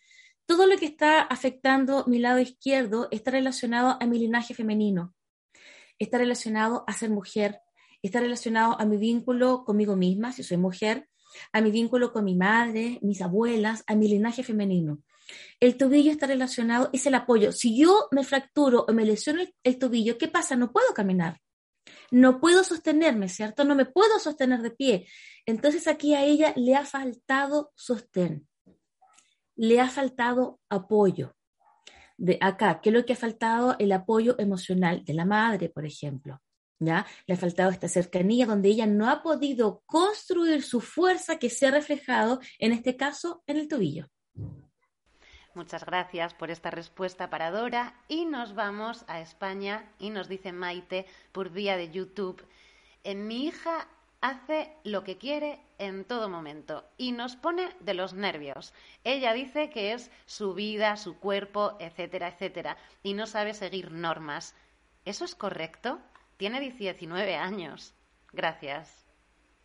todo 0.47 0.67
lo 0.67 0.79
que 0.79 0.87
está 0.87 1.23
afectando 1.23 2.05
mi 2.07 2.19
lado 2.19 2.39
izquierdo 2.39 3.09
está 3.11 3.33
relacionado 3.33 3.99
a 4.01 4.07
mi 4.07 4.19
linaje 4.19 4.55
femenino, 4.55 5.13
está 5.99 6.19
relacionado 6.19 6.85
a 6.87 6.93
ser 6.93 7.11
mujer, 7.11 7.61
está 8.07 8.21
relacionado 8.21 8.81
a 8.81 8.85
mi 8.85 8.97
vínculo 8.97 9.65
conmigo 9.65 9.97
misma, 9.97 10.33
si 10.33 10.43
soy 10.43 10.57
mujer, 10.57 11.09
a 11.53 11.61
mi 11.61 11.71
vínculo 11.71 12.13
con 12.13 12.25
mi 12.25 12.35
madre, 12.35 12.99
mis 13.03 13.21
abuelas, 13.23 13.85
a 13.87 13.95
mi 13.95 14.09
linaje 14.09 14.43
femenino. 14.43 15.03
El 15.61 15.77
tobillo 15.77 16.11
está 16.11 16.27
relacionado, 16.27 16.91
es 16.93 17.07
el 17.07 17.15
apoyo. 17.15 17.53
Si 17.53 17.77
yo 17.77 18.09
me 18.11 18.25
fracturo 18.25 18.85
o 18.89 18.93
me 18.93 19.05
lesiono 19.05 19.43
el, 19.63 19.79
tobillo, 19.79 20.19
¿qué 20.19 20.29
pasa? 20.29 20.57
No 20.57 20.73
puedo 20.73 20.93
caminar. 20.95 21.41
No 22.11 22.41
puedo 22.41 22.63
sostenerme, 22.63 23.29
¿cierto? 23.29 23.65
No 23.65 23.75
me 23.75 23.87
puedo 23.87 24.19
sostener 24.19 24.63
de 24.63 24.71
pie. 24.71 25.09
Entonces 25.45 25.89
aquí 25.89 26.15
a 26.15 26.25
ella 26.25 26.53
le 26.57 26.75
ha 26.77 26.85
faltado 26.85 27.73
sostén. 27.75 28.47
Le 29.57 29.81
ha 29.81 29.89
faltado 29.89 30.61
apoyo. 30.69 31.35
De 32.17 32.39
acá, 32.41 32.81
¿qué 32.81 32.91
es 32.91 32.95
lo 32.95 33.05
que 33.05 33.15
ha 33.15 33.17
faltado? 33.17 33.77
El 33.79 33.93
apoyo 33.93 34.37
emocional 34.39 35.05
de 35.05 35.15
la 35.15 35.25
madre, 35.25 35.69
por 35.69 35.85
ejemplo. 35.85 36.41
¿Ya? 36.79 37.07
Le 37.27 37.35
ha 37.35 37.39
faltado 37.39 37.71
esta 37.71 37.89
cercanía 37.89 38.47
donde 38.47 38.69
ella 38.69 38.87
no 38.87 39.09
ha 39.09 39.23
podido 39.23 39.83
construir 39.87 40.63
su 40.63 40.81
fuerza 40.81 41.39
que 41.39 41.51
se 41.51 41.67
ha 41.67 41.71
reflejado, 41.71 42.41
en 42.59 42.73
este 42.73 42.97
caso, 42.97 43.43
en 43.47 43.57
el 43.57 43.69
tobillo. 43.69 44.09
Muchas 45.55 45.87
gracias 45.87 46.35
por 46.35 46.51
esta 46.51 46.71
respuesta 46.71 47.31
para 47.31 47.51
Dora 47.51 47.95
y 48.09 48.27
nos 48.27 48.55
vamos 48.55 49.07
a 49.09 49.21
España 49.21 49.91
y 49.99 50.11
nos 50.11 50.29
dice 50.29 50.53
Maite 50.53 51.07
por 51.33 51.49
vía 51.49 51.79
de 51.79 51.91
YouTube, 51.91 52.47
mi 53.15 53.47
hija 53.47 53.89
hace 54.21 54.77
lo 54.85 55.05
que 55.05 55.17
quiere 55.17 55.61
en 55.79 56.05
todo 56.05 56.29
momento 56.29 56.85
y 56.99 57.13
nos 57.13 57.37
pone 57.37 57.69
de 57.81 57.95
los 57.95 58.13
nervios. 58.13 58.75
Ella 59.05 59.33
dice 59.33 59.71
que 59.71 59.93
es 59.93 60.11
su 60.27 60.55
vida, 60.55 60.97
su 60.97 61.19
cuerpo, 61.19 61.77
etcétera, 61.79 62.29
etcétera, 62.29 62.77
y 63.03 63.15
no 63.15 63.27
sabe 63.27 63.55
seguir 63.55 63.93
normas. 63.93 64.55
¿Eso 65.05 65.25
es 65.25 65.35
correcto? 65.35 66.01
Tiene 66.37 66.61
19 66.61 67.37
años. 67.37 67.95
Gracias. 68.33 69.07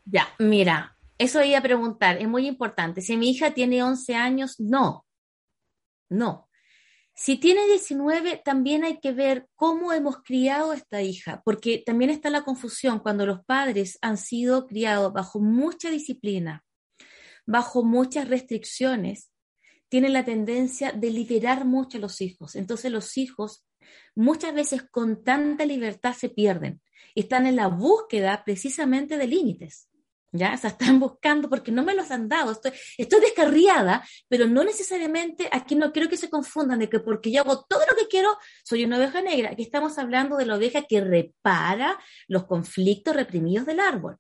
Ya, 0.06 0.28
mira, 0.40 0.98
eso 1.18 1.44
iba 1.44 1.60
a 1.60 1.64
preguntar, 1.64 2.18
es 2.18 2.28
muy 2.28 2.48
importante. 2.48 3.02
Si 3.02 3.18
mi 3.18 3.30
hija 3.30 3.54
tiene 3.54 3.84
11 3.84 4.16
años, 4.16 4.60
no. 4.60 5.06
No. 6.10 6.50
Si 7.14 7.38
tiene 7.38 7.68
19, 7.68 8.42
también 8.44 8.84
hay 8.84 9.00
que 9.00 9.12
ver 9.12 9.48
cómo 9.56 9.94
hemos 9.94 10.24
criado 10.24 10.72
a 10.72 10.76
esta 10.76 11.02
hija, 11.02 11.42
porque 11.46 11.84
también 11.86 12.10
está 12.10 12.30
la 12.30 12.44
confusión 12.44 13.00
cuando 13.00 13.26
los 13.26 13.46
padres 13.46 14.00
han 14.02 14.18
sido 14.18 14.66
criados 14.66 15.14
bajo 15.14 15.40
mucha 15.40 15.92
disciplina, 15.92 16.64
bajo 17.46 17.84
muchas 17.84 18.28
restricciones, 18.28 19.32
tienen 19.90 20.14
la 20.14 20.24
tendencia 20.24 20.94
de 20.94 21.12
liberar 21.12 21.66
mucho 21.66 21.98
a 21.98 22.02
los 22.02 22.22
hijos. 22.22 22.56
Entonces 22.56 22.92
los 22.92 23.18
hijos 23.18 23.66
muchas 24.16 24.54
veces 24.54 24.84
con 24.90 25.24
tanta 25.24 25.66
libertad 25.66 26.14
se 26.14 26.30
pierden. 26.30 26.82
Están 27.16 27.46
en 27.46 27.56
la 27.56 27.68
búsqueda 27.68 28.44
precisamente 28.44 29.18
de 29.18 29.28
límites. 29.28 29.88
¿Ya? 30.34 30.58
O 30.64 30.68
están 30.68 30.98
buscando 31.00 31.50
porque 31.50 31.74
no 31.74 31.84
me 31.84 31.94
los 31.94 32.10
han 32.10 32.30
dado. 32.30 32.54
Estoy, 32.54 32.72
estoy 32.98 33.20
descarriada, 33.20 34.08
pero 34.30 34.48
no 34.48 34.64
necesariamente, 34.64 35.50
aquí 35.52 35.76
no 35.76 35.92
quiero 35.92 36.08
que 36.08 36.16
se 36.16 36.30
confundan 36.30 36.80
de 36.80 36.90
que 36.90 37.02
porque 37.02 37.32
yo 37.32 37.42
hago 37.42 37.66
todo 37.68 37.82
lo 37.82 37.98
que 37.98 38.08
quiero, 38.08 38.38
soy 38.64 38.86
una 38.86 38.98
oveja 38.98 39.22
negra. 39.22 39.50
Aquí 39.52 39.64
estamos 39.64 39.98
hablando 39.98 40.38
de 40.38 40.46
la 40.46 40.56
oveja 40.56 40.84
que 40.84 41.02
repara 41.02 42.00
los 42.28 42.46
conflictos 42.46 43.14
reprimidos 43.14 43.66
del 43.66 43.82
árbol. 43.82 44.18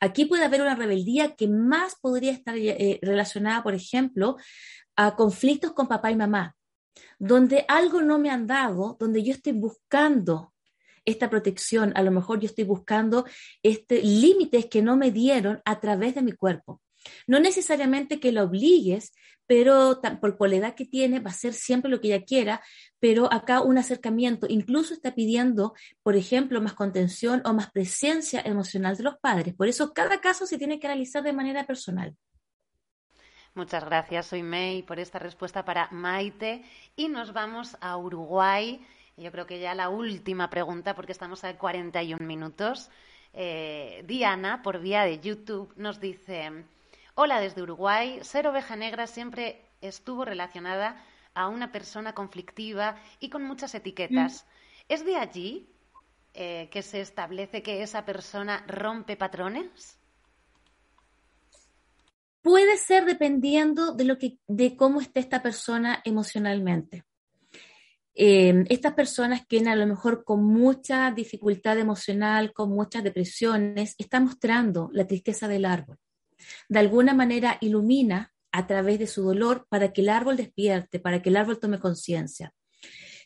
Aquí 0.00 0.24
puede 0.24 0.44
haber 0.44 0.62
una 0.62 0.74
rebeldía 0.74 1.36
que 1.36 1.46
más 1.46 1.94
podría 2.00 2.32
estar 2.32 2.56
eh, 2.56 2.98
relacionada, 3.02 3.62
por 3.62 3.74
ejemplo, 3.74 4.36
a 4.96 5.14
conflictos 5.14 5.72
con 5.74 5.86
papá 5.86 6.10
y 6.10 6.16
mamá 6.16 6.56
donde 7.18 7.64
algo 7.68 8.02
no 8.02 8.18
me 8.18 8.30
han 8.30 8.46
dado, 8.46 8.96
donde 8.98 9.22
yo 9.22 9.32
estoy 9.32 9.52
buscando 9.52 10.52
esta 11.04 11.30
protección, 11.30 11.92
a 11.94 12.02
lo 12.02 12.10
mejor 12.10 12.40
yo 12.40 12.46
estoy 12.46 12.64
buscando 12.64 13.24
este, 13.62 14.02
límites 14.02 14.66
que 14.66 14.82
no 14.82 14.96
me 14.96 15.10
dieron 15.10 15.60
a 15.64 15.80
través 15.80 16.14
de 16.14 16.22
mi 16.22 16.32
cuerpo. 16.32 16.80
No 17.26 17.40
necesariamente 17.40 18.20
que 18.20 18.32
la 18.32 18.44
obligues, 18.44 19.12
pero 19.46 20.00
por, 20.20 20.48
la 20.48 20.56
edad 20.56 20.74
que 20.74 20.84
tiene 20.84 21.18
va 21.18 21.30
a 21.30 21.34
ser 21.34 21.54
siempre 21.54 21.90
lo 21.90 22.00
que 22.00 22.08
ella 22.08 22.24
quiera, 22.24 22.62
pero 23.00 23.32
acá 23.32 23.62
un 23.62 23.78
acercamiento 23.78 24.46
incluso 24.48 24.94
está 24.94 25.14
pidiendo, 25.14 25.74
por 26.02 26.14
ejemplo, 26.14 26.60
más 26.60 26.74
contención 26.74 27.42
o 27.44 27.52
más 27.52 27.70
presencia 27.72 28.40
emocional 28.44 28.96
de 28.96 29.02
los 29.02 29.16
padres. 29.18 29.54
Por 29.54 29.66
eso 29.66 29.92
cada 29.92 30.20
caso 30.20 30.46
se 30.46 30.58
tiene 30.58 30.78
que 30.78 30.86
analizar 30.86 31.24
de 31.24 31.32
manera 31.32 31.66
personal. 31.66 32.14
Muchas 33.54 33.84
gracias, 33.84 34.26
soy 34.26 34.42
May, 34.42 34.82
por 34.82 35.00
esta 35.00 35.18
respuesta 35.18 35.64
para 35.64 35.88
Maite. 35.90 36.62
Y 36.94 37.08
nos 37.08 37.32
vamos 37.32 37.76
a 37.80 37.96
Uruguay. 37.96 38.80
Yo 39.16 39.32
creo 39.32 39.46
que 39.46 39.58
ya 39.58 39.74
la 39.74 39.88
última 39.88 40.48
pregunta, 40.50 40.94
porque 40.94 41.12
estamos 41.12 41.42
a 41.42 41.58
41 41.58 42.24
minutos. 42.24 42.90
Eh, 43.32 44.04
Diana, 44.06 44.62
por 44.62 44.80
vía 44.80 45.02
de 45.02 45.18
YouTube, 45.18 45.72
nos 45.76 46.00
dice, 46.00 46.64
hola 47.16 47.40
desde 47.40 47.62
Uruguay, 47.62 48.20
ser 48.22 48.46
oveja 48.46 48.76
negra 48.76 49.06
siempre 49.06 49.64
estuvo 49.80 50.24
relacionada 50.24 51.04
a 51.34 51.48
una 51.48 51.72
persona 51.72 52.14
conflictiva 52.14 52.96
y 53.18 53.30
con 53.30 53.42
muchas 53.42 53.74
etiquetas. 53.74 54.44
Mm. 54.44 54.92
¿Es 54.92 55.04
de 55.04 55.16
allí 55.16 55.68
eh, 56.34 56.68
que 56.70 56.82
se 56.82 57.00
establece 57.00 57.62
que 57.62 57.82
esa 57.82 58.04
persona 58.04 58.64
rompe 58.66 59.16
patrones? 59.16 59.99
Puede 62.42 62.76
ser 62.76 63.04
dependiendo 63.04 63.92
de 63.92 64.04
lo 64.04 64.18
que, 64.18 64.38
de 64.46 64.76
cómo 64.76 65.00
esté 65.00 65.20
esta 65.20 65.42
persona 65.42 66.00
emocionalmente. 66.04 67.04
Eh, 68.14 68.64
estas 68.68 68.94
personas 68.94 69.46
que 69.46 69.60
a 69.60 69.76
lo 69.76 69.86
mejor 69.86 70.24
con 70.24 70.44
mucha 70.44 71.10
dificultad 71.10 71.78
emocional, 71.78 72.52
con 72.52 72.70
muchas 72.70 73.04
depresiones, 73.04 73.94
están 73.98 74.24
mostrando 74.24 74.90
la 74.92 75.06
tristeza 75.06 75.48
del 75.48 75.64
árbol. 75.64 75.98
De 76.68 76.78
alguna 76.78 77.14
manera 77.14 77.58
ilumina 77.60 78.32
a 78.52 78.66
través 78.66 78.98
de 78.98 79.06
su 79.06 79.22
dolor 79.22 79.66
para 79.68 79.92
que 79.92 80.00
el 80.00 80.08
árbol 80.08 80.36
despierte, 80.36 80.98
para 80.98 81.22
que 81.22 81.28
el 81.28 81.36
árbol 81.36 81.60
tome 81.60 81.78
conciencia. 81.78 82.52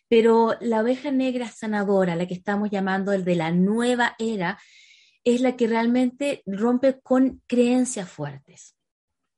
Pero 0.08 0.56
la 0.60 0.82
oveja 0.82 1.10
negra 1.10 1.48
sanadora, 1.48 2.14
la 2.14 2.26
que 2.26 2.34
estamos 2.34 2.70
llamando 2.70 3.12
el 3.12 3.24
de 3.24 3.36
la 3.36 3.50
nueva 3.50 4.14
era, 4.18 4.58
es 5.24 5.40
la 5.40 5.56
que 5.56 5.66
realmente 5.66 6.42
rompe 6.44 7.00
con 7.00 7.42
creencias 7.46 8.08
fuertes. 8.08 8.73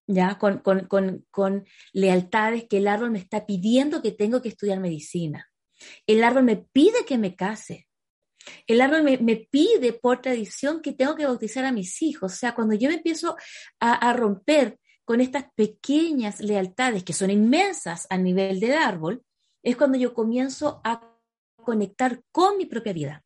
¿Ya? 0.07 0.39
Con, 0.39 0.61
con, 0.61 1.65
lealtades 1.93 2.65
que 2.69 2.79
el 2.79 2.89
árbol 2.89 3.11
me 3.11 3.19
está 3.19 3.47
pidiendo 3.47 4.03
que 4.03 4.13
tengo 4.13 4.43
que 4.43 4.49
estudiar 4.49 4.81
medicina. 4.81 5.51
El 6.07 6.25
árbol 6.25 6.45
me 6.45 6.57
pide 6.57 7.05
que 7.07 7.19
me 7.19 7.35
case. 7.35 7.87
El 8.67 8.81
árbol 8.81 9.03
me, 9.03 9.37
pide 9.51 9.93
por 9.93 10.23
tradición 10.23 10.81
que 10.81 10.93
tengo 10.93 11.17
que 11.17 11.27
bautizar 11.27 11.65
a 11.65 11.73
mis 11.73 12.01
hijos. 12.03 12.33
O 12.33 12.37
sea, 12.37 12.55
cuando 12.55 12.75
yo 12.75 12.89
me 12.89 12.97
empiezo 12.97 13.37
a, 13.81 13.93
a 13.93 14.13
romper 14.13 14.79
con 15.05 15.21
estas 15.21 15.47
pequeñas 15.55 16.41
lealtades 16.41 17.05
que 17.05 17.13
son 17.13 17.31
inmensas 17.31 18.07
a 18.11 18.17
nivel 18.17 18.61
del 18.61 18.75
árbol, 18.75 19.25
es 19.63 19.77
cuando 19.77 19.99
yo 19.99 20.15
comienzo 20.15 20.81
a 20.85 21.17
conectar 21.57 22.23
con 22.31 22.57
mi 22.57 22.67
propia 22.67 22.93
vida. 22.93 23.26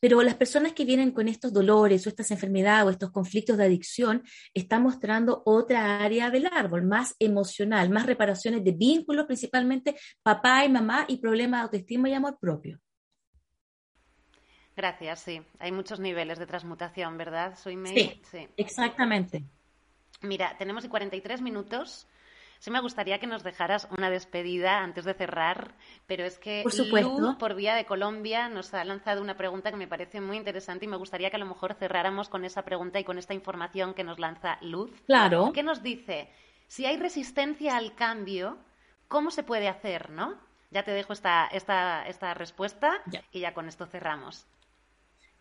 Pero 0.00 0.22
las 0.22 0.34
personas 0.34 0.72
que 0.72 0.84
vienen 0.84 1.12
con 1.12 1.28
estos 1.28 1.52
dolores 1.52 2.06
o 2.06 2.08
estas 2.08 2.30
enfermedades 2.30 2.86
o 2.86 2.90
estos 2.90 3.10
conflictos 3.10 3.56
de 3.56 3.64
adicción 3.64 4.22
están 4.54 4.82
mostrando 4.82 5.42
otra 5.44 6.00
área 6.02 6.30
del 6.30 6.46
árbol, 6.46 6.84
más 6.84 7.14
emocional, 7.18 7.90
más 7.90 8.06
reparaciones 8.06 8.64
de 8.64 8.72
vínculos, 8.72 9.26
principalmente 9.26 9.96
papá 10.22 10.64
y 10.64 10.68
mamá 10.68 11.04
y 11.08 11.18
problemas 11.18 11.60
de 11.60 11.64
autoestima 11.64 12.08
y 12.08 12.14
amor 12.14 12.38
propio. 12.40 12.80
Gracias, 14.76 15.20
sí. 15.20 15.42
Hay 15.58 15.72
muchos 15.72 16.00
niveles 16.00 16.38
de 16.38 16.46
transmutación, 16.46 17.16
¿verdad? 17.16 17.56
Soy 17.56 17.78
Sí, 17.86 18.20
sí, 18.30 18.46
exactamente. 18.58 19.44
Mira, 20.20 20.56
tenemos 20.58 20.86
43 20.86 21.40
minutos. 21.40 22.06
Sí 22.58 22.70
me 22.70 22.80
gustaría 22.80 23.18
que 23.18 23.26
nos 23.26 23.42
dejaras 23.42 23.88
una 23.90 24.10
despedida 24.10 24.78
antes 24.78 25.04
de 25.04 25.14
cerrar, 25.14 25.74
pero 26.06 26.24
es 26.24 26.38
que 26.38 26.64
por 26.64 27.38
por 27.38 27.54
vía 27.54 27.74
de 27.74 27.84
Colombia, 27.84 28.48
nos 28.48 28.72
ha 28.74 28.84
lanzado 28.84 29.22
una 29.22 29.36
pregunta 29.36 29.70
que 29.70 29.76
me 29.76 29.88
parece 29.88 30.20
muy 30.20 30.36
interesante 30.36 30.84
y 30.84 30.88
me 30.88 30.96
gustaría 30.96 31.30
que 31.30 31.36
a 31.36 31.40
lo 31.40 31.46
mejor 31.46 31.74
cerráramos 31.74 32.28
con 32.28 32.44
esa 32.44 32.62
pregunta 32.62 32.98
y 32.98 33.04
con 33.04 33.18
esta 33.18 33.34
información 33.34 33.94
que 33.94 34.04
nos 34.04 34.18
lanza 34.18 34.58
Luz. 34.62 34.90
Claro. 35.06 35.52
¿Qué 35.52 35.62
nos 35.62 35.82
dice? 35.82 36.30
Si 36.66 36.86
hay 36.86 36.96
resistencia 36.96 37.76
al 37.76 37.94
cambio, 37.94 38.58
¿cómo 39.08 39.30
se 39.30 39.42
puede 39.42 39.68
hacer, 39.68 40.10
no? 40.10 40.38
Ya 40.70 40.82
te 40.82 40.90
dejo 40.90 41.12
esta, 41.12 41.46
esta, 41.46 42.06
esta 42.06 42.34
respuesta 42.34 43.02
y 43.30 43.40
ya 43.40 43.54
con 43.54 43.68
esto 43.68 43.86
cerramos. 43.86 44.46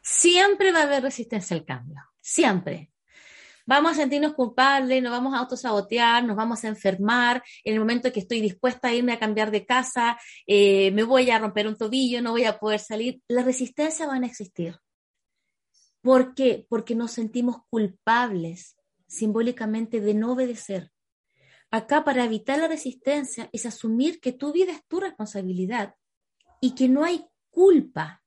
Siempre 0.01 0.72
va 0.72 0.82
a 0.82 0.84
haber 0.84 1.01
resistencia 1.01 1.57
al 1.57 1.66
cambio, 1.66 2.01
siempre 2.22 2.91
vamos 3.66 3.91
a 3.91 3.95
sentirnos 3.95 4.34
culpables, 4.34 5.01
nos 5.01 5.11
vamos 5.11 5.34
a 5.34 5.39
autosabotear, 5.39 6.24
nos 6.24 6.36
vamos 6.36 6.63
a 6.63 6.68
enfermar, 6.68 7.43
en 7.63 7.74
el 7.74 7.80
momento 7.80 8.11
que 8.11 8.20
estoy 8.20 8.41
dispuesta 8.41 8.89
a 8.89 8.93
irme 8.93 9.13
a 9.13 9.20
cambiar 9.20 9.51
de 9.51 9.66
casa, 9.66 10.18
eh, 10.45 10.91
me 10.91 11.03
voy 11.03 11.30
a 11.32 11.39
romper 11.39 11.68
un 11.68 11.78
tobillo, 11.78 12.22
no 12.22 12.32
voy 12.32 12.45
a 12.45 12.59
poder 12.59 12.80
salir, 12.80 13.22
la 13.28 13.43
resistencia 13.43 14.07
van 14.07 14.24
a 14.24 14.28
existir. 14.28 14.78
¿Por 16.01 16.36
qué? 16.36 16.66
Porque 16.70 16.95
nos 16.95 17.11
sentimos 17.11 17.57
culpables 17.70 18.76
simbólicamente 19.07 20.01
de 20.01 20.13
no 20.13 20.34
obedecer. 20.34 20.91
Acá 21.72 22.03
para 22.03 22.24
evitar 22.24 22.59
la 22.59 22.68
resistencia 22.68 23.49
es 23.51 23.66
asumir 23.66 24.20
que 24.20 24.32
tu 24.32 24.51
vida 24.51 24.72
es 24.72 24.86
tu 24.88 24.99
responsabilidad 24.99 25.95
y 26.61 26.76
que 26.76 26.88
no 26.88 27.03
hay 27.03 27.26
culpa 27.49 28.24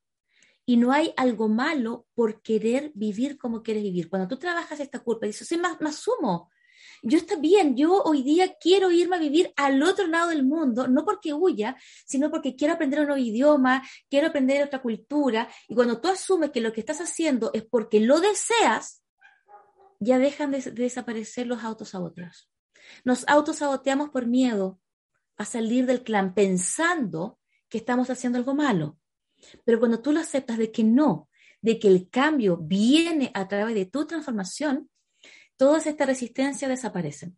y 0.68 0.76
no 0.76 0.92
hay 0.92 1.14
algo 1.16 1.48
malo 1.48 2.06
por 2.14 2.42
querer 2.42 2.92
vivir 2.94 3.38
como 3.38 3.62
quieres 3.62 3.82
vivir. 3.82 4.10
Cuando 4.10 4.28
tú 4.28 4.36
trabajas 4.36 4.78
esta 4.80 4.98
culpa, 4.98 5.24
dices, 5.24 5.48
sí, 5.48 5.56
más, 5.56 5.80
más 5.80 5.96
sumo. 5.96 6.50
Yo 7.02 7.16
está 7.16 7.36
bien, 7.36 7.74
yo 7.74 8.02
hoy 8.02 8.22
día 8.22 8.54
quiero 8.60 8.90
irme 8.90 9.16
a 9.16 9.18
vivir 9.18 9.50
al 9.56 9.82
otro 9.82 10.06
lado 10.06 10.28
del 10.28 10.44
mundo, 10.44 10.86
no 10.86 11.06
porque 11.06 11.32
huya, 11.32 11.74
sino 12.04 12.30
porque 12.30 12.54
quiero 12.54 12.74
aprender 12.74 13.00
un 13.00 13.06
nuevo 13.06 13.22
idioma, 13.22 13.82
quiero 14.10 14.26
aprender 14.26 14.62
otra 14.62 14.82
cultura. 14.82 15.48
Y 15.68 15.74
cuando 15.74 16.02
tú 16.02 16.08
asumes 16.08 16.50
que 16.50 16.60
lo 16.60 16.70
que 16.70 16.80
estás 16.80 17.00
haciendo 17.00 17.50
es 17.54 17.64
porque 17.64 18.00
lo 18.00 18.20
deseas, 18.20 19.02
ya 20.00 20.18
dejan 20.18 20.50
de, 20.50 20.60
de 20.60 20.82
desaparecer 20.82 21.46
los 21.46 21.64
autosaboteos. 21.64 22.50
Nos 23.04 23.26
autosaboteamos 23.26 24.10
por 24.10 24.26
miedo 24.26 24.78
a 25.38 25.46
salir 25.46 25.86
del 25.86 26.02
clan 26.02 26.34
pensando 26.34 27.38
que 27.70 27.78
estamos 27.78 28.10
haciendo 28.10 28.36
algo 28.36 28.54
malo. 28.54 28.98
Pero 29.64 29.78
cuando 29.78 30.00
tú 30.00 30.12
lo 30.12 30.20
aceptas 30.20 30.58
de 30.58 30.70
que 30.72 30.84
no, 30.84 31.28
de 31.60 31.78
que 31.78 31.88
el 31.88 32.08
cambio 32.10 32.56
viene 32.56 33.30
a 33.34 33.48
través 33.48 33.74
de 33.74 33.86
tu 33.86 34.06
transformación, 34.06 34.90
todas 35.56 35.86
estas 35.86 36.06
resistencias 36.06 36.68
desaparecen. 36.68 37.36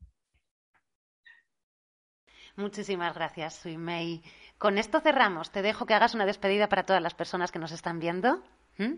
Muchísimas 2.57 3.15
gracias, 3.15 3.65
May. 3.65 4.23
Con 4.59 4.77
esto 4.77 5.01
cerramos. 5.01 5.51
Te 5.51 5.63
dejo 5.63 5.87
que 5.87 5.95
hagas 5.95 6.15
una 6.15 6.27
despedida 6.27 6.69
para 6.69 6.85
todas 6.85 7.03
las 7.03 7.15
personas 7.15 7.51
que 7.51 7.59
nos 7.59 7.73
están 7.73 7.99
viendo. 7.99 8.43
¿Mm? 8.77 8.97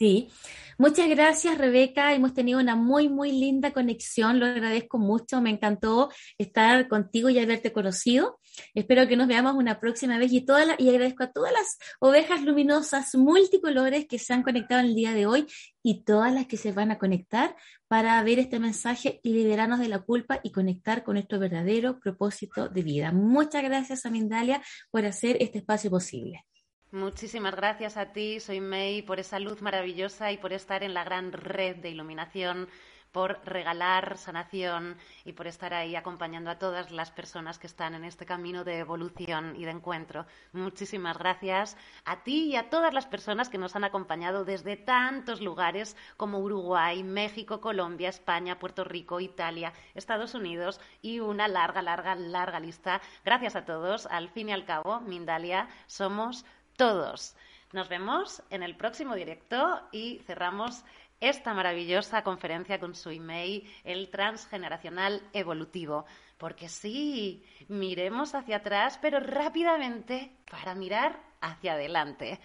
Sí, 0.00 0.30
muchas 0.78 1.10
gracias 1.10 1.58
Rebeca, 1.58 2.14
hemos 2.14 2.32
tenido 2.32 2.58
una 2.58 2.74
muy, 2.74 3.10
muy 3.10 3.32
linda 3.32 3.74
conexión, 3.74 4.40
lo 4.40 4.46
agradezco 4.46 4.96
mucho, 4.96 5.42
me 5.42 5.50
encantó 5.50 6.08
estar 6.38 6.88
contigo 6.88 7.28
y 7.28 7.38
haberte 7.38 7.70
conocido. 7.70 8.40
Espero 8.72 9.06
que 9.06 9.18
nos 9.18 9.28
veamos 9.28 9.56
una 9.56 9.78
próxima 9.78 10.16
vez 10.16 10.32
y, 10.32 10.46
y 10.78 10.88
agradezco 10.88 11.24
a 11.24 11.32
todas 11.32 11.52
las 11.52 11.76
ovejas 11.98 12.42
luminosas 12.42 13.14
multicolores 13.14 14.06
que 14.06 14.18
se 14.18 14.32
han 14.32 14.42
conectado 14.42 14.80
en 14.80 14.86
el 14.86 14.94
día 14.94 15.12
de 15.12 15.26
hoy 15.26 15.46
y 15.82 16.02
todas 16.02 16.32
las 16.32 16.46
que 16.46 16.56
se 16.56 16.72
van 16.72 16.90
a 16.92 16.98
conectar 16.98 17.54
para 17.86 18.22
ver 18.22 18.38
este 18.38 18.58
mensaje 18.58 19.20
y 19.22 19.34
liberarnos 19.34 19.80
de 19.80 19.88
la 19.88 19.98
culpa 19.98 20.40
y 20.42 20.50
conectar 20.50 21.04
con 21.04 21.16
nuestro 21.16 21.38
verdadero 21.38 22.00
propósito 22.00 22.70
de 22.70 22.82
vida. 22.82 23.12
Muchas 23.12 23.62
gracias 23.62 24.06
a 24.06 24.10
Mindalia 24.10 24.62
por 24.90 25.04
hacer 25.04 25.36
este 25.40 25.58
espacio 25.58 25.90
posible. 25.90 26.46
Muchísimas 26.92 27.54
gracias 27.54 27.96
a 27.96 28.06
ti, 28.06 28.40
soy 28.40 28.60
May, 28.60 29.02
por 29.02 29.20
esa 29.20 29.38
luz 29.38 29.62
maravillosa 29.62 30.32
y 30.32 30.38
por 30.38 30.52
estar 30.52 30.82
en 30.82 30.92
la 30.92 31.04
gran 31.04 31.30
red 31.30 31.76
de 31.76 31.90
iluminación, 31.90 32.68
por 33.12 33.40
regalar 33.44 34.18
sanación 34.18 34.96
y 35.24 35.32
por 35.32 35.46
estar 35.46 35.72
ahí 35.72 35.94
acompañando 35.94 36.50
a 36.50 36.58
todas 36.58 36.90
las 36.90 37.12
personas 37.12 37.60
que 37.60 37.68
están 37.68 37.94
en 37.94 38.04
este 38.04 38.26
camino 38.26 38.64
de 38.64 38.78
evolución 38.78 39.54
y 39.56 39.64
de 39.66 39.70
encuentro. 39.70 40.26
Muchísimas 40.52 41.16
gracias 41.16 41.76
a 42.04 42.24
ti 42.24 42.46
y 42.46 42.56
a 42.56 42.70
todas 42.70 42.92
las 42.92 43.06
personas 43.06 43.48
que 43.48 43.58
nos 43.58 43.76
han 43.76 43.84
acompañado 43.84 44.44
desde 44.44 44.76
tantos 44.76 45.40
lugares 45.40 45.96
como 46.16 46.40
Uruguay, 46.40 47.04
México, 47.04 47.60
Colombia, 47.60 48.08
España, 48.08 48.58
Puerto 48.58 48.82
Rico, 48.82 49.20
Italia, 49.20 49.72
Estados 49.94 50.34
Unidos 50.34 50.80
y 51.02 51.20
una 51.20 51.46
larga, 51.46 51.82
larga, 51.82 52.16
larga 52.16 52.58
lista. 52.58 53.00
Gracias 53.24 53.54
a 53.54 53.64
todos. 53.64 54.06
Al 54.06 54.28
fin 54.28 54.48
y 54.48 54.52
al 54.52 54.64
cabo, 54.64 55.00
Mindalia, 55.00 55.68
somos 55.86 56.44
todos. 56.76 57.34
Nos 57.72 57.88
vemos 57.88 58.42
en 58.50 58.62
el 58.62 58.76
próximo 58.76 59.14
directo 59.14 59.80
y 59.92 60.20
cerramos 60.26 60.84
esta 61.20 61.54
maravillosa 61.54 62.22
conferencia 62.22 62.80
con 62.80 62.94
su 62.94 63.10
email, 63.10 63.70
el 63.84 64.10
transgeneracional 64.10 65.22
evolutivo. 65.32 66.06
Porque 66.38 66.68
sí, 66.68 67.44
miremos 67.68 68.34
hacia 68.34 68.56
atrás, 68.56 68.98
pero 69.00 69.20
rápidamente 69.20 70.32
para 70.50 70.74
mirar 70.74 71.20
hacia 71.40 71.74
adelante. 71.74 72.40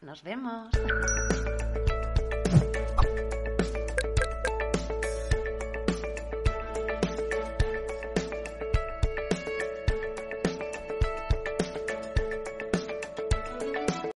Nos 0.00 0.22
vemos. 0.22 0.70